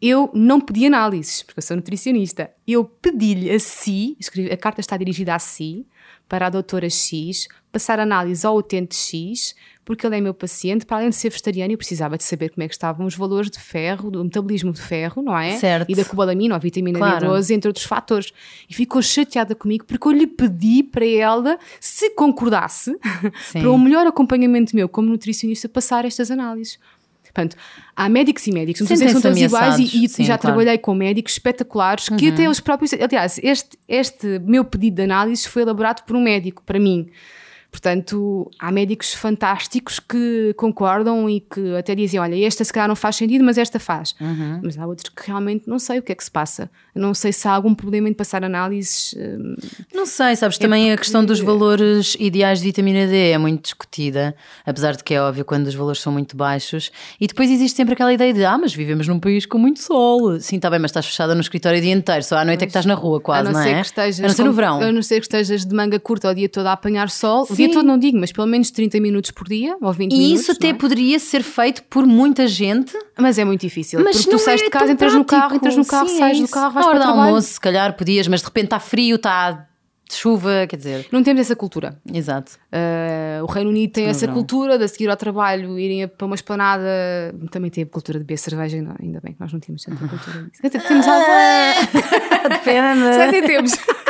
eu 0.05 0.29
não 0.33 0.59
pedi 0.59 0.85
análises, 0.85 1.43
porque 1.43 1.59
eu 1.59 1.63
sou 1.63 1.77
nutricionista. 1.77 2.51
Eu 2.67 2.83
pedi-lhe 2.83 3.49
a 3.49 3.57
si, 3.57 4.17
escrevi, 4.19 4.51
a 4.51 4.57
carta 4.57 4.81
está 4.81 4.97
dirigida 4.97 5.33
a 5.33 5.39
si, 5.39 5.87
para 6.27 6.47
a 6.47 6.49
doutora 6.49 6.89
X, 6.89 7.47
passar 7.71 8.01
análise 8.01 8.45
ao 8.45 8.57
utente 8.57 8.95
X, 8.95 9.55
porque 9.85 10.05
ele 10.05 10.17
é 10.17 10.21
meu 10.21 10.33
paciente, 10.33 10.85
para 10.85 10.97
além 10.97 11.09
de 11.09 11.15
ser 11.15 11.29
vegetariano, 11.29 11.73
eu 11.73 11.77
precisava 11.77 12.17
de 12.17 12.23
saber 12.23 12.49
como 12.49 12.63
é 12.63 12.67
que 12.67 12.73
estavam 12.73 13.05
os 13.05 13.15
valores 13.15 13.49
de 13.49 13.59
ferro, 13.59 14.11
do 14.11 14.21
metabolismo 14.23 14.73
de 14.73 14.81
ferro, 14.81 15.21
não 15.21 15.37
é? 15.37 15.57
Certo. 15.57 15.89
E 15.89 15.95
da 15.95 16.03
cobalamina, 16.03 16.55
ou 16.55 16.59
vitamina 16.59 16.99
Claro. 16.99 17.27
B12, 17.27 17.51
entre 17.51 17.69
outros 17.69 17.85
fatores. 17.85 18.33
E 18.69 18.73
ficou 18.73 19.01
chateada 19.01 19.55
comigo 19.55 19.85
porque 19.85 20.05
eu 20.05 20.11
lhe 20.11 20.27
pedi 20.27 20.83
para 20.83 21.05
ela, 21.05 21.57
se 21.79 22.09
concordasse, 22.09 22.97
para 23.53 23.71
um 23.71 23.77
melhor 23.77 24.05
acompanhamento 24.05 24.75
meu 24.75 24.89
como 24.89 25.09
nutricionista, 25.09 25.69
passar 25.69 26.03
estas 26.03 26.29
análises. 26.29 26.77
Portanto, 27.33 27.57
há 27.95 28.07
médicos 28.07 28.45
e 28.45 28.51
médicos, 28.51 28.81
não 28.81 28.87
dizer 28.87 29.05
que 29.05 29.11
são 29.11 29.21
todos 29.21 29.41
iguais 29.41 29.79
e, 29.79 30.05
e. 30.05 30.09
Sim, 30.09 30.23
já 30.23 30.37
claro. 30.37 30.55
trabalhei 30.55 30.77
com 30.77 30.93
médicos 30.93 31.33
espetaculares 31.33 32.07
que 32.09 32.29
até 32.29 32.47
os 32.47 32.59
próprios. 32.59 32.93
Aliás, 32.93 33.39
este, 33.41 33.77
este 33.87 34.39
meu 34.39 34.63
pedido 34.63 34.97
de 34.97 35.01
análise 35.01 35.47
foi 35.47 35.63
elaborado 35.63 36.03
por 36.03 36.15
um 36.15 36.21
médico, 36.21 36.61
para 36.63 36.79
mim. 36.79 37.09
Portanto, 37.73 38.51
há 38.59 38.71
médicos 38.71 39.15
fantásticos 39.15 39.99
que 39.99 40.53
concordam 40.55 41.27
e 41.27 41.39
que 41.41 41.75
até 41.75 41.95
dizem: 41.95 42.19
olha, 42.19 42.45
esta 42.45 42.63
se 42.63 42.71
calhar 42.71 42.87
não 42.87 42.95
faz 42.95 43.15
sentido, 43.15 43.43
mas 43.43 43.57
esta 43.57 43.79
faz. 43.79 44.13
Uhum. 44.21 44.61
Mas 44.63 44.77
há 44.77 44.85
outros 44.85 45.09
que 45.09 45.25
realmente 45.25 45.67
não 45.67 45.79
sei 45.79 45.97
o 45.97 46.03
que 46.03 46.11
é 46.11 46.15
que 46.15 46.23
se 46.23 46.29
passa. 46.29 46.69
Não 46.93 47.15
sei 47.15 47.33
se 47.33 47.47
há 47.47 47.51
algum 47.51 47.73
problema 47.73 48.07
em 48.07 48.13
passar 48.13 48.43
análises. 48.43 49.15
hum, 49.17 49.55
Não 49.91 50.05
sei, 50.05 50.35
sabes, 50.35 50.59
também 50.59 50.91
a 50.91 50.97
questão 50.97 51.25
dos 51.25 51.39
valores 51.39 52.15
ideais 52.19 52.59
de 52.59 52.65
vitamina 52.65 53.07
D 53.07 53.31
é 53.31 53.37
muito 53.39 53.63
discutida, 53.63 54.35
apesar 54.63 54.95
de 54.95 55.03
que 55.03 55.15
é 55.15 55.19
óbvio 55.19 55.43
quando 55.43 55.65
os 55.65 55.73
valores 55.73 55.99
são 55.99 56.13
muito 56.13 56.37
baixos. 56.37 56.91
E 57.19 57.25
depois 57.25 57.49
existe 57.49 57.75
sempre 57.75 57.95
aquela 57.95 58.13
ideia 58.13 58.31
de, 58.31 58.45
ah, 58.45 58.55
mas 58.55 58.71
vivemos 58.75 59.07
num 59.07 59.19
país 59.19 59.47
com 59.47 59.57
muito 59.57 59.79
sol. 59.79 60.39
Sim, 60.39 60.57
está 60.57 60.69
bem, 60.69 60.77
mas 60.77 60.91
estás 60.91 61.07
fechada 61.07 61.33
no 61.33 61.41
escritório 61.41 61.79
o 61.79 61.81
dia 61.81 61.91
inteiro, 61.93 62.21
só 62.21 62.37
à 62.37 62.45
noite 62.45 62.61
é 62.61 62.65
que 62.67 62.69
estás 62.69 62.85
na 62.85 62.93
rua 62.93 63.19
quase, 63.19 63.49
a 63.49 63.51
não, 63.51 63.59
é? 63.59 63.73
que 63.73 63.87
estejas. 63.87 64.19
a 64.19 64.27
não 64.27 64.29
ser 64.29 64.43
no 64.43 64.53
verão. 64.53 64.79
A 64.79 64.91
não 64.91 65.01
ser 65.01 65.15
que 65.15 65.25
estejas 65.25 65.65
de 65.65 65.73
manga 65.75 65.99
curta 65.99 66.29
o 66.29 66.35
dia 66.35 66.47
todo 66.47 66.67
a 66.67 66.73
apanhar 66.73 67.09
sol. 67.09 67.47
Sim. 67.47 67.62
Dia 67.65 67.73
todo 67.73 67.85
não 67.85 67.97
digo, 67.97 68.17
mas 68.19 68.31
pelo 68.31 68.47
menos 68.47 68.71
30 68.71 68.99
minutos 68.99 69.31
por 69.31 69.47
dia, 69.47 69.75
ou 69.81 69.91
20 69.93 70.11
E 70.11 70.17
minutos. 70.17 70.41
isso 70.41 70.51
até 70.51 70.69
é? 70.69 70.73
poderia 70.73 71.19
ser 71.19 71.43
feito 71.43 71.83
por 71.83 72.05
muita 72.05 72.47
gente. 72.47 72.93
Mas 73.17 73.37
é 73.37 73.45
muito 73.45 73.61
difícil. 73.61 74.01
Mas 74.03 74.17
porque 74.17 74.31
tu 74.31 74.39
sais 74.39 74.61
é 74.61 74.65
de 74.65 74.69
casa, 74.69 74.91
entras 74.91 75.13
no 75.13 75.23
carro, 75.25 75.41
prático. 75.49 75.55
entras 75.65 75.77
no 75.77 75.85
carro, 75.85 76.07
Sim, 76.09 76.17
sais 76.17 76.37
é 76.37 76.41
do 76.41 76.47
carro, 76.47 76.73
vais 76.73 76.85
para 76.85 76.95
o 76.95 76.99
trabalho. 77.01 77.21
almoço, 77.27 77.47
se 77.53 77.59
calhar 77.59 77.95
podias, 77.95 78.27
mas 78.27 78.41
de 78.41 78.45
repente 78.47 78.65
está 78.65 78.79
frio, 78.79 79.15
está 79.15 79.67
chuva, 80.11 80.67
quer 80.69 80.75
dizer. 80.75 81.07
Não 81.11 81.23
temos 81.23 81.41
essa 81.41 81.55
cultura. 81.55 81.99
Exato. 82.13 82.51
Uh, 82.71 83.43
o 83.43 83.47
Reino 83.47 83.71
Unido 83.71 83.93
tem 83.93 84.03
Sim, 84.05 84.09
essa 84.11 84.27
não. 84.27 84.33
cultura 84.35 84.77
de 84.77 84.83
a 84.83 84.87
seguir 84.87 85.09
ao 85.09 85.17
trabalho, 85.17 85.79
irem 85.79 86.07
para 86.07 86.25
uma 86.27 86.35
esplanada. 86.35 86.85
Também 87.49 87.71
tem 87.71 87.83
a 87.83 87.87
cultura 87.87 88.19
de 88.19 88.25
beber 88.25 88.37
cerveja, 88.37 88.79
não, 88.79 88.93
ainda 89.01 89.19
bem 89.23 89.33
que 89.33 89.41
nós 89.41 89.51
não 89.51 89.59
temos 89.59 89.81
tanta 89.81 90.07
cultura 90.07 90.43
disso. 90.51 90.87
Temos 90.87 91.07
algo. 91.07 91.25
Depende. 92.49 93.01
Já 93.15 93.27
até 93.27 93.41
temos. 93.41 93.71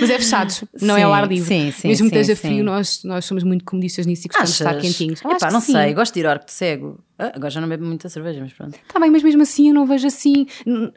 Mas 0.00 0.10
é 0.10 0.18
fechado, 0.18 0.68
não 0.80 0.96
é 0.96 1.02
ao 1.02 1.12
ar 1.12 1.24
Sim, 1.24 1.28
livre. 1.34 1.48
sim, 1.48 1.72
sim, 1.72 1.88
Mesmo 1.88 2.08
que 2.10 2.16
sim, 2.16 2.20
esteja 2.20 2.40
sim. 2.40 2.48
frio, 2.48 2.64
nós, 2.64 3.02
nós 3.04 3.24
somos 3.24 3.42
muito 3.44 3.64
comodistas 3.64 4.06
nisso 4.06 4.26
e 4.26 4.28
gostamos 4.28 4.50
de 4.50 4.62
estar 4.62 4.74
quentinhos. 4.80 5.20
Epá, 5.24 5.50
não 5.50 5.60
sim. 5.60 5.72
sei, 5.72 5.94
gosto 5.94 6.14
de 6.14 6.20
ir 6.20 6.26
ao 6.26 6.32
arco 6.32 6.46
de 6.46 6.52
cego. 6.52 6.98
Ah, 7.18 7.32
agora 7.34 7.50
já 7.50 7.60
não 7.60 7.68
bebo 7.68 7.84
muita 7.84 8.08
cerveja, 8.08 8.38
mas 8.40 8.52
pronto. 8.52 8.74
Está 8.86 9.00
bem, 9.00 9.10
mas 9.10 9.22
mesmo 9.22 9.42
assim 9.42 9.68
eu 9.68 9.74
não 9.74 9.84
vejo 9.86 10.06
assim. 10.06 10.46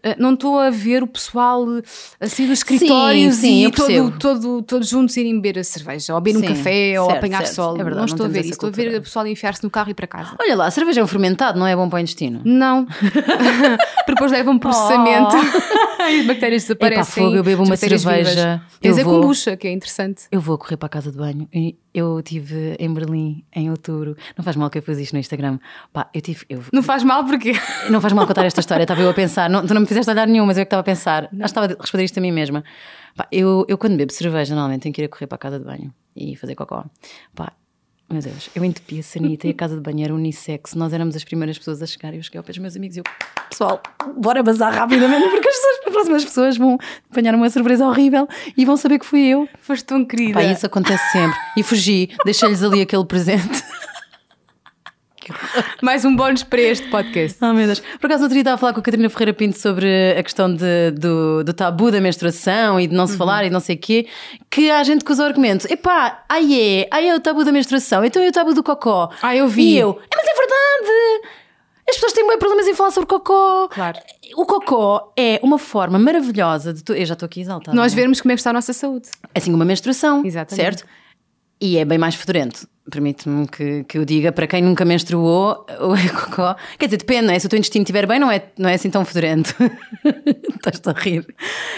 eh, 0.03 0.15
Não 0.19 0.33
estou 0.35 0.59
a 0.59 0.69
ver 0.69 1.01
o 1.01 1.07
pessoal 1.07 1.65
eh, 1.77 1.81
assim 2.19 2.45
dos 2.47 2.59
escritórios 2.59 3.35
sim, 3.35 3.63
eu 3.63 3.69
e 3.69 3.71
todo, 3.71 4.11
todo, 4.19 4.61
todos 4.61 4.87
juntos 4.87 5.17
irem 5.17 5.33
beber 5.41 5.59
a 5.59 5.63
cerveja, 5.63 6.13
ou 6.13 6.21
beber 6.21 6.37
um 6.37 6.41
Sim, 6.41 6.47
café, 6.47 6.99
ou 7.01 7.07
certo, 7.07 7.17
apanhar 7.17 7.39
certo. 7.45 7.55
sol. 7.55 7.73
É 7.73 7.83
verdade, 7.83 7.95
não 7.95 7.99
não 8.01 8.05
estou 8.05 8.25
a 8.25 8.29
ver 8.29 8.41
isso. 8.41 8.51
Estou 8.51 8.69
a 8.69 8.71
ver 8.71 8.97
o 8.97 9.01
pessoal 9.01 9.25
enfiar-se 9.25 9.63
no 9.63 9.69
carro 9.69 9.89
e 9.89 9.91
ir 9.91 9.95
para 9.95 10.05
casa. 10.07 10.35
Olha 10.39 10.55
lá, 10.55 10.67
a 10.67 10.71
cerveja 10.71 11.01
é 11.01 11.03
um 11.03 11.07
fermentado, 11.07 11.57
não 11.59 11.65
é 11.65 11.75
bom 11.75 11.89
para 11.89 11.97
o 11.97 11.99
intestino? 11.99 12.41
Não. 12.45 12.85
Porque 14.05 14.13
depois 14.13 14.31
leva 14.31 14.51
um 14.51 14.59
processamento 14.59 15.35
e 16.11 16.19
as 16.21 16.25
bactérias 16.27 16.63
desaparecem. 16.63 17.23
Oh. 17.23 17.25
fogo, 17.27 17.35
eu 17.37 17.43
bebo 17.43 17.63
uma 17.63 17.75
cerveja, 17.77 18.15
vivas. 18.15 18.37
eu 18.37 18.59
Tens 18.79 18.97
a 18.99 19.03
vou- 19.03 19.21
kombucha, 19.21 19.55
que 19.57 19.67
é 19.67 19.71
interessante. 19.71 20.23
Eu 20.31 20.41
vou 20.41 20.57
correr 20.57 20.77
para 20.77 20.87
a 20.87 20.89
casa 20.89 21.11
de 21.11 21.17
banho. 21.17 21.47
e 21.53 21.75
Eu 21.93 22.19
estive 22.19 22.75
em 22.79 22.93
Berlim 22.93 23.43
em 23.53 23.69
outubro. 23.69 24.15
Não 24.37 24.43
faz 24.43 24.55
mal 24.55 24.69
que 24.69 24.77
eu 24.77 24.81
fiz 24.81 24.97
isto 24.97 25.13
no 25.13 25.19
Instagram. 25.19 25.59
Pá, 25.91 26.09
eu 26.13 26.21
tive. 26.21 26.45
Eu, 26.49 26.63
Não 26.71 26.81
faz 26.81 27.03
mal 27.03 27.25
porque. 27.25 27.53
Não 27.89 27.99
faz 27.99 28.13
mal 28.13 28.25
contar 28.25 28.45
esta 28.45 28.61
história, 28.61 28.83
estava 28.83 29.01
eu 29.01 29.09
a 29.09 29.13
pensar. 29.13 29.49
Não, 29.49 29.65
tu 29.65 29.73
não 29.73 29.81
me 29.81 29.87
fizeste 29.87 30.09
olhar 30.09 30.27
nenhum, 30.27 30.45
mas 30.45 30.57
eu 30.57 30.61
é 30.61 30.65
que 30.65 30.67
estava 30.67 30.81
a 30.81 30.83
pensar. 30.83 31.25
Acho 31.25 31.37
que 31.37 31.43
estava 31.43 31.65
a 31.73 31.75
responder 31.81 32.05
isto 32.05 32.17
a 32.17 32.21
mim 32.21 32.31
mesma. 32.31 32.63
Pá, 33.15 33.27
eu, 33.31 33.65
eu, 33.67 33.77
quando 33.77 33.97
bebo 33.97 34.11
cerveja, 34.11 34.53
normalmente 34.55 34.83
tenho 34.83 34.93
que 34.93 35.01
ir 35.01 35.05
a 35.05 35.09
correr 35.09 35.27
para 35.27 35.35
a 35.35 35.39
casa 35.39 35.59
de 35.59 35.65
banho 35.65 35.93
e 36.15 36.35
fazer 36.35 36.55
cocó. 36.55 36.85
Pá, 37.35 37.51
meu 38.11 38.21
Deus, 38.21 38.49
eu 38.53 38.63
entupi 38.65 38.99
a 38.99 39.03
sanita 39.03 39.47
e 39.47 39.51
a 39.51 39.53
casa 39.53 39.75
de 39.75 39.81
banho 39.81 40.03
era 40.03 40.13
unissex. 40.13 40.73
Nós 40.75 40.91
éramos 40.93 41.15
as 41.15 41.23
primeiras 41.23 41.57
pessoas 41.57 41.81
a 41.81 41.85
chegar. 41.85 42.13
Eu 42.13 42.21
cheguei 42.21 42.37
ao 42.37 42.43
pé 42.43 42.51
dos 42.51 42.59
meus 42.59 42.75
amigos 42.75 42.97
e 42.97 42.99
eu, 42.99 43.03
pessoal, 43.49 43.81
bora 44.17 44.43
bazar 44.43 44.73
rapidamente 44.73 45.29
porque 45.29 45.47
as, 45.47 45.55
pessoas, 45.55 45.79
as 45.85 45.93
próximas 45.93 46.25
pessoas 46.25 46.57
vão 46.57 46.77
apanhar 47.09 47.35
uma 47.35 47.49
surpresa 47.49 47.85
horrível 47.87 48.27
e 48.57 48.65
vão 48.65 48.75
saber 48.75 48.99
que 48.99 49.05
fui 49.05 49.21
eu. 49.21 49.47
Foste 49.61 49.85
tão 49.85 50.03
querida. 50.03 50.33
Pá, 50.33 50.43
isso 50.43 50.65
acontece 50.65 51.03
sempre. 51.11 51.37
E 51.57 51.63
fugi, 51.63 52.09
deixei-lhes 52.25 52.61
ali 52.63 52.81
aquele 52.81 53.05
presente. 53.05 53.63
Mais 55.81 56.03
um 56.05 56.15
bónus 56.15 56.43
para 56.43 56.61
este 56.61 56.87
podcast. 56.89 57.37
Oh 57.41 57.53
meu 57.53 57.65
Deus. 57.65 57.79
Por 57.99 58.05
acaso, 58.07 58.19
no 58.19 58.25
outro 58.25 58.33
dia 58.33 58.41
estava 58.41 58.55
a 58.55 58.57
falar 58.57 58.73
com 58.73 58.79
a 58.79 58.83
Catarina 58.83 59.09
Ferreira 59.09 59.33
Pinto 59.33 59.57
sobre 59.59 59.87
a 60.17 60.23
questão 60.23 60.53
de- 60.53 60.91
do, 60.91 61.43
do 61.43 61.53
tabu 61.53 61.91
da 61.91 61.99
menstruação 62.01 62.79
e 62.79 62.87
de 62.87 62.93
Uhum. 62.93 62.97
não 62.97 63.07
se 63.07 63.17
falar 63.17 63.45
e 63.45 63.49
não 63.49 63.59
sei 63.59 63.75
o 63.75 63.79
quê, 63.79 64.07
que 64.49 64.69
há 64.71 64.83
gente 64.83 65.03
que 65.05 65.11
usa 65.11 65.23
o 65.23 65.25
argumento: 65.25 65.67
epá, 65.71 66.23
ai 66.27 66.53
é, 66.81 66.87
ai 66.91 67.07
é 67.09 67.15
o 67.15 67.19
tabu 67.19 67.43
da 67.43 67.51
menstruação, 67.51 68.03
então 68.03 68.21
é 68.21 68.27
o 68.29 68.31
tabu 68.31 68.53
do 68.53 68.63
cocó. 68.63 69.09
Ah, 69.21 69.35
eu 69.35 69.47
vi. 69.47 69.73
E 69.73 69.77
eu, 69.77 69.91
é, 69.91 70.15
mas 70.15 70.25
é 70.27 70.33
verdade! 70.33 71.27
As 71.89 71.95
pessoas 71.95 72.13
têm 72.13 72.25
bem 72.27 72.37
problemas 72.37 72.67
em 72.67 72.73
falar 72.73 72.91
sobre 72.91 73.07
cocó. 73.09 73.67
Claro. 73.67 73.99
O 74.35 74.45
cocó 74.45 75.11
é 75.17 75.39
uma 75.43 75.57
forma 75.57 75.99
maravilhosa 75.99 76.73
de 76.73 76.83
tu. 76.83 76.93
Eu 76.93 77.05
já 77.05 77.13
estou 77.13 77.25
aqui 77.25 77.41
exaltada. 77.41 77.75
Nós 77.75 77.91
é? 77.91 77.95
vermos 77.95 78.21
como 78.21 78.31
é 78.31 78.35
que 78.35 78.39
está 78.39 78.51
a 78.51 78.53
nossa 78.53 78.71
saúde. 78.71 79.09
assim 79.35 79.51
como 79.51 79.63
a 79.63 79.65
menstruação, 79.65 80.23
Exatamente. 80.25 80.55
certo? 80.63 80.85
E 81.61 81.77
é 81.77 81.85
bem 81.85 81.99
mais 81.99 82.15
fedorento. 82.15 82.67
Permite-me 82.89 83.47
que, 83.47 83.83
que 83.83 83.99
eu 83.99 84.03
diga 84.03 84.31
para 84.31 84.47
quem 84.47 84.63
nunca 84.63 84.83
menstruou, 84.83 85.63
o 85.79 86.13
cocó. 86.19 86.55
Quer 86.79 86.87
dizer, 86.87 86.97
depende, 86.97 87.27
não 87.27 87.33
é? 87.33 87.37
Se 87.37 87.45
o 87.45 87.49
teu 87.49 87.59
intestino 87.59 87.83
estiver 87.83 88.07
bem, 88.07 88.19
não 88.19 88.31
é, 88.31 88.43
não 88.57 88.67
é 88.67 88.73
assim 88.73 88.89
tão 88.89 89.05
fedorento. 89.05 89.55
Estás-te 90.55 90.89
a 90.89 90.93
rir. 90.93 91.25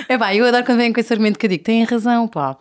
É 0.08 0.18
pá, 0.18 0.34
eu 0.34 0.46
adoro 0.46 0.64
quando 0.64 0.78
vem 0.78 0.94
com 0.94 1.02
esse 1.02 1.12
argumento 1.12 1.38
que 1.38 1.46
eu 1.46 1.50
digo, 1.50 1.64
têm 1.66 1.84
razão, 1.84 2.30
pá. 2.30 2.58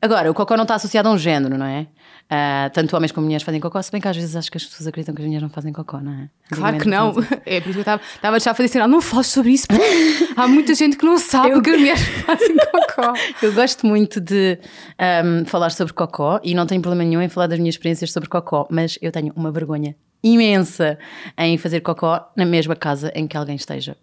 Agora, 0.00 0.30
o 0.30 0.34
cocó 0.34 0.56
não 0.56 0.62
está 0.62 0.76
associado 0.76 1.08
a 1.08 1.12
um 1.12 1.18
género, 1.18 1.58
não 1.58 1.66
é? 1.66 1.88
Ah, 2.32 2.70
tanto 2.72 2.94
homens 2.96 3.10
como 3.10 3.24
mulheres 3.24 3.42
fazem 3.42 3.60
cocó, 3.60 3.82
se 3.82 3.90
bem 3.90 4.00
que 4.00 4.06
às 4.06 4.16
vezes 4.16 4.36
acho 4.36 4.48
que 4.50 4.56
as 4.56 4.64
pessoas 4.64 4.86
acreditam 4.86 5.12
que 5.14 5.20
as 5.20 5.26
mulheres 5.26 5.42
não 5.42 5.50
fazem 5.50 5.72
cocó, 5.72 5.98
não 6.00 6.12
é? 6.12 6.28
Claro 6.48 6.78
que 6.78 6.88
não. 6.88 7.12
É 7.44 7.60
por 7.60 7.70
isso 7.70 7.82
que 7.82 7.88
eu 7.90 7.96
estava- 7.96 8.38
já 8.38 8.52
a 8.52 8.54
fazer 8.54 8.68
sinal. 8.68 8.86
Não 8.86 9.00
fales 9.00 9.26
sobre 9.26 9.50
isso. 9.50 9.66
porque 9.66 10.32
Há 10.36 10.46
muita 10.46 10.72
gente 10.76 10.96
que 10.96 11.04
não 11.04 11.18
sabe 11.18 11.50
Eu- 11.50 11.60
que 11.62 11.70
as 11.70 11.76
mulheres 11.78 12.00
fazem 12.24 12.56
cocó. 12.56 13.12
Eu 13.42 13.52
gosto 13.52 13.84
muito 13.84 14.20
de 14.20 14.58
ahm, 14.96 15.44
falar 15.46 15.70
sobre 15.70 15.92
cocó 15.92 16.38
e 16.44 16.54
não 16.54 16.66
tenho 16.66 16.80
problema 16.80 17.02
nenhum 17.08 17.20
em 17.20 17.28
falar 17.28 17.48
das 17.48 17.58
minhas 17.58 17.74
experiências 17.74 18.12
sobre 18.12 18.28
cocó, 18.28 18.68
mas 18.70 18.96
eu 19.02 19.10
tenho 19.10 19.32
uma 19.34 19.50
vergonha 19.50 19.96
imensa 20.22 20.98
em 21.36 21.58
fazer 21.58 21.80
cocó 21.80 22.30
na 22.36 22.44
mesma 22.46 22.76
casa 22.76 23.10
em 23.14 23.26
que 23.26 23.36
alguém 23.36 23.56
esteja. 23.56 23.96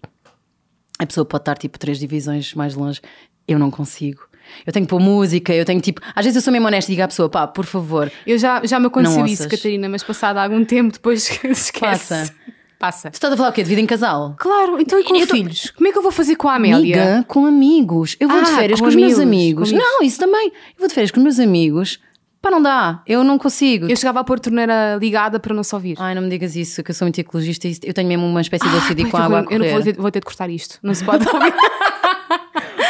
A 0.99 1.05
pessoa 1.05 1.23
pode 1.25 1.43
estar 1.43 1.57
tipo 1.57 1.77
três 1.79 1.97
divisões 1.99 2.53
mais 2.55 2.75
longe, 2.75 2.99
eu 3.47 3.57
não 3.59 3.69
consigo. 3.71 4.26
Eu 4.65 4.73
tenho 4.73 4.85
que 4.85 4.89
pôr 4.89 4.99
música, 4.99 5.53
eu 5.53 5.65
tenho 5.65 5.79
tipo. 5.81 6.01
Às 6.15 6.25
vezes 6.25 6.35
eu 6.35 6.41
sou 6.41 6.51
mesmo 6.53 6.67
honesta 6.67 6.91
e 6.91 6.95
digo 6.95 7.03
à 7.03 7.07
pessoa, 7.07 7.29
pá, 7.29 7.47
por 7.47 7.65
favor, 7.65 8.11
Eu 8.25 8.37
já, 8.37 8.61
já 8.65 8.79
me 8.79 8.87
aconteceu 8.87 9.25
isso, 9.25 9.43
ouças. 9.43 9.57
Catarina, 9.59 9.87
mas 9.89 10.03
passado 10.03 10.37
algum 10.37 10.63
tempo 10.65 10.93
depois 10.93 11.29
esquece. 11.43 11.71
Passa. 11.79 12.33
Passa. 12.79 13.09
tu 13.09 13.15
estás 13.15 13.33
a 13.33 13.37
falar 13.37 13.49
o 13.49 13.53
quê? 13.53 13.63
De 13.63 13.69
vida 13.69 13.81
em 13.81 13.87
casal? 13.87 14.35
Claro, 14.37 14.79
então 14.79 14.99
e 14.99 15.03
com 15.03 15.15
Eu 15.15 15.25
tô- 15.25 15.33
filhos? 15.35 15.71
Como 15.71 15.87
é 15.87 15.91
que 15.91 15.97
eu 15.97 16.01
vou 16.03 16.11
fazer 16.11 16.35
com 16.35 16.47
a 16.47 16.55
Amélia? 16.55 17.01
Amiga, 17.01 17.25
com 17.27 17.43
amigos. 17.47 18.15
Eu 18.19 18.29
vou 18.29 18.43
de 18.43 18.51
Ah, 18.51 18.55
férias 18.55 18.79
com 18.79 18.85
com, 18.85 18.89
os 18.89 18.95
meus 18.95 19.17
amigos, 19.17 19.69
amigos. 19.69 19.71
com 19.71 19.75
amigos. 19.77 19.91
Não, 19.99 20.03
isso 20.05 20.19
também. 20.19 20.47
Eu 20.49 20.77
vou 20.77 20.87
de 20.87 20.93
férias 20.93 21.09
com 21.09 21.17
os 21.17 21.23
meus 21.23 21.39
amigos. 21.39 21.99
Pá, 22.39 22.51
não 22.51 22.61
dá. 22.61 23.01
Eu 23.07 23.23
não 23.23 23.39
consigo. 23.39 23.87
Eu 23.89 23.95
chegava 23.95 24.19
a 24.19 24.23
pôr 24.23 24.37
a 24.37 24.39
torneira 24.39 24.95
ligada 25.01 25.39
para 25.39 25.55
não 25.55 25.63
se 25.63 25.73
ouvir. 25.73 25.95
Ai, 25.99 26.13
não 26.13 26.21
me 26.21 26.29
digas 26.29 26.55
isso, 26.55 26.83
que 26.83 26.91
eu 26.91 26.95
sou 26.95 27.05
muito 27.07 27.19
ecologista 27.19 27.67
e 27.67 27.75
eu 27.83 27.95
tenho 27.95 28.07
mesmo 28.07 28.27
uma 28.27 28.41
espécie 28.41 28.63
de 28.63 28.69
Ai, 28.69 28.77
OCD 28.77 29.01
pai, 29.05 29.11
com 29.11 29.17
água 29.17 29.39
a 29.39 29.41
horror. 29.41 29.53
eu 29.53 29.59
não 29.59 29.69
vou 29.71 29.81
ter, 29.81 29.93
vou 29.97 30.11
ter 30.11 30.19
de 30.19 30.25
cortar 30.27 30.47
isto. 30.51 30.77
Não 30.83 30.93
se 30.93 31.03
pode 31.03 31.25
ouvir. 31.33 31.53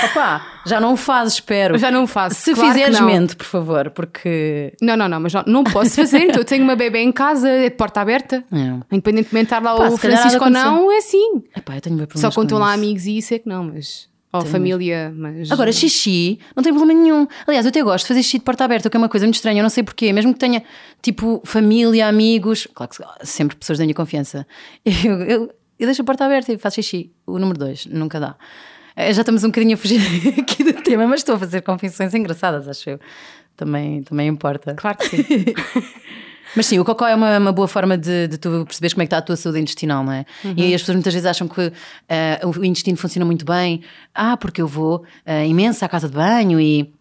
Opa, 0.06 0.46
já 0.66 0.80
não 0.80 0.94
o 0.94 0.98
fazes, 0.98 1.36
espero. 1.36 1.78
Já 1.78 1.90
não 1.90 2.04
o 2.04 2.08
faço, 2.08 2.36
Se 2.36 2.54
claro 2.54 2.70
fizeres, 2.70 3.00
mente, 3.02 3.36
por 3.36 3.46
favor, 3.46 3.90
porque. 3.92 4.74
Não, 4.82 4.96
não, 4.96 5.08
não, 5.08 5.20
mas 5.20 5.34
não, 5.34 5.44
não 5.48 5.64
posso 5.64 5.92
fazer. 5.96 6.24
Então 6.24 6.42
eu 6.42 6.46
tenho 6.46 6.64
uma 6.64 6.76
bebê 6.76 7.00
em 7.00 7.12
casa, 7.12 7.50
é 7.50 7.70
de 7.70 7.76
porta 7.76 8.02
aberta. 8.02 8.44
É. 8.52 8.96
Independentemente 8.96 9.48
de 9.50 9.56
estar 9.56 9.62
lá 9.62 9.76
Pá, 9.76 9.88
o 9.90 9.98
Francisco 9.98 10.44
ou 10.44 10.50
não, 10.50 10.92
é 10.92 10.98
assim. 10.98 11.44
Epá, 11.56 11.76
eu 11.76 11.82
tenho 11.82 12.08
Só 12.16 12.32
quando 12.32 12.48
estão 12.48 12.60
lá 12.60 12.74
amigos 12.74 13.06
e 13.06 13.18
isso 13.18 13.34
é 13.34 13.40
que 13.40 13.48
não, 13.48 13.64
mas. 13.64 14.08
Ou 14.34 14.46
família, 14.46 15.12
mas. 15.16 15.52
Agora, 15.52 15.72
xixi, 15.72 16.40
não 16.56 16.62
tem 16.62 16.74
problema 16.74 17.00
nenhum. 17.00 17.28
Aliás, 17.48 17.66
eu 17.66 17.70
até 17.70 17.82
gosto 17.82 18.04
de 18.04 18.08
fazer 18.10 18.24
xixi 18.24 18.40
de 18.40 18.44
porta 18.44 18.66
aberta, 18.66 18.90
que 18.90 18.98
é 18.98 19.00
uma 19.00 19.10
coisa 19.10 19.26
muito 19.26 19.36
estranha, 19.36 19.60
eu 19.60 19.64
não 19.64 19.70
sei 19.70 19.84
porquê, 19.84 20.12
mesmo 20.12 20.34
que 20.34 20.40
tenha 20.40 20.64
tipo 21.02 21.42
família, 21.46 22.08
amigos, 22.08 22.68
claro 22.74 22.92
que 22.92 23.26
sempre 23.26 23.56
pessoas 23.56 23.80
da 23.80 23.86
minha 23.86 23.96
confiança. 23.96 24.46
Eu, 24.86 25.22
eu, 25.22 25.54
eu 25.80 25.86
deixo 25.86 26.02
a 26.02 26.06
porta 26.06 26.26
aberta 26.26 26.52
e 26.52 26.58
faço 26.58 26.76
xixi. 26.76 27.12
O 27.26 27.38
número 27.38 27.60
dois, 27.60 27.86
nunca 27.86 28.20
dá. 28.20 28.36
Eh, 28.98 29.14
Já 29.14 29.22
estamos 29.22 29.44
um 29.44 29.48
bocadinho 29.48 29.76
a 29.76 29.78
fugir 29.78 30.02
aqui 30.40 30.64
do 30.64 30.74
tema, 30.82 31.08
mas 31.08 31.20
estou 31.22 31.36
a 31.36 31.40
fazer 31.40 31.62
confissões 31.62 32.14
engraçadas, 32.14 32.68
acho 32.68 32.90
eu. 32.90 33.00
Também, 33.56 34.04
também 34.04 34.28
importa. 34.28 34.74
Claro 34.76 34.98
que 34.98 35.08
sim. 35.10 35.24
Mas 36.56 36.66
sim, 36.66 36.80
o 36.80 36.86
cocó 36.86 37.06
é 37.06 37.14
uma, 37.14 37.38
uma 37.38 37.52
boa 37.52 37.68
forma 37.68 37.98
de, 37.98 38.28
de 38.30 38.38
tu 38.38 38.64
perceberes 38.66 38.94
como 38.94 39.04
é 39.04 39.06
que 39.06 39.08
está 39.08 39.18
a 39.18 39.22
tua 39.22 39.36
saúde 39.36 39.60
intestinal, 39.60 40.02
não 40.02 40.14
é? 40.14 40.26
E 40.56 40.74
as 40.74 40.82
pessoas 40.82 40.96
muitas 40.96 41.14
vezes 41.14 41.26
acham 41.28 41.46
que 41.48 41.74
eh, 42.08 42.40
o 42.46 42.64
intestino 42.64 42.98
funciona 42.98 43.26
muito 43.26 43.44
bem. 43.46 43.84
Ah, 44.16 44.38
porque 44.38 44.62
eu 44.62 44.68
vou 44.68 45.04
eh, 45.26 45.46
imensa 45.46 45.86
à 45.86 45.90
casa 45.90 46.08
de 46.08 46.16
banho 46.16 46.58
e 46.60 46.94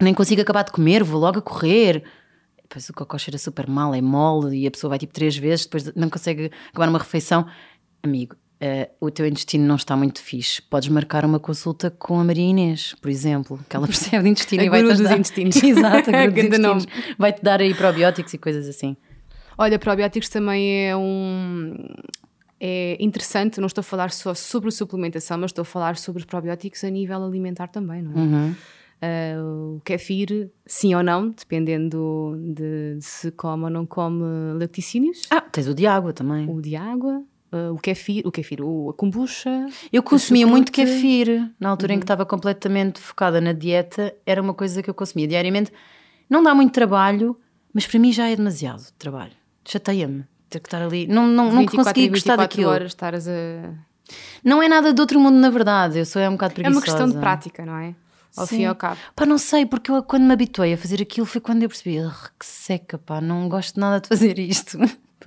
nem 0.00 0.14
consigo 0.14 0.40
acabar 0.40 0.62
de 0.64 0.72
comer, 0.72 1.04
vou 1.04 1.20
logo 1.20 1.38
a 1.38 1.42
correr. 1.42 2.02
depois 2.62 2.88
o 2.88 2.94
cocó 2.94 3.18
cheira 3.18 3.36
super 3.36 3.68
mal, 3.68 3.94
é 3.94 4.00
mole 4.00 4.56
e 4.62 4.66
a 4.66 4.70
pessoa 4.70 4.88
vai 4.88 4.98
tipo 4.98 5.12
três 5.12 5.36
vezes, 5.36 5.66
depois 5.66 5.92
não 5.94 6.08
consegue 6.08 6.50
acabar 6.70 6.88
uma 6.88 6.98
refeição. 6.98 7.46
Amigo, 8.02 8.36
uh, 8.62 8.90
o 9.00 9.10
teu 9.10 9.26
intestino 9.26 9.66
não 9.66 9.76
está 9.76 9.96
muito 9.96 10.22
fixe. 10.22 10.60
Podes 10.62 10.88
marcar 10.88 11.24
uma 11.24 11.38
consulta 11.38 11.90
com 11.90 12.18
a 12.18 12.24
Maria 12.24 12.44
Inês, 12.44 12.94
por 13.00 13.10
exemplo, 13.10 13.58
que 13.68 13.76
ela 13.76 13.86
percebe 13.88 14.24
de 14.24 14.30
intestino 14.30 14.62
e 14.62 14.68
vai 14.68 14.82
te 14.82 15.02
dar... 15.02 15.18
intestinos. 15.18 15.56
Exato, 15.62 16.10
a 16.10 16.26
dos. 16.26 16.86
Vai-te 17.18 17.42
dar 17.42 17.60
aí 17.60 17.74
probióticos 17.74 18.32
e 18.34 18.38
coisas 18.38 18.68
assim. 18.68 18.96
Olha, 19.56 19.78
probióticos 19.78 20.28
também 20.28 20.88
é 20.88 20.96
um 20.96 21.74
é 22.60 22.96
interessante, 23.00 23.60
não 23.60 23.66
estou 23.66 23.80
a 23.80 23.84
falar 23.84 24.10
só 24.10 24.34
sobre 24.34 24.70
suplementação, 24.72 25.38
mas 25.38 25.50
estou 25.50 25.62
a 25.62 25.64
falar 25.64 25.96
sobre 25.96 26.20
os 26.20 26.26
probióticos 26.26 26.82
a 26.82 26.90
nível 26.90 27.24
alimentar 27.24 27.68
também, 27.68 28.02
não 28.02 28.12
é? 28.12 28.16
Uhum. 28.16 28.54
Uh, 29.00 29.76
o 29.76 29.80
kefir, 29.84 30.50
sim 30.66 30.92
ou 30.92 31.04
não, 31.04 31.30
dependendo 31.30 32.36
de, 32.52 32.96
de, 32.96 33.00
se 33.00 33.30
come 33.30 33.64
ou 33.64 33.70
não 33.70 33.86
come 33.86 34.24
lacticínios. 34.58 35.22
Ah, 35.30 35.40
tens 35.40 35.68
o 35.68 35.74
de 35.74 35.86
água 35.86 36.12
também. 36.12 36.50
O 36.50 36.60
de 36.60 36.74
água, 36.74 37.22
uh, 37.52 37.72
o 37.72 37.78
kefir, 37.78 38.26
o 38.26 38.30
kefir, 38.30 38.60
o, 38.62 38.90
a 38.90 38.94
kombucha. 38.94 39.66
Eu 39.92 40.02
consumia 40.02 40.46
muito 40.46 40.72
kefir 40.72 41.50
na 41.58 41.68
altura 41.68 41.92
uhum. 41.92 41.96
em 41.96 42.00
que 42.00 42.04
uhum. 42.04 42.14
estava 42.14 42.26
completamente 42.26 43.00
focada 43.00 43.40
na 43.40 43.52
dieta, 43.52 44.14
era 44.26 44.40
uma 44.40 44.54
coisa 44.54 44.82
que 44.82 44.90
eu 44.90 44.94
consumia 44.94 45.26
diariamente. 45.26 45.72
Não 46.28 46.42
dá 46.42 46.54
muito 46.54 46.72
trabalho, 46.72 47.36
mas 47.72 47.86
para 47.86 47.98
mim 47.98 48.12
já 48.12 48.28
é 48.28 48.36
demasiado 48.36 48.82
trabalho. 48.98 49.32
Chateia-me 49.64 50.24
ter 50.48 50.60
que 50.60 50.66
estar 50.66 50.82
ali. 50.82 51.06
Não, 51.06 51.26
não, 51.26 51.52
não 51.52 51.66
consegui 51.66 52.08
gostar 52.08 52.36
daquilo. 52.36 52.70
horas 52.70 52.88
estares 52.88 53.28
a. 53.28 53.74
Não 54.42 54.62
é 54.62 54.68
nada 54.68 54.92
de 54.92 55.00
outro 55.00 55.20
mundo, 55.20 55.36
na 55.36 55.50
verdade. 55.50 55.98
Eu 55.98 56.06
sou 56.06 56.20
é 56.20 56.28
um 56.28 56.32
bocado 56.32 56.54
preguiçosa. 56.54 56.74
É 56.74 56.78
uma 56.78 56.84
questão 56.84 57.08
de 57.08 57.18
prática, 57.18 57.66
não 57.66 57.76
é? 57.76 57.94
Ao 58.36 58.46
Sim. 58.46 58.56
fim 58.56 58.62
e 58.62 58.66
ao 58.66 58.74
cabo. 58.74 58.98
Pá, 59.14 59.26
não 59.26 59.36
sei, 59.36 59.66
porque 59.66 59.90
eu, 59.90 60.02
quando 60.02 60.24
me 60.24 60.32
habituei 60.32 60.72
a 60.72 60.78
fazer 60.78 61.02
aquilo 61.02 61.26
foi 61.26 61.40
quando 61.40 61.62
eu 61.62 61.68
percebi 61.68 61.98
que 62.38 62.46
seca, 62.46 62.96
pá, 62.98 63.20
não 63.20 63.48
gosto 63.48 63.78
nada 63.78 64.00
de 64.00 64.08
fazer 64.08 64.38
isto. 64.38 64.78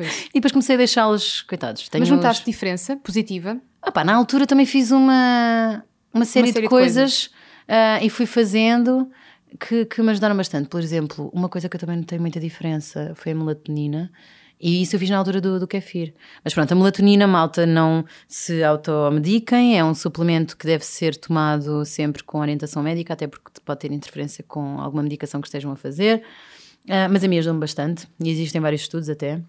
Pois. 0.01 0.25
E 0.29 0.33
depois 0.33 0.51
comecei 0.51 0.75
a 0.75 0.77
deixá-los, 0.77 1.41
coitados. 1.41 1.87
Mas 1.93 2.09
notaste 2.09 2.45
diferença 2.45 2.95
positiva? 2.97 3.59
Ah, 3.81 3.91
pá, 3.91 4.03
na 4.03 4.15
altura 4.15 4.47
também 4.47 4.65
fiz 4.65 4.91
uma, 4.91 5.83
uma, 6.13 6.25
série, 6.25 6.47
uma 6.47 6.53
série 6.53 6.63
de, 6.63 6.67
coisas, 6.67 7.11
de 7.11 7.29
coisas. 7.29 7.41
Uh, 7.67 8.05
e 8.05 8.09
fui 8.09 8.25
fazendo 8.25 9.09
que, 9.59 9.85
que 9.85 10.01
me 10.01 10.11
ajudaram 10.11 10.35
bastante. 10.35 10.69
Por 10.69 10.81
exemplo, 10.81 11.29
uma 11.33 11.47
coisa 11.49 11.69
que 11.69 11.75
eu 11.75 11.79
também 11.79 11.97
notei 11.97 12.17
muita 12.17 12.39
diferença 12.39 13.13
foi 13.15 13.31
a 13.31 13.35
melatonina. 13.35 14.11
E 14.59 14.81
isso 14.83 14.95
eu 14.95 14.99
fiz 14.99 15.09
na 15.09 15.17
altura 15.17 15.41
do, 15.41 15.59
do 15.59 15.67
kefir. 15.67 16.13
Mas 16.43 16.53
pronto, 16.53 16.71
a 16.71 16.75
melatonina, 16.75 17.25
malta, 17.25 17.65
não 17.65 18.05
se 18.27 18.63
automediquem, 18.63 19.77
é 19.77 19.83
um 19.83 19.95
suplemento 19.95 20.55
que 20.55 20.67
deve 20.67 20.85
ser 20.85 21.15
tomado 21.15 21.83
sempre 21.83 22.23
com 22.23 22.39
orientação 22.39 22.83
médica, 22.83 23.13
até 23.13 23.25
porque 23.25 23.49
pode 23.65 23.79
ter 23.79 23.91
interferência 23.91 24.43
com 24.47 24.79
alguma 24.79 25.01
medicação 25.01 25.41
que 25.41 25.47
estejam 25.47 25.71
a 25.71 25.75
fazer. 25.75 26.23
Uh, 26.85 27.09
mas 27.11 27.23
a 27.23 27.27
mim 27.27 27.39
ajudam 27.39 27.59
bastante, 27.59 28.07
e 28.19 28.29
existem 28.29 28.61
vários 28.61 28.81
estudos 28.81 29.09
até. 29.09 29.41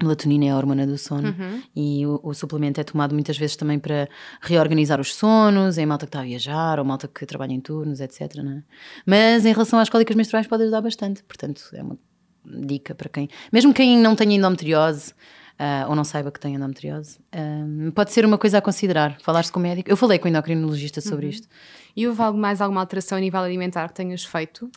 Melatonina 0.00 0.46
é 0.46 0.50
a 0.50 0.56
hormona 0.56 0.86
do 0.86 0.96
sono 0.96 1.28
uhum. 1.28 1.62
e 1.76 2.06
o, 2.06 2.18
o, 2.22 2.34
suplemento 2.34 2.80
é 2.80 2.84
tomado 2.84 3.14
muitas 3.14 3.36
vezes 3.36 3.56
também 3.56 3.78
para 3.78 4.08
reorganizar 4.40 5.00
os 5.00 5.14
sonos, 5.14 5.76
em 5.76 5.84
malta 5.84 6.06
que 6.06 6.08
está 6.08 6.20
a 6.20 6.24
viajar 6.24 6.78
ou 6.78 6.84
malta 6.84 7.06
que 7.06 7.26
trabalha 7.26 7.52
em 7.52 7.60
turnos, 7.60 8.00
etc. 8.00 8.20
É? 8.20 8.62
Mas 9.04 9.44
em 9.44 9.52
relação 9.52 9.78
às 9.78 9.90
cólicas 9.90 10.16
menstruais 10.16 10.46
pode 10.46 10.62
ajudar 10.62 10.80
bastante, 10.80 11.22
portanto 11.22 11.62
é 11.74 11.82
uma 11.82 11.98
dica 12.44 12.94
para 12.94 13.08
quem, 13.08 13.28
mesmo 13.52 13.72
quem 13.72 13.98
não 13.98 14.16
tenha 14.16 14.34
endometriose 14.34 15.12
uh, 15.58 15.88
ou 15.88 15.94
não 15.94 16.04
saiba 16.04 16.30
que 16.32 16.40
tem 16.40 16.54
endometriose, 16.54 17.18
uh, 17.34 17.92
pode 17.92 18.12
ser 18.12 18.24
uma 18.24 18.38
coisa 18.38 18.58
a 18.58 18.60
considerar. 18.60 19.18
Falaste 19.20 19.52
com 19.52 19.60
o 19.60 19.62
médico, 19.62 19.90
eu 19.90 19.96
falei 19.96 20.18
com 20.18 20.26
o 20.26 20.28
endocrinologista 20.28 21.00
sobre 21.00 21.26
uhum. 21.26 21.32
isto. 21.32 21.48
E 21.94 22.08
houve 22.08 22.22
algo 22.22 22.38
mais 22.38 22.60
alguma 22.60 22.80
alteração 22.80 23.18
a 23.18 23.20
nível 23.20 23.40
alimentar 23.40 23.88
que 23.88 23.94
tenhas 23.94 24.24
feito? 24.24 24.70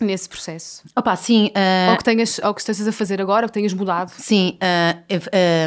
Nesse 0.00 0.28
processo? 0.28 0.82
Opa, 0.94 1.16
sim. 1.16 1.46
Uh, 1.48 1.90
ou, 1.90 1.96
que 1.96 2.04
tenhas, 2.04 2.38
ou 2.38 2.54
que 2.54 2.60
estejas 2.60 2.86
a 2.86 2.92
fazer 2.92 3.20
agora, 3.20 3.46
ou 3.46 3.48
que 3.48 3.54
tenhas 3.54 3.72
mudado? 3.72 4.10
Sim. 4.10 4.58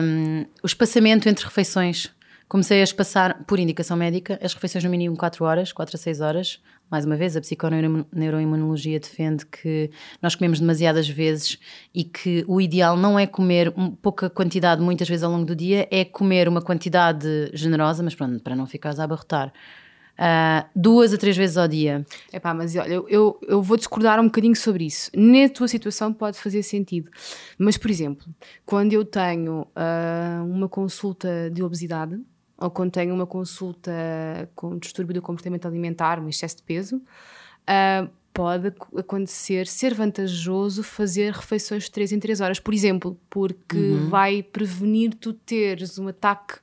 Um, 0.02 0.46
o 0.64 0.66
espaçamento 0.66 1.28
entre 1.28 1.46
refeições. 1.46 2.10
Comecei 2.48 2.82
a 2.82 2.84
espaçar, 2.84 3.44
por 3.46 3.60
indicação 3.60 3.96
médica, 3.96 4.38
as 4.44 4.54
refeições 4.54 4.84
no 4.84 4.90
mínimo 4.90 5.16
4 5.16 5.46
horas, 5.46 5.72
4 5.72 5.96
a 5.96 5.98
6 5.98 6.20
horas, 6.20 6.60
mais 6.92 7.06
uma 7.06 7.16
vez, 7.16 7.38
a 7.38 7.40
psiconeuroimunologia 7.40 9.00
defende 9.00 9.46
que 9.46 9.90
nós 10.22 10.36
comemos 10.36 10.60
demasiadas 10.60 11.08
vezes 11.08 11.58
e 11.96 12.04
que 12.04 12.44
o 12.46 12.60
ideal 12.60 12.98
não 12.98 13.18
é 13.18 13.26
comer 13.26 13.74
pouca 14.02 14.30
quantidade 14.30 14.82
muitas 14.82 15.08
vezes 15.08 15.24
ao 15.24 15.32
longo 15.32 15.46
do 15.46 15.56
dia, 15.56 15.88
é 15.90 16.04
comer 16.04 16.50
uma 16.50 16.62
quantidade 16.62 17.50
generosa, 17.54 18.04
mas 18.04 18.14
pronto, 18.14 18.44
para 18.44 18.58
não 18.58 18.66
ficares 18.66 19.00
a 19.00 19.06
abarrotar. 19.06 19.54
Uh, 20.18 20.70
duas 20.76 21.14
a 21.14 21.18
três 21.18 21.36
vezes 21.36 21.57
ao 21.57 21.68
dia. 21.68 22.05
É 22.32 22.39
pá, 22.39 22.53
mas 22.53 22.76
olha, 22.76 22.93
eu, 22.93 23.07
eu, 23.09 23.39
eu, 23.47 23.62
vou 23.62 23.76
discordar 23.76 24.20
um 24.20 24.26
bocadinho 24.26 24.55
sobre 24.55 24.86
isso. 24.86 25.09
Na 25.16 25.49
tua 25.49 25.68
situação 25.68 26.14
pode 26.14 26.38
fazer 26.38 26.62
sentido. 26.64 27.09
Mas, 27.57 27.78
por 27.78 27.89
exemplo, 27.89 28.28
quando 28.66 28.93
eu 28.93 29.03
tenho 29.03 29.62
uh, 29.62 30.45
uma 30.45 30.70
consulta 30.70 31.49
de 31.49 31.64
obesidade, 31.64 32.20
ou 32.57 32.70
quando 32.70 32.91
tenho 32.91 33.14
uma 33.16 33.26
consulta 33.26 33.91
com 34.55 34.78
distúrbio 34.78 35.16
do 35.16 35.22
comportamento 35.22 35.66
alimentar, 35.66 36.20
um 36.20 36.30
excesso 36.30 36.57
de 36.57 36.64
peso, 36.64 36.97
uh, 36.97 38.07
pode 38.34 38.74
acontecer 38.97 39.68
ser 39.68 39.93
vantajoso 39.93 40.84
fazer 40.84 41.34
refeições 41.34 41.86
de 41.86 41.91
3 41.91 42.14
em 42.14 42.20
3 42.20 42.41
horas, 42.41 42.59
por 42.59 42.74
exemplo, 42.74 43.20
porque 43.30 43.78
uhum. 43.78 44.09
vai 44.09 44.43
prevenir 44.43 45.16
tu 45.16 45.34
teres 45.34 45.97
um 45.97 46.07
ataque 46.07 46.59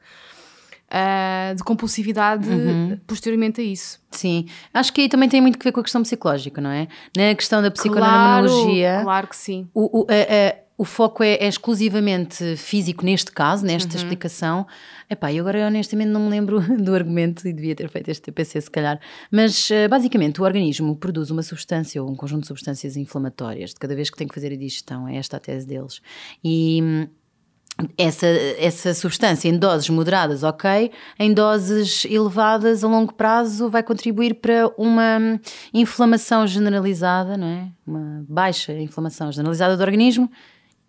uh, 0.88 1.54
de 1.54 1.62
compulsividade 1.62 2.48
uhum. 2.48 2.98
posteriormente 3.06 3.60
a 3.60 3.64
isso. 3.64 4.00
Sim, 4.10 4.46
acho 4.72 4.92
que 4.92 5.02
aí 5.02 5.08
também 5.08 5.28
tem 5.28 5.40
muito 5.40 5.58
a 5.60 5.62
ver 5.62 5.72
com 5.72 5.80
a 5.80 5.82
questão 5.82 6.02
psicológica, 6.02 6.60
não 6.60 6.70
é? 6.70 6.88
Na 7.16 7.34
questão 7.34 7.62
da 7.62 7.70
psiconeurologia. 7.70 8.88
Claro, 8.88 9.04
claro 9.04 9.26
que 9.28 9.36
sim. 9.36 9.68
O, 9.74 10.00
o, 10.00 10.06
a, 10.08 10.14
a, 10.14 10.68
o 10.78 10.84
foco 10.84 11.24
é, 11.24 11.34
é, 11.34 11.48
exclusivamente 11.48 12.56
físico 12.56 13.04
neste 13.04 13.32
caso, 13.32 13.66
nesta 13.66 13.90
uhum. 13.90 13.96
explicação. 13.96 14.66
Epá, 15.10 15.32
e 15.32 15.40
agora 15.40 15.66
honestamente 15.66 16.08
não 16.08 16.20
me 16.20 16.30
lembro 16.30 16.60
do 16.80 16.94
argumento 16.94 17.46
e 17.48 17.52
devia 17.52 17.74
ter 17.74 17.88
feito 17.90 18.08
este 18.08 18.22
TPC 18.22 18.60
se 18.60 18.70
calhar. 18.70 19.00
Mas 19.30 19.68
uh, 19.70 19.88
basicamente 19.90 20.40
o 20.40 20.44
organismo 20.44 20.94
produz 20.94 21.30
uma 21.30 21.42
substância 21.42 22.00
ou 22.00 22.08
um 22.08 22.14
conjunto 22.14 22.42
de 22.42 22.46
substâncias 22.46 22.96
inflamatórias 22.96 23.70
de 23.70 23.76
cada 23.76 23.94
vez 23.94 24.08
que 24.08 24.16
tem 24.16 24.28
que 24.28 24.34
fazer 24.34 24.52
a 24.52 24.56
digestão. 24.56 25.08
É 25.08 25.16
esta 25.16 25.36
a 25.36 25.40
tese 25.40 25.66
deles. 25.66 26.00
E 26.44 26.80
hum, 26.80 27.08
essa, 27.96 28.26
essa 28.26 28.92
substância 28.92 29.48
em 29.48 29.56
doses 29.56 29.88
moderadas, 29.88 30.42
ok, 30.42 30.90
em 31.18 31.32
doses 31.32 32.04
elevadas 32.04 32.82
a 32.82 32.88
longo 32.88 33.14
prazo 33.14 33.68
vai 33.68 33.82
contribuir 33.82 34.34
para 34.34 34.68
uma 34.76 35.40
inflamação 35.72 36.46
generalizada, 36.46 37.36
não 37.36 37.46
é? 37.46 37.68
Uma 37.86 38.24
baixa 38.28 38.72
inflamação 38.72 39.30
generalizada 39.30 39.76
do 39.76 39.82
organismo 39.82 40.28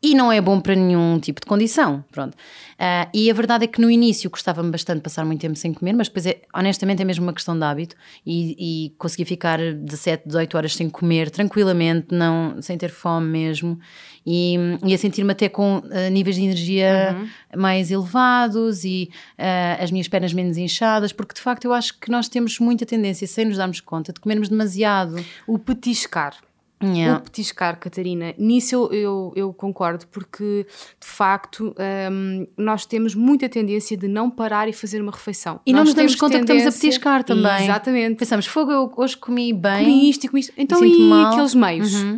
e 0.01 0.15
não 0.15 0.31
é 0.31 0.39
bom 0.39 0.59
para 0.61 0.75
nenhum 0.75 1.19
tipo 1.19 1.41
de 1.41 1.47
condição. 1.47 2.03
Pronto. 2.11 2.33
Uh, 2.33 3.09
e 3.13 3.29
a 3.29 3.33
verdade 3.33 3.65
é 3.65 3.67
que 3.67 3.81
no 3.81 3.91
início 3.91 4.29
gostava-me 4.29 4.71
bastante 4.71 4.97
de 4.97 5.03
passar 5.03 5.25
muito 5.25 5.41
tempo 5.41 5.57
sem 5.57 5.73
comer, 5.73 5.91
mas 5.91 6.07
depois, 6.07 6.25
é, 6.25 6.39
honestamente, 6.53 7.01
é 7.01 7.05
mesmo 7.05 7.25
uma 7.25 7.33
questão 7.33 7.57
de 7.57 7.65
hábito 7.65 7.95
e, 8.25 8.85
e 8.87 8.89
consegui 8.97 9.25
ficar 9.25 9.59
17, 9.59 10.23
18 10.25 10.55
horas 10.55 10.73
sem 10.73 10.89
comer 10.89 11.29
tranquilamente, 11.29 12.07
não, 12.15 12.61
sem 12.61 12.77
ter 12.77 12.89
fome 12.89 13.27
mesmo, 13.27 13.77
e, 14.25 14.55
e 14.85 14.93
a 14.93 14.97
sentir-me 14.97 15.33
até 15.33 15.49
com 15.49 15.79
uh, 15.79 16.09
níveis 16.09 16.37
de 16.37 16.43
energia 16.43 17.17
uhum. 17.19 17.59
mais 17.59 17.91
elevados 17.91 18.85
e 18.85 19.09
uh, 19.37 19.83
as 19.83 19.91
minhas 19.91 20.07
pernas 20.07 20.31
menos 20.31 20.55
inchadas, 20.55 21.11
porque 21.11 21.33
de 21.33 21.41
facto 21.41 21.65
eu 21.65 21.73
acho 21.73 21.99
que 21.99 22.09
nós 22.09 22.29
temos 22.29 22.59
muita 22.59 22.85
tendência, 22.85 23.27
sem 23.27 23.43
nos 23.43 23.57
darmos 23.57 23.81
conta, 23.81 24.13
de 24.13 24.21
comermos 24.21 24.47
demasiado. 24.47 25.17
O 25.45 25.59
petiscar. 25.59 26.37
Yeah. 26.81 27.19
O 27.19 27.23
petiscar, 27.23 27.77
Catarina, 27.77 28.33
nisso 28.37 28.73
eu, 28.75 28.93
eu, 28.93 29.33
eu, 29.35 29.53
concordo, 29.53 30.07
porque 30.07 30.65
de 30.99 31.07
facto 31.07 31.75
um, 32.11 32.45
nós 32.57 32.85
temos 32.85 33.13
muita 33.13 33.49
tendência 33.49 33.97
de 33.97 34.07
não 34.07 34.29
parar 34.29 34.69
e 34.69 34.73
fazer 34.73 35.01
uma 35.01 35.11
refeição. 35.11 35.59
E 35.65 35.73
nós 35.73 35.79
não 35.79 35.85
nos 35.85 35.93
damos 35.93 36.15
conta 36.15 36.39
tendência... 36.39 36.55
que 36.55 36.69
estamos 36.69 36.77
a 36.77 36.81
petiscar 36.81 37.23
também. 37.23 37.63
Exatamente. 37.65 38.15
Pensamos, 38.17 38.45
fogo, 38.45 38.71
eu 38.71 38.93
hoje 38.95 39.17
comi 39.17 39.51
bem. 39.51 39.83
Comi 39.83 40.09
isto 40.09 40.23
e 40.23 40.27
comi 40.29 40.39
isto. 40.39 40.53
Então, 40.57 40.83
e, 40.85 41.09
e 41.09 41.23
aqueles 41.25 41.53
meios? 41.53 41.93
Uhum. 41.95 42.15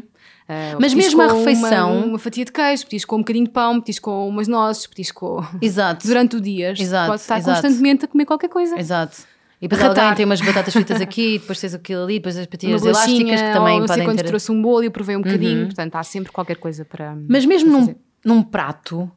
Uh, 0.52 0.78
Mas 0.80 0.94
mesmo 0.94 1.22
a 1.22 1.34
refeição. 1.34 1.98
Uma, 1.98 2.06
uma, 2.06 2.20
fatia 2.20 2.44
de 2.44 2.52
queijo, 2.52 2.84
pedis 2.84 3.06
com 3.06 3.16
um 3.16 3.20
bocadinho 3.20 3.46
de 3.46 3.52
pão, 3.52 3.80
pedis 3.80 4.00
com 4.00 4.28
umas 4.28 4.48
nozes, 4.48 4.86
pedis 4.86 5.12
com. 5.12 5.44
Exato. 5.62 6.06
Durante 6.08 6.36
o 6.36 6.42
dia. 6.42 6.74
Exato. 6.78 7.10
Pode 7.10 7.22
estar 7.22 7.38
exato. 7.40 7.62
constantemente 7.62 8.06
a 8.06 8.08
comer 8.08 8.26
qualquer 8.26 8.50
coisa. 8.50 8.78
Exato. 8.78 9.18
E 9.62 9.68
depois 9.68 9.82
Ratar. 9.82 10.06
alguém 10.06 10.18
tem 10.18 10.26
umas 10.26 10.42
batatas 10.42 10.74
fritas 10.74 11.00
aqui, 11.02 11.38
depois 11.38 11.60
tens 11.60 11.76
aquilo 11.76 12.04
ali, 12.04 12.16
depois 12.16 12.36
as 12.36 12.48
patinhas 12.48 12.84
elásticas 12.84 13.42
que 13.42 13.54
também 13.54 13.80
ou, 13.80 13.86
podem 13.86 14.06
quando 14.06 14.18
ter... 14.18 14.24
trouxe 14.26 14.52
um 14.52 14.60
bolo 14.60 14.84
e 14.84 14.88
eu 14.88 14.92
provei 14.92 15.16
um 15.16 15.22
bocadinho, 15.22 15.60
uhum. 15.60 15.66
portanto 15.66 15.96
há 15.96 16.04
sempre 16.04 16.32
qualquer 16.32 16.58
coisa 16.58 16.84
para 16.84 17.16
Mas 17.30 17.46
mesmo 17.46 17.70
para 17.70 17.80
num, 17.80 17.96
num 18.26 18.44
prato, 18.44 19.10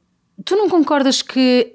tu 0.44 0.54
não 0.54 0.68
concordas 0.68 1.22
que 1.22 1.74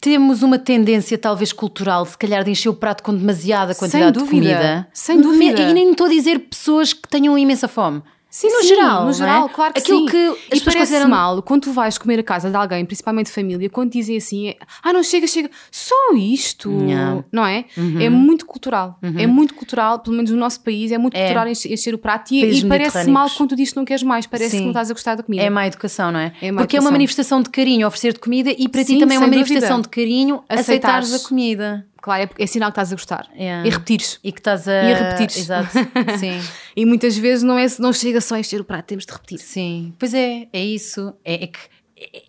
temos 0.00 0.42
uma 0.42 0.58
tendência, 0.58 1.16
talvez 1.18 1.52
cultural, 1.52 2.04
se 2.06 2.16
calhar, 2.16 2.44
de 2.44 2.50
encher 2.50 2.68
o 2.68 2.74
prato 2.74 3.02
com 3.02 3.14
demasiada 3.14 3.74
quantidade 3.74 4.18
de 4.18 4.24
comida. 4.24 4.88
Sem 4.92 5.20
dúvida. 5.20 5.60
E 5.60 5.72
nem 5.72 5.90
estou 5.90 6.06
a 6.06 6.10
dizer 6.10 6.38
pessoas 6.40 6.92
que 6.92 7.08
tenham 7.08 7.36
imensa 7.36 7.66
fome. 7.66 8.02
Sim, 8.30 8.48
no 8.48 8.60
sim, 8.60 8.68
geral. 8.68 8.98
no 8.98 9.04
não 9.04 9.10
é? 9.10 9.14
geral, 9.14 9.48
claro 9.48 9.72
que 9.72 9.80
Aquilo 9.80 10.00
sim. 10.00 10.06
que 10.06 10.16
as 10.16 10.34
e 10.34 10.36
pessoas 10.50 10.62
parece 10.64 10.78
consideram 10.80 11.08
mal 11.10 11.42
quando 11.42 11.62
tu 11.62 11.72
vais 11.72 11.96
comer 11.96 12.18
a 12.18 12.22
casa 12.22 12.50
de 12.50 12.56
alguém, 12.56 12.84
principalmente 12.84 13.30
família, 13.32 13.70
quando 13.70 13.90
dizem 13.90 14.16
assim, 14.18 14.54
ah, 14.82 14.92
não 14.92 15.02
chega, 15.02 15.26
chega, 15.26 15.50
só 15.70 15.94
isto, 16.14 16.70
Yeah. 16.70 17.24
não 17.32 17.46
é? 17.46 17.64
Uhum. 17.76 18.00
É 18.00 18.08
muito 18.10 18.44
cultural. 18.44 18.98
É 19.16 19.26
muito 19.26 19.54
cultural, 19.54 19.98
pelo 20.00 20.14
menos 20.16 20.30
no 20.30 20.36
nosso 20.36 20.60
país, 20.60 20.92
é 20.92 20.98
muito 20.98 21.14
É. 21.16 21.20
cultural 21.24 21.48
encher, 21.48 21.94
o 21.94 21.98
prato 21.98 22.32
e, 22.34 22.44
e 22.44 22.64
parece 22.66 23.08
mal 23.10 23.28
quando 23.30 23.50
tu 23.50 23.56
dizes 23.56 23.72
que 23.72 23.78
não 23.78 23.84
queres 23.86 24.02
mais, 24.02 24.26
parece 24.26 24.50
Sim. 24.50 24.56
que 24.58 24.62
não 24.64 24.70
estás 24.72 24.90
a 24.90 24.94
gostar 24.94 25.14
da 25.14 25.22
comida. 25.22 25.42
É 25.42 25.48
má 25.50 25.66
educação, 25.66 26.12
não 26.12 26.20
é? 26.20 26.26
É 26.26 26.30
Porque 26.30 26.46
é 26.46 26.50
uma 26.52 26.62
educação. 26.62 26.92
manifestação 26.92 27.42
de 27.42 27.50
carinho 27.50 27.86
oferecer-te 27.86 28.20
comida 28.20 28.50
e 28.56 28.68
para 28.68 28.82
ti 28.84 28.92
Sim, 28.92 28.98
também 29.00 29.16
é 29.16 29.20
uma 29.20 29.26
manifestação 29.26 29.78
dúvida. 29.78 29.82
de 29.82 29.88
carinho 29.88 30.42
aceitares 30.48 31.08
Aceitares. 31.08 31.24
a 31.24 31.28
comida. 31.28 31.86
Claro, 32.00 32.22
é, 32.38 32.42
é 32.42 32.46
sinal 32.46 32.70
que 32.70 32.72
estás 32.72 32.92
a 32.92 32.94
gostar. 32.94 33.28
Yeah. 33.34 33.66
E 33.66 33.70
repetires. 33.70 34.18
E 34.22 34.32
que 34.32 34.40
estás 34.40 34.68
a. 34.68 34.72
E 34.84 34.92
a 34.92 34.96
repetires. 34.96 35.36
Exato. 35.36 35.70
Sim. 36.18 36.40
E 36.76 36.86
muitas 36.86 37.16
vezes 37.16 37.42
não, 37.42 37.58
é, 37.58 37.66
não 37.78 37.92
chega 37.92 38.20
só 38.20 38.36
a 38.36 38.40
encher 38.40 38.60
o 38.60 38.64
prato, 38.64 38.86
temos 38.86 39.04
de 39.04 39.12
repetir. 39.12 39.38
Sim. 39.38 39.94
Pois 39.98 40.14
é, 40.14 40.48
é 40.52 40.64
isso. 40.64 41.14
É, 41.24 41.44
é 41.44 41.46
que. 41.48 41.58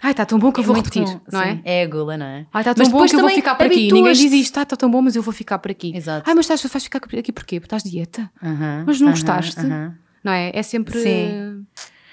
Ai, 0.02 0.12
está 0.12 0.26
tão 0.26 0.40
bom 0.40 0.52
que 0.52 0.60
eu 0.60 0.64
é 0.64 0.66
vou 0.66 0.76
repetir, 0.76 1.04
comum. 1.04 1.22
não 1.32 1.42
é? 1.42 1.52
Sim, 1.54 1.62
É 1.64 1.84
a 1.84 1.88
gula, 1.88 2.18
não 2.18 2.26
é? 2.26 2.48
Ai, 2.52 2.62
está 2.62 2.74
Mas 2.76 2.88
tão 2.88 2.92
bom 2.92 3.06
depois 3.06 3.12
que 3.12 3.16
eu 3.18 3.22
vou 3.22 3.30
ficar 3.30 3.54
por 3.54 3.66
aqui. 3.68 3.92
Ninguém 3.92 4.14
diz 4.14 4.32
isto, 4.34 4.60
está 4.60 4.66
tão 4.66 4.90
bom, 4.90 5.02
mas 5.04 5.16
eu 5.16 5.22
vou 5.22 5.32
ficar 5.32 5.60
por 5.60 5.70
aqui. 5.70 5.96
Exato. 5.96 6.28
Ai, 6.28 6.34
mas 6.34 6.46
estás, 6.50 6.64
vais 6.64 6.84
ficar 6.84 7.00
por 7.00 7.16
aqui 7.16 7.32
porquê? 7.32 7.60
Porque 7.60 7.68
estás 7.76 7.84
dieta. 7.84 8.32
Aham, 8.42 8.84
Mas 8.88 9.00
não 9.00 9.10
aham, 9.10 9.16
gostaste? 9.16 9.60
aham. 9.60 9.94
Não 10.24 10.32
é? 10.34 10.52
É 10.56 10.64
sempre 10.64 11.00
Sim. 11.00 11.08
eh, 11.08 11.54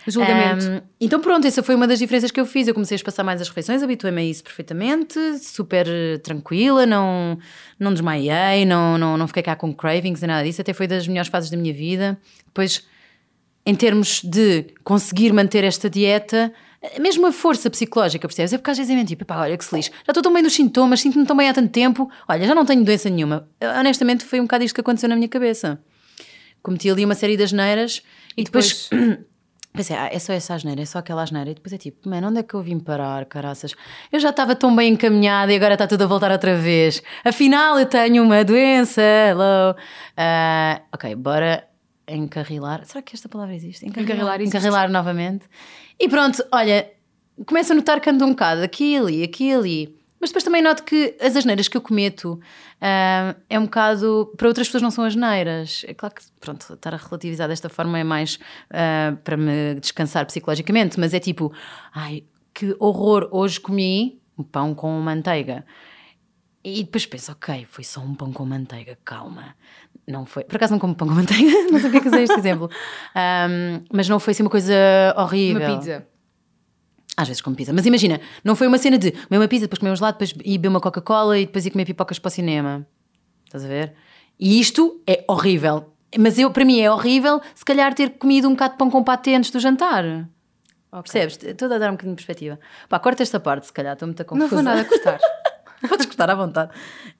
julgamento. 0.06 0.66
Um, 0.66 0.80
então 1.00 1.20
pronto, 1.20 1.46
essa 1.46 1.62
foi 1.62 1.74
uma 1.74 1.86
das 1.86 1.98
diferenças 1.98 2.30
que 2.30 2.40
eu 2.40 2.46
fiz. 2.46 2.68
Eu 2.68 2.74
comecei 2.74 2.94
a 2.94 2.96
espaçar 2.96 3.24
mais 3.24 3.40
as 3.40 3.48
refeições, 3.48 3.82
habituei-me 3.82 4.20
a 4.20 4.24
isso 4.24 4.42
perfeitamente, 4.44 5.38
super 5.38 5.86
tranquila, 6.22 6.86
não, 6.86 7.38
não 7.78 7.92
desmaiei, 7.92 8.64
não, 8.64 8.96
não, 8.98 9.16
não 9.16 9.26
fiquei 9.26 9.42
cá 9.42 9.56
com 9.56 9.74
cravings 9.74 10.22
e 10.22 10.26
nada 10.26 10.44
disso. 10.44 10.60
Até 10.60 10.72
foi 10.72 10.86
das 10.86 11.06
melhores 11.06 11.28
fases 11.28 11.50
da 11.50 11.56
minha 11.56 11.72
vida. 11.72 12.18
Depois, 12.46 12.86
em 13.64 13.74
termos 13.74 14.22
de 14.22 14.66
conseguir 14.84 15.32
manter 15.32 15.64
esta 15.64 15.90
dieta, 15.90 16.52
mesmo 17.00 17.26
a 17.26 17.32
força 17.32 17.68
psicológica, 17.68 18.26
percebes? 18.28 18.52
É 18.52 18.58
porque 18.58 18.70
às 18.70 18.78
vezes 18.78 18.90
é 18.90 18.94
mesmo 18.94 19.08
tipo, 19.08 19.24
pá, 19.24 19.40
olha 19.40 19.56
que 19.56 19.64
se 19.64 19.74
lixe, 19.74 19.90
já 19.90 20.10
estou 20.10 20.22
tão 20.22 20.32
bem 20.32 20.42
dos 20.42 20.52
sintomas, 20.52 21.00
sinto-me 21.00 21.26
tão 21.26 21.36
bem 21.36 21.48
há 21.48 21.54
tanto 21.54 21.70
tempo, 21.70 22.10
olha, 22.28 22.46
já 22.46 22.54
não 22.54 22.64
tenho 22.64 22.84
doença 22.84 23.10
nenhuma. 23.10 23.48
Honestamente, 23.78 24.24
foi 24.24 24.40
um 24.40 24.44
bocado 24.44 24.64
isto 24.64 24.74
que 24.74 24.80
aconteceu 24.80 25.08
na 25.08 25.16
minha 25.16 25.28
cabeça. 25.28 25.80
Cometi 26.62 26.90
ali 26.90 27.04
uma 27.04 27.14
série 27.14 27.36
de 27.36 27.42
asneiras 27.42 28.02
e, 28.36 28.44
depois 28.44 28.88
Pensei, 28.88 29.18
ah, 29.90 30.08
é 30.12 30.18
só 30.18 30.32
essa 30.32 30.54
asneira, 30.54 30.82
é 30.82 30.84
só 30.84 30.98
aquela 30.98 31.22
asneira. 31.22 31.50
E 31.50 31.54
depois 31.54 31.72
é 31.72 31.78
tipo, 31.78 32.08
mano, 32.08 32.28
onde 32.28 32.40
é 32.40 32.42
que 32.42 32.54
eu 32.54 32.62
vim 32.62 32.78
parar, 32.78 33.24
caraças? 33.26 33.74
Eu 34.10 34.20
já 34.20 34.30
estava 34.30 34.54
tão 34.54 34.74
bem 34.74 34.92
encaminhada 34.92 35.52
e 35.52 35.56
agora 35.56 35.74
está 35.74 35.86
tudo 35.86 36.04
a 36.04 36.06
voltar 36.06 36.30
outra 36.30 36.56
vez. 36.56 37.02
Afinal, 37.24 37.78
eu 37.78 37.86
tenho 37.86 38.22
uma 38.22 38.44
doença, 38.44 39.02
hello. 39.02 39.76
Ah, 40.16 40.82
ok, 40.92 41.14
bora 41.14 41.66
encarrilar. 42.08 42.84
Será 42.84 43.02
que 43.02 43.14
esta 43.14 43.28
palavra 43.28 43.54
existe? 43.54 43.86
Encarrilar 43.86 44.40
existe. 44.40 44.56
Encarrilar 44.56 44.90
novamente. 44.90 45.46
E 45.98 46.08
pronto, 46.08 46.44
olha, 46.52 46.90
começo 47.44 47.72
a 47.72 47.74
notar 47.74 48.00
que 48.00 48.10
ando 48.10 48.24
um 48.24 48.30
bocado 48.30 48.62
aqui 48.62 48.94
e 48.94 48.96
ali, 48.96 49.22
aqui 49.22 49.48
e 49.48 49.54
ali. 49.54 49.96
Mas 50.26 50.32
depois 50.32 50.42
também 50.42 50.60
noto 50.60 50.82
que 50.82 51.16
as 51.20 51.36
asneiras 51.36 51.68
que 51.68 51.76
eu 51.76 51.80
cometo 51.80 52.40
ah, 52.80 53.36
é 53.48 53.56
um 53.60 53.66
bocado. 53.66 54.32
Para 54.36 54.48
outras 54.48 54.66
pessoas 54.66 54.82
não 54.82 54.90
são 54.90 55.04
asneiras. 55.04 55.84
É 55.86 55.94
claro 55.94 56.16
que, 56.16 56.22
pronto, 56.40 56.74
estar 56.74 56.92
a 56.92 56.96
relativizar 56.96 57.46
desta 57.46 57.68
forma 57.68 57.96
é 57.96 58.02
mais 58.02 58.40
ah, 58.68 59.16
para 59.22 59.36
me 59.36 59.76
descansar 59.76 60.26
psicologicamente, 60.26 60.98
mas 60.98 61.14
é 61.14 61.20
tipo, 61.20 61.52
ai, 61.94 62.24
que 62.52 62.74
horror, 62.80 63.28
hoje 63.30 63.60
comi 63.60 64.20
um 64.36 64.42
pão 64.42 64.74
com 64.74 64.90
manteiga. 64.98 65.64
E 66.64 66.82
depois 66.82 67.06
penso, 67.06 67.30
ok, 67.30 67.64
foi 67.70 67.84
só 67.84 68.00
um 68.00 68.12
pão 68.12 68.32
com 68.32 68.44
manteiga, 68.44 68.98
calma. 69.04 69.54
Não 70.08 70.26
foi. 70.26 70.42
Por 70.42 70.56
acaso 70.56 70.72
não 70.72 70.80
como 70.80 70.96
pão 70.96 71.06
com 71.06 71.14
manteiga, 71.14 71.52
não 71.70 71.78
sei 71.78 71.88
o 71.88 71.92
que 71.92 71.98
é 71.98 72.00
que 72.00 72.08
usei 72.08 72.24
este 72.24 72.36
exemplo. 72.36 72.68
Ah, 73.14 73.46
mas 73.92 74.08
não 74.08 74.18
foi 74.18 74.32
assim 74.32 74.42
uma 74.42 74.50
coisa 74.50 74.74
horrível. 75.16 75.68
Uma 75.68 75.78
pizza. 75.78 76.04
Às 77.16 77.28
vezes 77.28 77.40
como 77.40 77.56
pizza. 77.56 77.72
Mas 77.72 77.86
imagina, 77.86 78.20
não 78.44 78.54
foi 78.54 78.66
uma 78.66 78.78
cena 78.78 78.98
de 78.98 79.10
comer 79.10 79.38
uma 79.38 79.48
pizza, 79.48 79.64
depois 79.64 79.78
comer 79.78 79.92
um 79.92 79.96
gelado, 79.96 80.18
depois 80.18 80.32
ir 80.44 80.58
beber 80.58 80.68
uma 80.68 80.80
Coca-Cola 80.80 81.38
e 81.38 81.46
depois 81.46 81.64
ir 81.64 81.70
comer 81.70 81.86
pipocas 81.86 82.18
para 82.18 82.28
o 82.28 82.30
cinema. 82.30 82.86
Estás 83.46 83.64
a 83.64 83.68
ver? 83.68 83.94
E 84.38 84.60
isto 84.60 85.00
é 85.06 85.24
horrível. 85.26 85.92
Mas 86.18 86.38
eu, 86.38 86.50
para 86.50 86.64
mim 86.64 86.80
é 86.80 86.90
horrível 86.90 87.40
se 87.54 87.64
calhar 87.64 87.94
ter 87.94 88.10
comido 88.10 88.48
um 88.48 88.52
bocado 88.52 88.72
de 88.72 88.78
pão 88.78 88.90
com 88.90 89.02
patê 89.02 89.34
antes 89.34 89.50
do 89.50 89.58
jantar. 89.58 90.28
Percebes? 90.90 91.38
Estou 91.42 91.72
a 91.72 91.78
dar 91.78 91.88
um 91.88 91.92
bocadinho 91.92 92.14
de 92.16 92.24
perspectiva. 92.24 92.58
Pá, 92.88 92.98
corta 92.98 93.22
esta 93.22 93.40
parte, 93.40 93.66
se 93.66 93.72
calhar, 93.72 93.94
estou 93.94 94.06
muito 94.06 94.24
confusa. 94.24 94.44
Não 94.44 94.48
vou 94.48 94.62
nada 94.62 94.84
cortar. 94.84 95.18
Podes 95.88 96.06
cortar 96.06 96.30
à 96.30 96.34
vontade. 96.34 96.70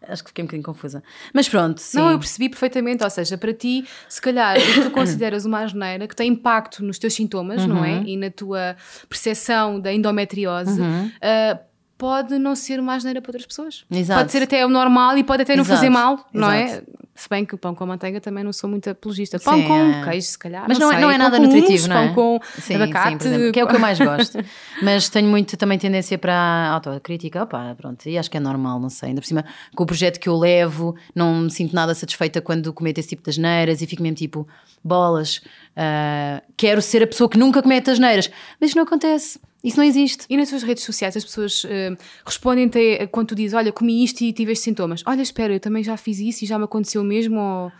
Acho 0.08 0.22
que 0.22 0.30
fiquei 0.30 0.42
um 0.42 0.46
bocadinho 0.46 0.64
confusa. 0.64 1.02
Mas 1.32 1.48
pronto, 1.48 1.80
sim. 1.80 1.98
Não, 1.98 2.10
eu 2.10 2.18
percebi 2.18 2.48
perfeitamente. 2.48 3.02
Ou 3.04 3.10
seja, 3.10 3.36
para 3.36 3.52
ti, 3.52 3.84
se 4.08 4.20
calhar, 4.20 4.56
o 4.56 4.60
que 4.60 4.82
tu 4.82 4.90
consideras 4.90 5.44
uma 5.44 5.60
asneira 5.60 6.06
que 6.08 6.14
tem 6.16 6.30
impacto 6.30 6.84
nos 6.84 6.98
teus 6.98 7.14
sintomas, 7.14 7.64
não 7.66 7.76
Uhum. 7.76 7.84
é? 7.84 8.02
E 8.04 8.16
na 8.16 8.30
tua 8.30 8.76
percepção 9.08 9.80
da 9.80 9.92
endometriose, 9.92 10.80
ah, 11.22 11.58
pode 11.98 12.38
não 12.38 12.54
ser 12.54 12.78
uma 12.80 12.94
asneira 12.94 13.20
para 13.22 13.30
outras 13.30 13.46
pessoas. 13.46 13.84
Exato. 13.90 14.20
Pode 14.20 14.32
ser 14.32 14.42
até 14.42 14.64
o 14.64 14.68
normal 14.68 15.16
e 15.18 15.24
pode 15.24 15.42
até 15.42 15.56
não 15.56 15.62
Exato. 15.62 15.78
fazer 15.78 15.90
mal, 15.90 16.26
não 16.32 16.52
Exato. 16.52 16.84
é? 17.02 17.05
Se 17.16 17.28
bem 17.28 17.44
que 17.44 17.54
o 17.54 17.58
pão 17.58 17.74
com 17.74 17.86
manteiga 17.86 18.20
também 18.20 18.44
não 18.44 18.52
sou 18.52 18.68
muito 18.68 18.90
apologista. 18.90 19.38
Pão 19.40 19.54
Sim, 19.54 19.66
com 19.66 19.74
é. 19.74 20.04
queijo, 20.04 20.26
se 20.28 20.38
calhar. 20.38 20.64
Mas 20.68 20.78
não, 20.78 20.90
é, 20.90 20.94
sei. 20.94 21.00
não 21.02 21.10
é 21.10 21.18
nada 21.18 21.38
nutritivo, 21.38 21.88
não 21.88 21.96
é? 21.96 22.06
Pão 22.06 22.14
com 22.14 22.40
sim, 22.60 22.74
abacate. 22.74 23.08
sim, 23.08 23.18
por 23.18 23.26
exemplo, 23.26 23.52
que 23.52 23.60
é 23.60 23.64
o 23.64 23.66
que 23.66 23.74
eu 23.74 23.80
mais 23.80 23.98
gosto. 23.98 24.38
Mas 24.82 25.08
tenho 25.08 25.28
muito 25.28 25.56
também 25.56 25.78
tendência 25.78 26.18
para 26.18 26.34
a 26.34 26.70
autocrítica. 26.72 27.42
Opá, 27.42 27.74
pronto, 27.74 28.06
e 28.06 28.18
acho 28.18 28.30
que 28.30 28.36
é 28.36 28.40
normal, 28.40 28.78
não 28.78 28.90
sei. 28.90 29.08
Ainda 29.08 29.20
por 29.20 29.26
cima, 29.26 29.44
com 29.74 29.82
o 29.82 29.86
projeto 29.86 30.20
que 30.20 30.28
eu 30.28 30.36
levo, 30.36 30.94
não 31.14 31.34
me 31.42 31.50
sinto 31.50 31.74
nada 31.74 31.94
satisfeita 31.94 32.40
quando 32.42 32.72
cometo 32.72 32.98
esse 32.98 33.08
tipo 33.08 33.22
de 33.22 33.30
asneiras 33.30 33.80
e 33.80 33.86
fico 33.86 34.02
mesmo 34.02 34.16
tipo, 34.16 34.46
bolas, 34.84 35.40
ah, 35.74 36.42
quero 36.56 36.82
ser 36.82 37.02
a 37.02 37.06
pessoa 37.06 37.30
que 37.30 37.38
nunca 37.38 37.62
comete 37.62 37.90
asneiras. 37.90 38.30
Mas 38.60 38.70
isso 38.70 38.76
não 38.76 38.84
acontece. 38.84 39.40
Isso 39.64 39.76
não 39.78 39.84
existe. 39.84 40.24
E 40.30 40.36
nas 40.36 40.48
tuas 40.48 40.62
redes 40.62 40.84
sociais 40.84 41.16
as 41.16 41.24
pessoas 41.24 41.64
eh, 41.68 41.96
respondem-te 42.24 42.98
a- 43.02 43.06
quando 43.08 43.28
tu 43.28 43.34
dizes: 43.34 43.54
Olha, 43.54 43.72
comi 43.72 44.04
isto 44.04 44.22
e 44.22 44.32
tive 44.32 44.52
estes 44.52 44.64
sintomas. 44.64 45.02
Olha, 45.06 45.22
espera, 45.22 45.52
eu 45.52 45.60
também 45.60 45.82
já 45.82 45.96
fiz 45.96 46.18
isso 46.20 46.44
e 46.44 46.46
já 46.46 46.58
me 46.58 46.64
aconteceu 46.64 47.02
mesmo. 47.02 47.38
Ou... 47.40 47.72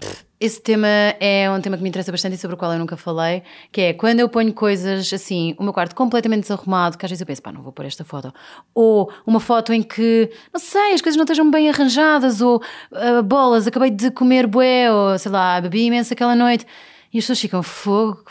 Pff, 0.00 0.24
esse 0.38 0.60
tema 0.62 0.86
é 1.18 1.50
um 1.50 1.60
tema 1.60 1.76
que 1.76 1.82
me 1.82 1.88
interessa 1.88 2.12
bastante 2.12 2.34
e 2.36 2.38
sobre 2.38 2.54
o 2.54 2.56
qual 2.56 2.72
eu 2.72 2.78
nunca 2.78 2.96
falei, 2.96 3.42
que 3.72 3.80
é 3.80 3.92
quando 3.92 4.20
eu 4.20 4.28
ponho 4.28 4.52
coisas 4.52 5.12
assim, 5.12 5.56
o 5.58 5.64
meu 5.64 5.72
quarto 5.72 5.96
completamente 5.96 6.42
desarrumado, 6.42 6.96
que 6.96 7.04
às 7.04 7.10
vezes 7.10 7.20
eu 7.20 7.26
penso, 7.26 7.42
pá, 7.42 7.50
não 7.50 7.60
vou 7.60 7.72
pôr 7.72 7.84
esta 7.84 8.04
foto. 8.04 8.32
Ou 8.72 9.10
uma 9.26 9.40
foto 9.40 9.72
em 9.72 9.82
que, 9.82 10.30
não 10.52 10.60
sei, 10.60 10.92
as 10.92 11.02
coisas 11.02 11.16
não 11.16 11.24
estejam 11.24 11.50
bem 11.50 11.68
arranjadas, 11.68 12.40
ou 12.40 12.62
ah, 12.92 13.20
bolas, 13.22 13.66
acabei 13.66 13.90
de 13.90 14.12
comer 14.12 14.46
bué, 14.46 14.92
ou 14.92 15.18
sei 15.18 15.32
lá, 15.32 15.60
bebi 15.60 15.86
imenso 15.86 16.12
aquela 16.12 16.36
noite. 16.36 16.64
E 17.12 17.18
as 17.18 17.24
pessoas 17.24 17.40
ficam, 17.40 17.60
fogo, 17.64 18.22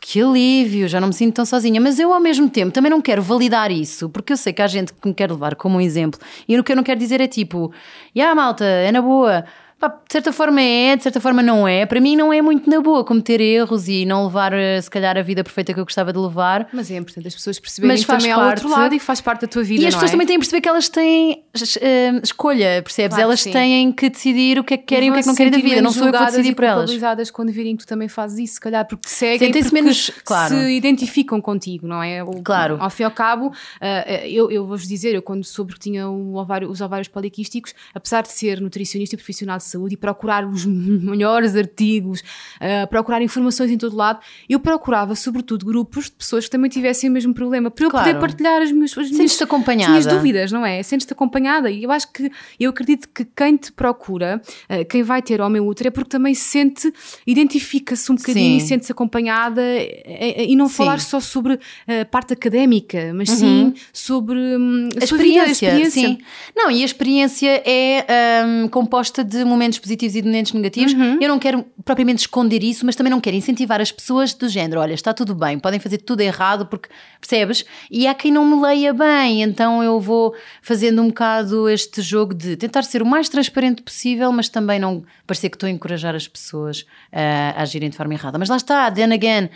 que 0.00 0.20
alívio, 0.20 0.88
já 0.88 1.00
não 1.00 1.08
me 1.08 1.14
sinto 1.14 1.34
tão 1.34 1.44
sozinha. 1.44 1.80
Mas 1.80 1.98
eu, 1.98 2.12
ao 2.12 2.20
mesmo 2.20 2.48
tempo, 2.48 2.72
também 2.72 2.90
não 2.90 3.00
quero 3.00 3.22
validar 3.22 3.70
isso, 3.70 4.08
porque 4.08 4.32
eu 4.32 4.36
sei 4.36 4.52
que 4.52 4.62
há 4.62 4.66
gente 4.66 4.92
que 4.92 5.08
me 5.08 5.14
quer 5.14 5.30
levar 5.30 5.54
como 5.54 5.78
um 5.78 5.80
exemplo. 5.80 6.20
E 6.48 6.58
o 6.58 6.64
que 6.64 6.72
eu 6.72 6.76
não 6.76 6.82
quero 6.82 6.98
dizer 6.98 7.20
é 7.20 7.26
tipo, 7.26 7.72
já 8.14 8.34
malta, 8.34 8.64
é 8.64 8.90
na 8.92 9.02
boa. 9.02 9.44
De 9.88 10.12
certa 10.12 10.32
forma 10.32 10.60
é, 10.60 10.96
de 10.96 11.02
certa 11.02 11.20
forma 11.20 11.42
não 11.42 11.66
é. 11.66 11.86
Para 11.86 12.00
mim 12.00 12.16
não 12.16 12.32
é 12.32 12.40
muito 12.42 12.68
na 12.68 12.80
boa 12.80 13.04
cometer 13.04 13.40
erros 13.40 13.88
e 13.88 14.04
não 14.04 14.24
levar, 14.26 14.52
eh, 14.52 14.80
se 14.80 14.90
calhar, 14.90 15.16
a 15.16 15.22
vida 15.22 15.42
perfeita 15.44 15.72
que 15.74 15.80
eu 15.80 15.84
gostava 15.84 16.12
de 16.12 16.18
levar. 16.18 16.68
Mas 16.72 16.90
é 16.90 16.96
importante 16.96 17.28
as 17.28 17.34
pessoas 17.34 17.58
perceberem 17.58 17.94
Mas 17.96 18.00
que 18.04 18.06
também 18.10 18.30
há 18.32 18.38
outro 18.48 18.68
parte- 18.68 18.80
lado 18.80 18.94
e 18.94 18.98
faz 18.98 19.20
parte 19.20 19.42
da 19.42 19.48
tua 19.48 19.62
vida. 19.62 19.82
E 19.82 19.86
as 19.86 19.94
pessoas 19.94 20.10
é? 20.10 20.12
também 20.14 20.26
têm 20.26 20.36
que 20.36 20.40
perceber 20.40 20.60
que 20.60 20.68
elas 20.68 20.88
têm 20.88 21.44
eh, 21.80 22.20
escolha, 22.22 22.82
percebes? 22.82 23.08
Claro 23.10 23.14
que 23.14 23.20
elas 23.22 23.40
sim. 23.40 23.50
têm 23.52 23.92
que 23.92 24.10
decidir 24.10 24.58
o 24.58 24.64
que 24.64 24.74
é 24.74 24.76
que 24.76 24.84
querem 24.84 25.08
e 25.08 25.10
o 25.10 25.14
que 25.14 25.18
é 25.20 25.22
que 25.22 25.28
não 25.28 25.34
querem 25.34 25.52
da 25.52 25.58
vida. 25.58 25.82
Não 25.82 25.92
sou 25.92 26.06
eu 26.06 26.12
que 26.12 26.18
vou 26.18 26.26
decidir 26.26 26.54
por 26.54 26.64
elas. 26.64 27.30
quando 27.30 27.50
virem 27.52 27.76
que 27.76 27.84
tu 27.84 27.88
também 27.88 28.08
fazes 28.08 28.38
isso, 28.38 28.54
se 28.54 28.60
calhar 28.60 28.86
porque 28.86 29.08
seguem, 29.08 29.38
Sentem-se 29.38 29.68
porque 29.70 29.82
menos- 29.82 30.10
claro. 30.24 30.54
se 30.54 30.70
identificam 30.76 31.40
contigo, 31.40 31.86
não 31.86 32.02
é? 32.02 32.22
O- 32.22 32.42
Claro. 32.42 32.76
Ao 32.80 32.90
fim 32.90 33.02
e 33.02 33.06
ao 33.06 33.10
cabo, 33.10 33.52
ah, 33.80 34.04
eu, 34.26 34.50
eu 34.50 34.66
vou-vos 34.66 34.86
dizer, 34.86 35.14
eu 35.14 35.22
quando 35.22 35.44
soube 35.44 35.72
que 35.74 35.80
tinha 35.80 36.08
ovário- 36.08 36.70
os 36.70 36.80
ovários 36.80 37.08
poliquísticos, 37.08 37.74
apesar 37.94 38.22
de 38.22 38.28
ser 38.32 38.60
nutricionista 38.60 39.14
e 39.14 39.18
profissional 39.18 39.56
de 39.58 39.64
saúde 39.74 39.94
e 39.94 39.96
procurar 39.96 40.46
os 40.46 40.64
melhores 40.66 41.54
artigos, 41.56 42.22
ah, 42.60 42.86
procurar 42.86 43.20
informações 43.22 43.70
em 43.70 43.78
todo 43.78 43.96
lado, 43.96 44.20
eu 44.48 44.58
procurava 44.60 45.14
sobretudo 45.14 45.64
grupos 45.66 46.06
de 46.06 46.12
pessoas 46.12 46.44
que 46.44 46.50
também 46.50 46.70
tivessem 46.70 47.10
o 47.10 47.12
mesmo 47.12 47.34
problema, 47.34 47.70
para 47.70 47.84
eu 47.84 47.90
Claro. 47.90 48.06
poder 48.06 48.18
partilhar 48.20 48.62
as 48.62 48.70
minhas, 48.72 48.90
as 48.92 49.10
minhas, 49.10 49.18
as 49.42 49.88
minhas 49.90 50.06
dúvidas, 50.16 50.52
não 50.52 50.64
é? 50.64 50.82
Sentes-te 50.82 51.12
acompanhada 51.12 51.70
e 51.70 51.82
eu 51.84 51.90
acho 51.90 52.10
que, 52.12 52.30
eu 52.58 52.70
acredito 52.70 53.08
que 53.08 53.24
quem 53.24 53.56
te 53.56 53.72
procura, 53.72 54.40
eh, 54.68 54.84
quem 54.84 55.02
vai 55.02 55.20
ter 55.22 55.40
homem 55.40 55.60
útero 55.60 55.88
é 55.88 55.90
porque 55.90 56.10
também 56.10 56.34
sente, 56.34 56.92
identifica-se 57.26 58.10
um 58.12 58.14
bocadinho 58.14 58.58
Sim. 58.60 58.64
e 58.64 58.68
sente-se 58.68 58.92
acompanhada 58.92 59.60
eh, 59.62 60.04
eh, 60.06 60.44
e 60.46 60.56
não 60.56 60.68
Sim. 60.68 60.74
falar 60.74 61.00
só 61.00 61.18
sobre 61.20 61.58
a 61.88 62.04
parte 62.04 62.32
académica, 62.32 63.12
mas 63.14 63.30
sim 63.30 63.74
sobre 63.92 64.38
hum, 64.38 64.88
a, 65.00 65.04
A 65.04 65.06
sua 65.06 65.18
vida, 65.18 65.42
a 65.42 65.46
experiência, 65.46 65.66
experiência. 65.66 66.08
sim. 66.08 66.18
Não, 66.56 66.70
e 66.70 66.82
a 66.82 66.84
experiência 66.84 67.62
é 67.64 68.44
hum, 68.46 68.68
composta 68.68 69.24
de 69.24 69.44
momentos 69.44 69.63
momentos 69.64 69.78
positivos 69.78 70.14
e 70.14 70.22
negativos. 70.22 70.92
Uhum. 70.92 71.18
Eu 71.20 71.28
não 71.28 71.38
quero 71.38 71.64
propriamente 71.84 72.20
esconder 72.20 72.62
isso, 72.62 72.84
mas 72.84 72.94
também 72.94 73.10
não 73.10 73.20
quero 73.20 73.36
incentivar 73.36 73.80
as 73.80 73.90
pessoas 73.90 74.34
do 74.34 74.48
género. 74.48 74.80
Olha, 74.80 74.94
está 74.94 75.12
tudo 75.12 75.34
bem, 75.34 75.58
podem 75.58 75.80
fazer 75.80 75.98
tudo 75.98 76.20
errado, 76.20 76.66
porque 76.66 76.88
percebes? 77.20 77.64
E 77.90 78.06
há 78.06 78.14
quem 78.14 78.30
não 78.30 78.44
me 78.44 78.60
leia 78.62 78.92
bem, 78.92 79.42
então 79.42 79.82
eu 79.82 79.98
vou 80.00 80.34
fazendo 80.62 81.02
um 81.02 81.08
bocado 81.08 81.68
este 81.68 82.02
jogo 82.02 82.34
de 82.34 82.56
tentar 82.56 82.82
ser 82.82 83.02
o 83.02 83.06
mais 83.06 83.28
transparente 83.28 83.82
possível, 83.82 84.30
mas 84.32 84.48
também 84.48 84.78
não 84.78 85.04
parecer 85.26 85.48
que 85.48 85.56
estou 85.56 85.66
a 85.66 85.70
encorajar 85.70 86.14
as 86.14 86.28
pessoas 86.28 86.86
a, 87.12 87.58
a 87.58 87.62
agirem 87.62 87.88
de 87.88 87.96
forma 87.96 88.14
errada. 88.14 88.38
Mas 88.38 88.48
lá 88.48 88.56
está, 88.56 88.90
then 88.90 89.12
again 89.12 89.48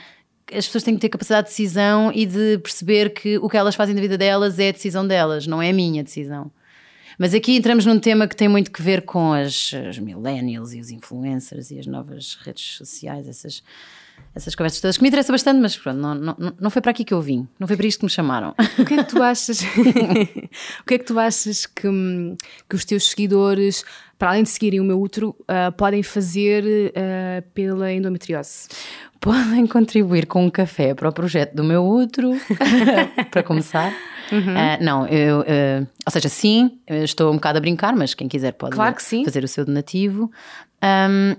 as 0.50 0.64
pessoas 0.64 0.82
têm 0.82 0.94
que 0.94 1.00
ter 1.00 1.10
capacidade 1.10 1.48
de 1.48 1.50
decisão 1.50 2.10
e 2.14 2.24
de 2.24 2.56
perceber 2.58 3.10
que 3.10 3.36
o 3.36 3.50
que 3.50 3.56
elas 3.58 3.74
fazem 3.74 3.94
da 3.94 4.00
vida 4.00 4.16
delas 4.16 4.58
é 4.58 4.70
a 4.70 4.72
decisão 4.72 5.06
delas, 5.06 5.46
não 5.46 5.60
é 5.60 5.68
a 5.68 5.72
minha 5.74 6.02
decisão. 6.02 6.50
Mas 7.18 7.34
aqui 7.34 7.56
entramos 7.56 7.84
num 7.84 7.98
tema 7.98 8.28
que 8.28 8.36
tem 8.36 8.46
muito 8.46 8.70
que 8.70 8.80
ver 8.80 9.02
com 9.02 9.32
as, 9.32 9.74
as 9.88 9.98
millennials 9.98 10.72
e 10.72 10.80
os 10.80 10.90
influencers 10.90 11.70
e 11.72 11.78
as 11.80 11.86
novas 11.86 12.38
redes 12.42 12.76
sociais, 12.76 13.26
essas, 13.26 13.62
essas 14.32 14.54
conversas 14.54 14.80
todas, 14.80 14.96
que 14.96 15.02
me 15.02 15.08
interessa 15.08 15.32
bastante, 15.32 15.60
mas 15.60 15.76
pronto, 15.76 15.98
não, 15.98 16.14
não, 16.14 16.36
não 16.60 16.70
foi 16.70 16.80
para 16.80 16.92
aqui 16.92 17.04
que 17.04 17.12
eu 17.12 17.20
vim, 17.20 17.48
não 17.58 17.66
foi 17.66 17.76
para 17.76 17.86
isto 17.88 17.98
que 17.98 18.04
me 18.04 18.10
chamaram. 18.10 18.54
O 18.78 18.84
que 18.84 18.94
é 18.94 18.96
que 18.98 19.10
tu 19.10 19.20
achas? 19.20 19.60
o 20.80 20.84
que 20.86 20.94
é 20.94 20.98
que 20.98 21.04
tu 21.04 21.18
achas 21.18 21.66
que, 21.66 21.88
que 22.68 22.76
os 22.76 22.84
teus 22.84 23.10
seguidores, 23.10 23.84
para 24.16 24.30
além 24.30 24.44
de 24.44 24.50
seguirem 24.50 24.78
o 24.78 24.84
meu 24.84 25.00
útero, 25.00 25.30
uh, 25.40 25.72
podem 25.76 26.04
fazer 26.04 26.64
uh, 26.64 27.42
pela 27.52 27.92
endometriose? 27.92 28.68
podem 29.20 29.66
contribuir 29.66 30.26
com 30.26 30.46
um 30.46 30.50
café 30.50 30.94
para 30.94 31.08
o 31.08 31.12
projeto 31.12 31.54
do 31.54 31.64
meu 31.64 31.84
útero, 31.84 32.32
para 33.30 33.42
começar. 33.42 33.92
Uhum. 34.30 34.54
Uh, 34.54 34.84
não, 34.84 35.06
eu, 35.06 35.40
uh, 35.40 35.86
ou 36.06 36.12
seja, 36.12 36.28
sim, 36.28 36.78
estou 36.88 37.30
um 37.30 37.34
bocado 37.34 37.58
a 37.58 37.60
brincar, 37.60 37.94
mas 37.94 38.14
quem 38.14 38.28
quiser 38.28 38.52
pode 38.52 38.74
claro 38.74 38.96
fazer 39.24 39.44
o 39.44 39.48
seu 39.48 39.64
donativo. 39.64 40.30
Um, 40.82 41.36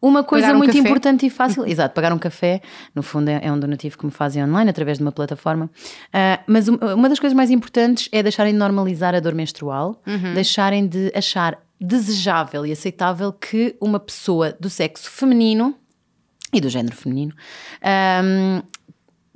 uma 0.00 0.22
coisa 0.22 0.52
um 0.52 0.58
muito 0.58 0.72
café. 0.72 0.78
importante 0.78 1.26
e 1.26 1.30
fácil, 1.30 1.66
exato, 1.66 1.94
pagar 1.94 2.12
um 2.12 2.18
café, 2.18 2.60
no 2.94 3.02
fundo 3.02 3.28
é, 3.28 3.40
é, 3.42 3.50
um 3.50 3.58
donativo 3.58 3.98
que 3.98 4.04
me 4.04 4.12
fazem 4.12 4.44
online 4.44 4.70
através 4.70 4.98
de 4.98 5.04
uma 5.04 5.12
plataforma. 5.12 5.66
Uh, 5.66 6.42
mas 6.46 6.68
uma 6.68 7.08
das 7.08 7.18
coisas 7.18 7.34
mais 7.34 7.50
importantes 7.50 8.08
é 8.12 8.22
deixarem 8.22 8.52
de 8.52 8.58
normalizar 8.58 9.14
a 9.14 9.20
dor 9.20 9.34
menstrual, 9.34 10.00
uhum. 10.06 10.34
deixarem 10.34 10.86
de 10.86 11.10
achar 11.14 11.58
desejável 11.80 12.64
e 12.64 12.72
aceitável 12.72 13.32
que 13.32 13.76
uma 13.80 14.00
pessoa 14.00 14.56
do 14.58 14.70
sexo 14.70 15.10
feminino 15.10 15.74
e 16.52 16.60
do 16.60 16.68
género 16.68 16.96
feminino, 16.96 17.34
um, 18.24 18.62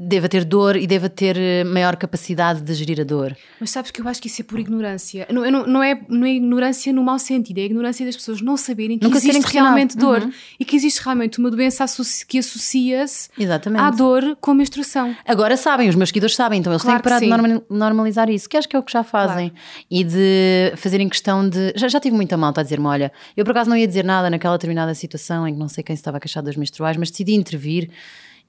deva 0.03 0.31
ter 0.31 0.47
dor 0.47 0.77
e 0.77 0.87
deva 0.87 1.11
ter 1.11 1.37
eh, 1.37 1.63
maior 1.63 1.95
capacidade 1.95 2.63
de 2.63 2.73
gerir 2.73 2.99
a 3.03 3.05
dor. 3.05 3.37
Mas 3.61 3.71
sabes 3.71 3.91
que 3.91 4.01
eu 4.01 4.09
acho 4.09 4.19
que 4.23 4.29
isso 4.29 4.41
é 4.41 4.45
por 4.45 4.59
ignorância. 4.59 5.27
Não, 5.31 5.49
não, 5.51 5.67
não, 5.67 5.83
é, 5.83 6.01
não 6.09 6.27
é 6.27 6.31
ignorância 6.31 6.91
no 6.91 7.05
mau 7.05 7.19
sentido, 7.19 7.59
é 7.59 7.63
a 7.63 7.65
ignorância 7.67 8.07
das 8.07 8.17
pessoas 8.17 8.41
não 8.41 8.57
saberem 8.57 8.99
que 8.99 9.05
Nunca 9.05 9.19
existe 9.19 9.45
realmente 9.53 9.99
dor 9.99 10.23
uhum. 10.23 10.33
e 10.59 10.65
que 10.65 10.75
existe 10.75 11.03
realmente 11.05 11.39
uma 11.39 11.51
doença 11.51 11.85
que 12.27 12.39
associa-se 12.39 13.29
à 13.77 13.91
dor 13.91 14.39
com 14.41 14.53
a 14.53 14.55
menstruação. 14.55 15.15
Agora 15.27 15.55
sabem, 15.59 15.91
os 15.91 15.95
meus 15.95 16.09
seguidores 16.09 16.35
sabem, 16.35 16.61
então 16.61 16.73
eles 16.73 16.83
claro 16.83 17.03
têm 17.03 17.21
que 17.21 17.29
parar 17.29 17.47
de 17.47 17.63
normalizar 17.69 18.31
isso, 18.31 18.49
que 18.49 18.57
acho 18.57 18.67
que 18.67 18.77
é 18.77 18.79
o 18.79 18.83
que 18.83 18.93
já 18.93 19.05
fazem. 19.05 19.51
Claro. 19.51 19.65
E 19.91 20.03
de 20.03 20.73
fazerem 20.77 21.11
questão 21.11 21.47
de. 21.47 21.75
Já, 21.77 21.89
já 21.89 22.01
tive 22.01 22.17
muita 22.17 22.39
malta 22.39 22.63
a 22.63 22.65
dizer-me: 22.65 22.87
olha, 22.87 23.13
eu 23.37 23.45
por 23.45 23.51
acaso 23.51 23.69
não 23.69 23.77
ia 23.77 23.87
dizer 23.87 24.05
nada 24.05 24.31
naquela 24.31 24.57
determinada 24.57 24.95
situação 24.95 25.47
em 25.47 25.53
que 25.53 25.59
não 25.59 25.69
sei 25.69 25.85
quem 25.85 25.95
se 25.95 26.01
estava 26.01 26.17
a 26.17 26.21
queixar 26.21 26.43
das 26.43 26.57
menstruais, 26.57 26.97
mas 26.97 27.11
decidi 27.11 27.35
intervir 27.35 27.91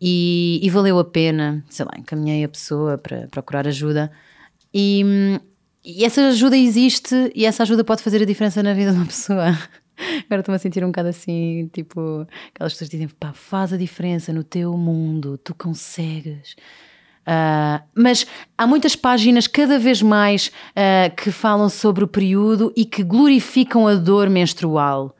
e, 0.02 0.60
e, 0.64 0.70
valeu 0.70 0.98
a 0.98 1.06
pena, 1.06 1.64
sei 1.70 1.86
lá, 1.86 1.92
encaminhei 1.98 2.44
a 2.44 2.50
pessoa 2.50 2.98
para 2.98 3.28
procurar 3.28 3.68
ajuda 3.68 4.12
e, 4.74 5.40
e, 5.86 6.04
essa 6.04 6.22
ajuda 6.30 6.58
existe 6.58 7.32
e 7.36 7.46
essa 7.46 7.64
ajuda 7.64 7.84
pode 7.84 8.02
fazer 8.02 8.22
a 8.22 8.26
diferença 8.26 8.64
na 8.64 8.74
vida 8.74 8.92
de 8.92 8.98
uma 8.98 9.06
pessoa. 9.08 9.58
Agora 10.26 10.40
estou-me 10.42 10.56
a 10.56 10.60
sentir 10.60 10.84
um 10.84 10.88
bocado 10.88 11.10
assim, 11.10 11.70
tipo, 11.72 12.26
aquelas 12.54 12.74
pessoas 12.74 12.90
dizem, 12.90 13.08
pá, 13.08 13.32
faz 13.34 13.72
a 13.72 13.78
diferença 13.78 14.34
no 14.34 14.44
teu 14.44 14.76
mundo, 14.76 15.38
tu 15.38 15.54
consegues. 15.54 16.56
Uh, 17.22 17.80
mas 17.94 18.26
há 18.58 18.66
muitas 18.66 18.96
páginas 18.96 19.46
cada 19.46 19.78
vez 19.78 20.02
mais 20.02 20.48
uh, 20.48 21.16
que 21.16 21.32
falam 21.32 21.70
sobre 21.70 22.04
o 22.04 22.08
período 22.08 22.74
e 22.76 22.84
que 22.84 23.04
glorificam 23.04 23.88
a 23.88 23.94
dor 23.94 24.30
menstrual. 24.30 25.16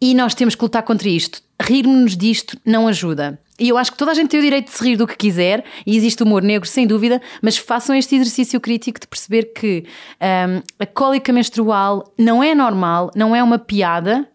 E 0.00 0.14
nós 0.14 0.34
temos 0.34 0.54
que 0.54 0.62
lutar 0.62 0.84
contra 0.84 1.08
isto. 1.08 1.42
Rirmos-nos 1.60 2.16
disto 2.16 2.56
não 2.64 2.86
ajuda. 2.86 3.40
E 3.58 3.68
eu 3.68 3.78
acho 3.78 3.92
que 3.92 3.98
toda 3.98 4.10
a 4.10 4.14
gente 4.14 4.30
tem 4.30 4.40
o 4.40 4.42
direito 4.42 4.66
de 4.66 4.76
se 4.76 4.82
rir 4.82 4.96
do 4.96 5.06
que 5.06 5.16
quiser, 5.16 5.64
e 5.86 5.96
existe 5.96 6.22
humor 6.22 6.42
negro, 6.42 6.68
sem 6.68 6.86
dúvida, 6.86 7.22
mas 7.40 7.56
façam 7.56 7.94
este 7.94 8.16
exercício 8.16 8.60
crítico 8.60 8.98
de 8.98 9.06
perceber 9.06 9.52
que 9.52 9.84
um, 10.20 10.62
a 10.78 10.86
cólica 10.86 11.32
menstrual 11.32 12.12
não 12.18 12.42
é 12.42 12.54
normal, 12.54 13.10
não 13.14 13.34
é 13.34 13.42
uma 13.42 13.58
piada. 13.58 14.28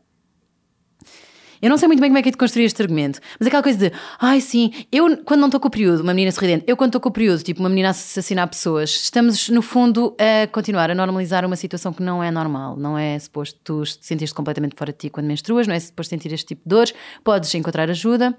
Eu 1.62 1.70
não 1.70 1.78
sei 1.78 1.90
muito 1.90 2.00
bem 2.00 2.10
como 2.10 2.18
é 2.18 2.22
que 2.22 2.30
é 2.30 2.32
de 2.32 2.38
construir 2.38 2.64
este 2.64 2.82
argumento, 2.82 3.20
mas 3.38 3.46
aquela 3.46 3.62
coisa 3.62 3.78
de, 3.78 3.92
ai 4.18 4.40
sim, 4.40 4.72
eu 4.90 5.18
quando 5.26 5.42
não 5.42 5.50
estou 5.50 5.60
com 5.60 5.68
o 5.68 5.72
período, 5.72 6.02
uma 6.04 6.14
menina 6.14 6.32
sorridente, 6.32 6.64
eu 6.66 6.78
quando 6.78 6.88
estou 6.88 7.02
com 7.02 7.10
o 7.10 7.12
período, 7.12 7.44
tipo 7.44 7.60
uma 7.60 7.68
menina 7.68 7.90
a 7.90 7.92
assassinar 7.92 8.48
pessoas, 8.48 8.92
estamos 8.92 9.50
no 9.50 9.62
fundo 9.62 10.16
a 10.18 10.48
continuar 10.48 10.90
a 10.90 10.96
normalizar 10.96 11.46
uma 11.46 11.58
situação 11.58 11.92
que 11.92 12.02
não 12.02 12.24
é 12.24 12.32
normal, 12.32 12.78
não 12.78 12.98
é 12.98 13.20
suposto 13.20 13.60
tu 13.62 13.86
sentir-te 13.86 14.34
completamente 14.34 14.74
fora 14.78 14.94
de 14.94 15.00
ti 15.00 15.10
quando 15.10 15.26
menstruas, 15.26 15.68
não 15.68 15.76
é 15.76 15.80
suposto 15.82 16.12
sentir 16.12 16.32
este 16.32 16.46
tipo 16.46 16.62
de 16.64 16.70
dores, 16.70 16.94
podes 17.26 17.54
encontrar 17.54 17.90
ajuda, 17.90 18.38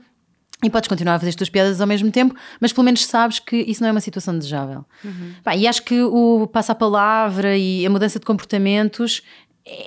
e 0.62 0.68
podes 0.68 0.88
continuar 0.88 1.14
a 1.14 1.18
fazer 1.18 1.30
as 1.30 1.36
tuas 1.36 1.48
piadas 1.48 1.80
ao 1.80 1.86
mesmo 1.86 2.10
tempo, 2.10 2.34
mas 2.60 2.72
pelo 2.72 2.84
menos 2.84 3.06
sabes 3.06 3.38
que 3.38 3.56
isso 3.56 3.82
não 3.82 3.88
é 3.88 3.92
uma 3.92 4.00
situação 4.00 4.36
desejável. 4.36 4.84
Uhum. 5.04 5.32
e 5.56 5.66
acho 5.66 5.82
que 5.82 6.02
o 6.02 6.46
passa-palavra 6.52 7.56
e 7.56 7.86
a 7.86 7.90
mudança 7.90 8.18
de 8.18 8.26
comportamentos 8.26 9.22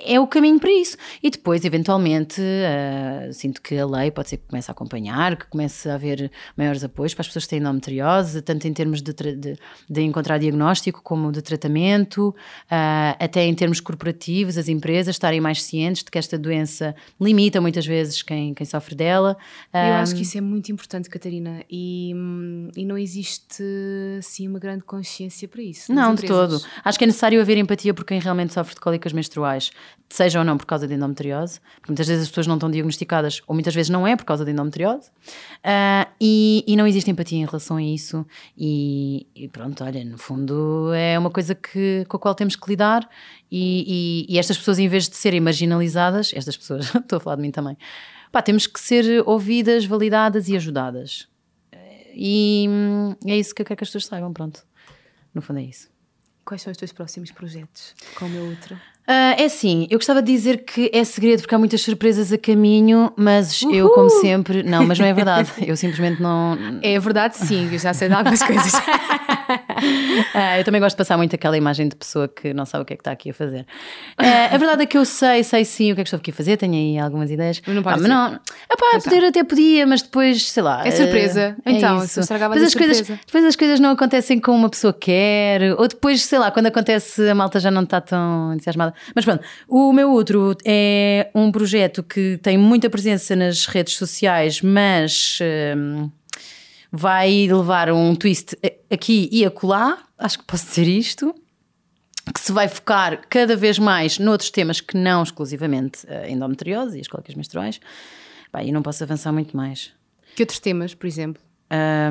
é 0.04 0.18
o 0.18 0.26
caminho 0.26 0.58
para 0.58 0.70
isso. 0.70 0.96
E 1.22 1.30
depois, 1.30 1.64
eventualmente, 1.64 2.40
uh, 2.40 3.32
sinto 3.32 3.60
que 3.60 3.76
a 3.76 3.86
lei 3.86 4.10
pode 4.10 4.30
ser 4.30 4.38
que 4.38 4.44
comece 4.48 4.70
a 4.70 4.72
acompanhar, 4.72 5.36
que 5.36 5.46
comece 5.46 5.88
a 5.88 5.94
haver 5.94 6.30
maiores 6.56 6.82
apoios 6.82 7.12
para 7.12 7.22
as 7.22 7.26
pessoas 7.26 7.44
que 7.44 7.50
têm 7.50 7.58
endometriose, 7.58 8.40
tanto 8.40 8.66
em 8.66 8.72
termos 8.72 9.02
de, 9.02 9.12
de, 9.12 9.58
de 9.88 10.00
encontrar 10.02 10.38
diagnóstico 10.38 11.02
como 11.02 11.30
de 11.30 11.42
tratamento, 11.42 12.28
uh, 12.28 13.16
até 13.18 13.44
em 13.44 13.54
termos 13.54 13.80
corporativos, 13.80 14.56
as 14.56 14.68
empresas 14.68 15.14
estarem 15.14 15.40
mais 15.40 15.62
cientes 15.62 16.02
de 16.02 16.10
que 16.10 16.18
esta 16.18 16.38
doença 16.38 16.94
limita 17.20 17.60
muitas 17.60 17.86
vezes 17.86 18.22
quem, 18.22 18.54
quem 18.54 18.64
sofre 18.64 18.94
dela. 18.94 19.36
Eu 19.72 19.80
um, 19.80 19.94
acho 19.94 20.14
que 20.14 20.22
isso 20.22 20.38
é 20.38 20.40
muito 20.40 20.72
importante, 20.72 21.10
Catarina, 21.10 21.62
e, 21.70 22.14
e 22.76 22.84
não 22.84 22.96
existe 22.96 23.62
assim 24.18 24.48
uma 24.48 24.58
grande 24.58 24.84
consciência 24.84 25.46
para 25.46 25.62
isso. 25.62 25.92
Não, 25.92 26.14
de 26.14 26.22
todo. 26.22 26.60
Acho 26.84 26.98
que 26.98 27.04
é 27.04 27.06
necessário 27.06 27.40
haver 27.40 27.58
empatia 27.58 27.92
por 27.92 28.04
quem 28.04 28.18
realmente 28.18 28.52
sofre 28.54 28.74
de 28.74 28.80
cólicas 28.80 29.12
menstruais 29.12 29.73
seja 30.08 30.38
ou 30.38 30.44
não 30.44 30.56
por 30.56 30.66
causa 30.66 30.86
de 30.86 30.94
endometriose, 30.94 31.60
porque 31.76 31.90
muitas 31.90 32.06
vezes 32.06 32.22
as 32.24 32.28
pessoas 32.28 32.46
não 32.46 32.54
estão 32.54 32.70
diagnosticadas, 32.70 33.42
ou 33.46 33.54
muitas 33.54 33.74
vezes 33.74 33.90
não 33.90 34.06
é 34.06 34.16
por 34.16 34.24
causa 34.24 34.44
de 34.44 34.52
endometriose, 34.52 35.08
uh, 35.08 36.08
e, 36.20 36.64
e, 36.66 36.76
não 36.76 36.86
existe 36.86 37.10
empatia 37.10 37.38
em 37.38 37.44
relação 37.44 37.76
a 37.76 37.82
isso, 37.82 38.24
e, 38.56 39.26
e, 39.34 39.48
pronto, 39.48 39.82
olha, 39.82 40.04
no 40.04 40.18
fundo 40.18 40.92
é 40.94 41.18
uma 41.18 41.30
coisa 41.30 41.54
que, 41.54 42.04
com 42.08 42.16
a 42.16 42.20
qual 42.20 42.34
temos 42.34 42.54
que 42.54 42.68
lidar, 42.68 43.08
e, 43.50 44.26
e 44.28 44.38
estas 44.38 44.58
pessoas, 44.58 44.78
em 44.78 44.88
vez 44.88 45.08
de 45.08 45.16
serem 45.16 45.40
marginalizadas, 45.40 46.32
estas 46.34 46.56
pessoas, 46.56 46.94
estou 46.94 47.16
a 47.16 47.20
falar 47.20 47.36
de 47.36 47.42
mim 47.42 47.50
também, 47.50 47.76
pá, 48.30 48.42
temos 48.42 48.66
que 48.66 48.80
ser 48.80 49.22
ouvidas, 49.26 49.84
validadas 49.84 50.48
e 50.48 50.56
ajudadas. 50.56 51.28
E 52.16 52.68
é 53.26 53.36
isso 53.36 53.52
que 53.52 53.60
eu 53.60 53.66
quero 53.66 53.78
que 53.78 53.84
as 53.84 53.88
pessoas 53.88 54.06
saibam, 54.06 54.32
pronto. 54.32 54.64
No 55.34 55.42
fundo 55.42 55.58
é 55.58 55.64
isso. 55.64 55.90
Quais 56.44 56.62
são 56.62 56.70
os 56.70 56.76
teus 56.76 56.92
próximos 56.92 57.32
projetos 57.32 57.94
com 58.14 58.26
o 58.26 58.28
meu 58.28 58.46
outro? 58.46 58.78
Uh, 59.06 59.36
é 59.36 59.44
assim, 59.44 59.86
eu 59.90 59.98
gostava 59.98 60.22
de 60.22 60.32
dizer 60.32 60.64
que 60.64 60.90
é 60.90 61.04
segredo 61.04 61.42
porque 61.42 61.54
há 61.54 61.58
muitas 61.58 61.82
surpresas 61.82 62.32
a 62.32 62.38
caminho, 62.38 63.12
mas 63.14 63.60
Uhul! 63.60 63.74
eu, 63.74 63.90
como 63.90 64.08
sempre, 64.08 64.62
não, 64.62 64.86
mas 64.86 64.98
não 64.98 65.04
é 65.04 65.12
verdade. 65.12 65.52
Eu 65.66 65.76
simplesmente 65.76 66.22
não. 66.22 66.56
É 66.82 66.98
verdade, 66.98 67.36
sim, 67.36 67.70
eu 67.72 67.78
já 67.78 67.92
sei 67.92 68.08
de 68.08 68.14
algumas 68.14 68.42
coisas. 68.42 68.72
uh, 68.72 68.78
eu 70.58 70.64
também 70.64 70.80
gosto 70.80 70.94
de 70.94 70.98
passar 70.98 71.16
muito 71.16 71.34
aquela 71.34 71.56
imagem 71.56 71.88
de 71.88 71.96
pessoa 71.96 72.28
que 72.28 72.54
não 72.54 72.64
sabe 72.64 72.82
o 72.82 72.86
que 72.86 72.94
é 72.94 72.96
que 72.96 73.00
está 73.00 73.12
aqui 73.12 73.30
a 73.30 73.34
fazer. 73.34 73.66
Uh, 74.18 74.54
a 74.54 74.56
verdade 74.56 74.82
é 74.82 74.86
que 74.86 74.96
eu 74.96 75.04
sei, 75.04 75.42
sei 75.42 75.64
sim 75.64 75.92
o 75.92 75.94
que 75.94 76.00
é 76.00 76.04
que 76.04 76.08
estou 76.08 76.18
aqui 76.18 76.30
a 76.30 76.34
fazer, 76.34 76.56
tenho 76.56 76.74
aí 76.74 76.98
algumas 76.98 77.30
ideias. 77.30 77.60
Mas 77.66 77.76
não 77.76 77.82
pode 77.82 77.96
ah, 77.96 78.00
mas 78.00 78.08
não. 78.08 78.34
Epá, 78.34 78.86
então. 78.94 79.00
poder 79.02 79.24
até 79.26 79.44
podia, 79.44 79.86
mas 79.86 80.02
depois, 80.02 80.50
sei 80.50 80.62
lá. 80.62 80.86
É 80.86 80.90
surpresa. 80.90 81.56
É 81.64 81.72
então, 81.72 82.02
isso. 82.02 82.20
estragava 82.20 82.54
depois 82.54 82.68
as 82.68 82.72
surpresa. 82.72 83.04
coisas 83.04 83.24
Depois 83.26 83.44
as 83.44 83.56
coisas 83.56 83.80
não 83.80 83.90
acontecem 83.90 84.40
como 84.40 84.58
uma 84.58 84.70
pessoa 84.70 84.92
quer, 84.92 85.74
ou 85.78 85.88
depois, 85.88 86.22
sei 86.22 86.38
lá, 86.38 86.50
quando 86.50 86.66
acontece 86.66 87.28
a 87.28 87.34
malta 87.34 87.60
já 87.60 87.70
não 87.70 87.82
está 87.82 88.00
tão 88.00 88.54
entusiasmada. 88.54 88.93
Mas 89.14 89.24
pronto, 89.24 89.44
o 89.68 89.92
meu 89.92 90.10
outro 90.10 90.56
é 90.64 91.30
um 91.34 91.50
projeto 91.50 92.02
que 92.02 92.38
tem 92.42 92.58
muita 92.58 92.88
presença 92.90 93.34
nas 93.34 93.66
redes 93.66 93.96
sociais, 93.96 94.60
mas 94.60 95.38
hum, 95.76 96.10
vai 96.90 97.48
levar 97.48 97.90
um 97.90 98.14
twist 98.14 98.56
aqui 98.90 99.28
e 99.32 99.44
acolá, 99.44 99.98
acho 100.18 100.38
que 100.38 100.44
posso 100.44 100.66
dizer 100.66 100.88
isto. 100.88 101.34
Que 102.32 102.40
se 102.40 102.52
vai 102.52 102.68
focar 102.68 103.22
cada 103.28 103.54
vez 103.54 103.78
mais 103.78 104.18
noutros 104.18 104.50
temas 104.50 104.80
que 104.80 104.96
não 104.96 105.22
exclusivamente 105.22 106.06
a 106.10 106.26
endometriose 106.26 106.96
e 106.96 107.00
as 107.02 107.06
cólicas 107.06 107.34
menstruais. 107.34 107.78
Pá, 108.50 108.62
e 108.62 108.72
não 108.72 108.80
posso 108.80 109.04
avançar 109.04 109.30
muito 109.30 109.54
mais. 109.54 109.92
Que 110.34 110.42
outros 110.42 110.58
temas, 110.58 110.94
por 110.94 111.06
exemplo? 111.06 111.42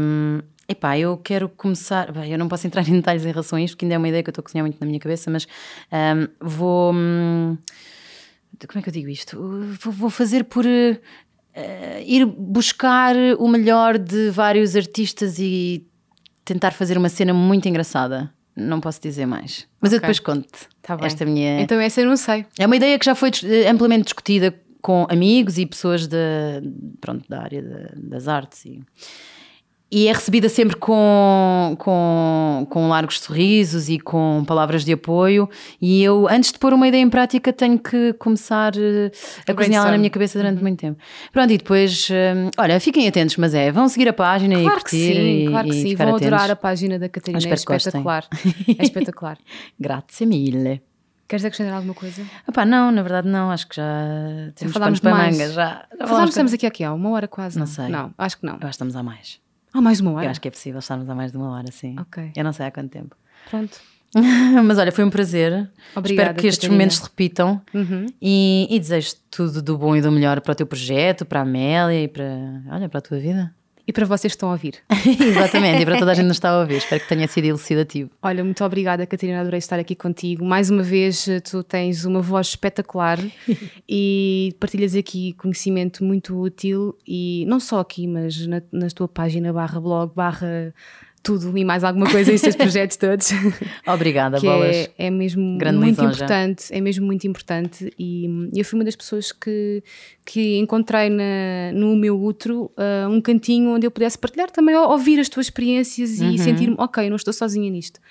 Um, 0.01 0.39
Epá, 0.67 0.97
eu 0.97 1.17
quero 1.17 1.49
começar. 1.49 2.11
Bem, 2.11 2.31
eu 2.31 2.37
não 2.37 2.47
posso 2.47 2.65
entrar 2.65 2.81
em 2.87 2.93
detalhes 2.93 3.25
em 3.25 3.29
relação 3.29 3.57
a 3.57 3.61
isto, 3.61 3.75
porque 3.75 3.85
ainda 3.85 3.95
é 3.95 3.97
uma 3.97 4.07
ideia 4.07 4.23
que 4.23 4.29
eu 4.29 4.31
estou 4.31 4.41
a 4.41 4.45
cozinhar 4.45 4.65
muito 4.65 4.79
na 4.79 4.87
minha 4.87 4.99
cabeça, 4.99 5.29
mas 5.29 5.47
um, 5.91 6.27
vou. 6.39 6.93
Um, 6.93 7.57
Como 8.67 8.79
é 8.79 8.81
que 8.81 8.89
eu 8.89 8.93
digo 8.93 9.09
isto? 9.09 9.37
Vou, 9.81 9.93
vou 9.93 10.09
fazer 10.09 10.45
por. 10.45 10.65
Uh, 10.65 12.01
ir 12.03 12.25
buscar 12.25 13.15
o 13.37 13.47
melhor 13.47 13.99
de 13.99 14.31
vários 14.31 14.75
artistas 14.75 15.37
e 15.37 15.85
tentar 16.43 16.71
fazer 16.71 16.97
uma 16.97 17.09
cena 17.09 17.33
muito 17.33 17.67
engraçada. 17.67 18.33
Não 18.55 18.79
posso 18.79 18.99
dizer 18.99 19.25
mais. 19.27 19.67
Mas 19.79 19.89
okay. 19.89 19.97
eu 19.97 20.01
depois 20.01 20.19
conto. 20.19 20.67
Tá 20.81 20.95
bem. 20.95 21.05
Esta 21.05 21.25
minha. 21.25 21.61
Então, 21.61 21.79
essa 21.79 22.01
eu 22.01 22.07
não 22.07 22.17
sei. 22.17 22.45
É 22.57 22.65
uma 22.65 22.75
ideia 22.75 22.97
que 22.97 23.05
já 23.05 23.13
foi 23.13 23.31
amplamente 23.69 24.05
discutida 24.05 24.53
com 24.81 25.07
amigos 25.09 25.57
e 25.57 25.65
pessoas 25.65 26.07
de, 26.07 26.17
pronto, 26.99 27.23
da 27.29 27.41
área 27.41 27.61
de, 27.61 28.01
das 28.01 28.27
artes. 28.27 28.65
E, 28.65 28.81
e 29.93 30.07
é 30.07 30.11
recebida 30.11 30.49
sempre 30.49 30.75
com, 30.75 31.75
com, 31.77 32.65
com 32.67 32.89
largos 32.89 33.19
sorrisos 33.19 33.89
e 33.89 33.99
com 33.99 34.43
palavras 34.43 34.83
de 34.83 34.91
apoio. 34.91 35.47
E 35.79 36.01
eu, 36.01 36.27
antes 36.27 36.51
de 36.51 36.57
pôr 36.57 36.73
uma 36.73 36.87
ideia 36.87 37.01
em 37.01 37.09
prática, 37.11 37.53
tenho 37.53 37.77
que 37.77 38.11
começar 38.13 38.73
eh, 38.75 39.11
a 39.47 39.53
cozinhá-la 39.53 39.91
na 39.91 39.97
minha 39.99 40.09
cabeça 40.09 40.39
durante 40.39 40.57
uhum. 40.57 40.63
muito 40.63 40.79
tempo. 40.79 40.99
Pronto, 41.31 41.53
e 41.53 41.57
depois, 41.59 42.09
um, 42.09 42.49
olha, 42.57 42.79
fiquem 42.79 43.07
atentos, 43.07 43.37
mas 43.37 43.53
é, 43.53 43.71
vão 43.71 43.87
seguir 43.87 44.09
a 44.09 44.13
página 44.13 44.55
claro 44.55 44.67
e 44.67 44.71
curtir. 44.71 44.89
Que 44.89 45.13
sim, 45.13 45.43
e, 45.43 45.47
claro 45.47 45.67
que 45.69 45.73
sim, 45.75 45.95
vão 45.95 46.07
atentos. 46.07 46.27
adorar 46.27 46.49
a 46.49 46.55
página 46.55 46.97
da 46.97 47.07
Catarina, 47.07 47.47
é 47.47 47.53
espetacular. 47.53 48.25
é 48.79 48.83
espetacular. 48.83 49.37
Grazie 49.79 50.25
mille. 50.25 50.81
Queres 51.27 51.45
acrescentar 51.45 51.75
alguma 51.75 51.93
coisa? 51.93 52.25
Epá, 52.49 52.65
não, 52.65 52.91
na 52.91 53.03
verdade 53.03 53.27
não, 53.27 53.51
acho 53.51 53.67
que 53.67 53.75
já 53.75 53.83
temos 54.55 54.73
já 54.73 54.79
falámos 54.79 54.99
para 54.99 55.11
mais. 55.11 55.37
manga. 55.37 55.51
Já, 55.51 55.85
já 55.99 56.07
falámos, 56.07 56.29
estamos 56.31 56.51
aqui, 56.51 56.65
aqui 56.65 56.83
há 56.83 56.91
uma 56.91 57.11
hora 57.11 57.27
quase. 57.27 57.59
Não, 57.59 57.67
não 57.67 57.71
sei. 57.71 57.89
Não, 57.89 58.11
acho 58.17 58.39
que 58.39 58.45
não. 58.45 58.53
Eu 58.53 58.57
acho 58.57 58.65
que 58.65 58.69
estamos 58.71 58.95
há 58.95 59.03
mais. 59.03 59.42
Há 59.73 59.81
mais 59.81 59.97
de 59.97 60.03
uma 60.03 60.13
hora? 60.13 60.25
Eu 60.25 60.29
acho 60.29 60.39
que 60.41 60.47
é 60.47 60.51
possível 60.51 60.79
estarmos 60.79 61.09
há 61.09 61.15
mais 61.15 61.31
de 61.31 61.37
uma 61.37 61.49
hora, 61.51 61.71
sim. 61.71 61.95
Ok. 61.99 62.31
Eu 62.35 62.43
não 62.43 62.53
sei 62.53 62.67
há 62.67 62.71
quanto 62.71 62.89
tempo. 62.89 63.15
Pronto. 63.49 63.79
Mas 64.63 64.77
olha, 64.77 64.91
foi 64.91 65.03
um 65.03 65.09
prazer. 65.09 65.69
Obrigada, 65.95 66.29
Espero 66.29 66.39
que 66.39 66.47
estes 66.47 66.61
Catarina. 66.61 66.73
momentos 66.73 66.97
se 66.97 67.03
repitam 67.03 67.61
uhum. 67.73 68.05
e, 68.21 68.67
e 68.69 68.79
desejo 68.79 69.15
tudo 69.31 69.61
do 69.61 69.77
bom 69.77 69.95
e 69.95 70.01
do 70.01 70.11
melhor 70.11 70.39
para 70.41 70.51
o 70.51 70.55
teu 70.55 70.67
projeto, 70.67 71.25
para 71.25 71.39
a 71.39 71.43
Amélia 71.43 72.03
e 72.03 72.07
para, 72.07 72.61
olha, 72.69 72.87
para 72.87 72.99
a 72.99 73.01
tua 73.01 73.17
vida. 73.17 73.53
E 73.85 73.91
para 73.91 74.05
vocês 74.05 74.31
que 74.31 74.37
estão 74.37 74.49
a 74.49 74.53
ouvir. 74.53 74.75
Exatamente, 75.19 75.81
e 75.81 75.85
para 75.85 75.99
toda 75.99 76.11
a 76.11 76.13
gente 76.13 76.23
que 76.23 76.27
nos 76.29 76.37
está 76.37 76.49
a 76.49 76.59
ouvir. 76.61 76.77
Espero 76.77 77.01
que 77.01 77.09
tenha 77.09 77.27
sido 77.27 77.45
elucidativo. 77.45 78.09
Olha, 78.21 78.43
muito 78.43 78.63
obrigada, 78.63 79.05
Catarina. 79.05 79.41
Adorei 79.41 79.57
estar 79.57 79.77
aqui 79.77 79.95
contigo. 79.95 80.45
Mais 80.45 80.69
uma 80.69 80.83
vez, 80.83 81.27
tu 81.49 81.63
tens 81.63 82.05
uma 82.05 82.21
voz 82.21 82.47
espetacular 82.47 83.19
e 83.87 84.55
partilhas 84.59 84.95
aqui 84.95 85.33
conhecimento 85.33 86.03
muito 86.03 86.39
útil. 86.39 86.97
E 87.05 87.45
não 87.47 87.59
só 87.59 87.79
aqui, 87.79 88.07
mas 88.07 88.47
na, 88.47 88.61
na 88.71 88.87
tua 88.87 89.07
página 89.07 89.51
barra 89.51 89.81
blog, 89.81 90.13
barra 90.15 90.73
tudo 91.23 91.57
e 91.57 91.63
mais 91.63 91.85
alguma 91.85 92.09
coisa, 92.11 92.33
estes 92.33 92.53
projetos 92.57 92.97
todos. 92.97 93.31
Obrigada, 93.87 94.39
que 94.39 94.45
bolas. 94.45 94.75
É, 94.75 95.07
é 95.07 95.09
mesmo 95.09 95.57
Grande 95.57 95.77
muito 95.77 96.01
lisonja. 96.01 96.15
importante, 96.15 96.65
é 96.69 96.81
mesmo 96.81 97.05
muito 97.05 97.25
importante 97.25 97.93
e 97.97 98.49
eu 98.53 98.65
fui 98.65 98.77
uma 98.77 98.83
das 98.83 98.95
pessoas 98.95 99.31
que, 99.31 99.81
que 100.25 100.57
encontrei 100.57 101.09
na, 101.09 101.71
no 101.73 101.95
meu 101.95 102.21
útero 102.21 102.69
uh, 102.77 103.09
um 103.09 103.21
cantinho 103.21 103.69
onde 103.69 103.87
eu 103.87 103.91
pudesse 103.91 104.17
partilhar 104.17 104.51
também, 104.51 104.75
ouvir 104.75 105.19
as 105.19 105.29
tuas 105.29 105.45
experiências 105.45 106.19
uhum. 106.19 106.31
e 106.31 106.37
sentir-me, 106.37 106.75
ok, 106.77 107.09
não 107.09 107.15
estou 107.15 107.33
sozinha 107.33 107.69
nisto. 107.69 108.01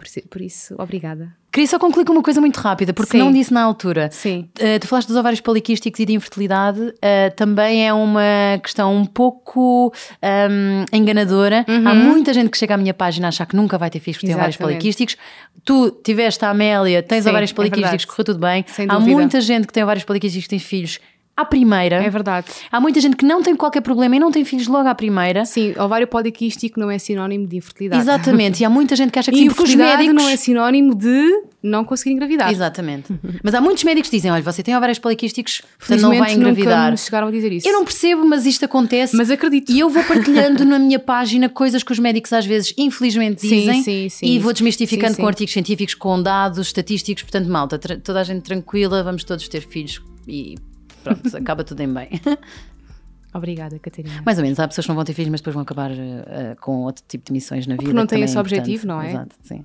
Por, 0.00 0.22
por 0.30 0.40
isso, 0.40 0.74
obrigada. 0.78 1.30
Queria 1.52 1.66
só 1.66 1.78
concluir 1.78 2.06
com 2.06 2.12
uma 2.12 2.22
coisa 2.22 2.40
muito 2.40 2.56
rápida, 2.58 2.94
porque 2.94 3.10
Sim. 3.10 3.18
não 3.18 3.30
disse 3.30 3.52
na 3.52 3.60
altura. 3.60 4.08
Sim. 4.10 4.48
Uh, 4.58 4.78
tu 4.80 4.86
falaste 4.86 5.08
dos 5.08 5.16
ovários 5.16 5.40
poliquísticos 5.42 6.00
e 6.00 6.06
de 6.06 6.14
infertilidade, 6.14 6.80
uh, 6.80 6.94
também 7.36 7.86
é 7.86 7.92
uma 7.92 8.58
questão 8.62 8.96
um 8.96 9.04
pouco 9.04 9.92
um, 10.22 10.96
enganadora. 10.96 11.66
Uhum. 11.68 11.86
Há 11.86 11.94
muita 11.94 12.32
gente 12.32 12.48
que 12.48 12.56
chega 12.56 12.74
à 12.74 12.76
minha 12.78 12.94
página 12.94 13.26
a 13.26 13.28
achar 13.28 13.44
que 13.44 13.54
nunca 13.54 13.76
vai 13.76 13.90
ter 13.90 14.00
filhos 14.00 14.16
porque 14.16 14.28
tem 14.28 14.36
ovários 14.36 14.56
poliquísticos. 14.56 15.16
Tu 15.64 15.90
tiveste 16.02 16.42
a 16.46 16.50
Amélia, 16.50 17.02
tens 17.02 17.24
Sim, 17.24 17.30
ovários 17.30 17.50
é 17.50 17.54
poliquísticos, 17.54 18.04
é 18.04 18.06
correu 18.06 18.24
tudo 18.24 18.38
bem. 18.38 18.64
Sem 18.66 18.86
Há 18.88 18.98
muita 18.98 19.40
gente 19.40 19.66
que 19.66 19.72
tem 19.72 19.82
ovários 19.82 20.04
poliquísticos 20.04 20.46
e 20.46 20.48
tem 20.48 20.58
filhos 20.58 20.98
à 21.40 21.44
primeira. 21.44 21.96
É 21.96 22.10
verdade. 22.10 22.46
Há 22.70 22.80
muita 22.80 23.00
gente 23.00 23.16
que 23.16 23.24
não 23.24 23.42
tem 23.42 23.54
qualquer 23.56 23.80
problema 23.80 24.16
e 24.16 24.18
não 24.18 24.30
tem 24.30 24.44
filhos 24.44 24.66
logo 24.66 24.88
à 24.88 24.94
primeira. 24.94 25.44
Sim, 25.44 25.74
ovário 25.78 26.06
poliquístico 26.06 26.78
não 26.78 26.90
é 26.90 26.98
sinónimo 26.98 27.46
de 27.46 27.56
infertilidade. 27.56 28.02
Exatamente, 28.02 28.60
e 28.60 28.64
há 28.64 28.70
muita 28.70 28.96
gente 28.96 29.10
que 29.10 29.18
acha 29.18 29.30
que 29.30 29.38
sim, 29.38 29.48
porque 29.48 29.62
os 29.62 29.74
médicos 29.74 30.14
não 30.14 30.28
é 30.28 30.36
sinónimo 30.36 30.94
de 30.94 31.42
não 31.62 31.84
conseguir 31.84 32.12
engravidar. 32.12 32.50
Exatamente. 32.50 33.12
mas 33.42 33.54
há 33.54 33.60
muitos 33.60 33.84
médicos 33.84 34.10
que 34.10 34.16
dizem: 34.16 34.30
olha, 34.30 34.42
você 34.42 34.62
tem 34.62 34.76
ovários 34.76 34.98
poliquísticos, 34.98 35.62
portanto 35.78 36.00
não 36.00 36.16
vai 36.16 36.32
engravidar. 36.32 36.78
Nunca 36.78 36.90
me 36.92 36.98
chegaram 36.98 37.28
a 37.28 37.30
dizer 37.30 37.52
isso. 37.52 37.68
Eu 37.68 37.72
não 37.72 37.84
percebo, 37.84 38.26
mas 38.26 38.46
isto 38.46 38.64
acontece. 38.64 39.16
Mas 39.16 39.30
acredito. 39.30 39.70
E 39.70 39.80
eu 39.80 39.88
vou 39.88 40.02
partilhando 40.04 40.64
na 40.64 40.78
minha 40.78 40.98
página 40.98 41.48
coisas 41.48 41.82
que 41.82 41.92
os 41.92 41.98
médicos 41.98 42.32
às 42.32 42.46
vezes, 42.46 42.72
infelizmente, 42.76 43.42
dizem. 43.42 43.74
Sim, 43.76 43.82
sim, 43.82 44.08
sim. 44.08 44.26
E 44.26 44.38
vou 44.38 44.52
desmistificando 44.52 45.14
sim, 45.14 45.22
com 45.22 45.28
artigos 45.28 45.52
científicos, 45.52 45.94
com 45.94 46.22
dados 46.22 46.66
estatísticos. 46.66 47.22
Portanto, 47.22 47.48
malta, 47.48 47.78
toda 47.78 48.20
a 48.20 48.24
gente 48.24 48.42
tranquila, 48.42 49.02
vamos 49.02 49.24
todos 49.24 49.46
ter 49.48 49.60
filhos 49.60 50.02
e 50.26 50.56
pronto, 51.02 51.36
acaba 51.36 51.64
tudo 51.64 51.80
em 51.80 51.92
bem. 51.92 52.08
Obrigada, 53.32 53.78
Catarina. 53.78 54.22
Mais 54.26 54.38
ou 54.38 54.42
menos, 54.42 54.58
há 54.58 54.66
pessoas 54.66 54.84
que 54.84 54.88
não 54.88 54.96
vão 54.96 55.04
ter 55.04 55.14
filhos, 55.14 55.30
mas 55.30 55.40
depois 55.40 55.54
vão 55.54 55.62
acabar 55.62 55.90
uh, 55.92 56.60
com 56.60 56.78
outro 56.82 57.04
tipo 57.06 57.26
de 57.26 57.32
missões 57.32 57.66
na 57.66 57.74
vida. 57.74 57.84
Porque 57.84 57.96
não 57.96 58.06
têm 58.06 58.22
esse 58.22 58.36
é 58.36 58.40
objetivo, 58.40 58.86
não 58.88 59.00
é? 59.00 59.10
Exato, 59.10 59.36
sim. 59.42 59.64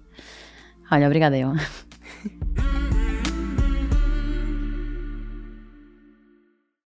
Olha, 0.91 1.07
obrigada, 1.07 1.35
eu. 1.35 1.51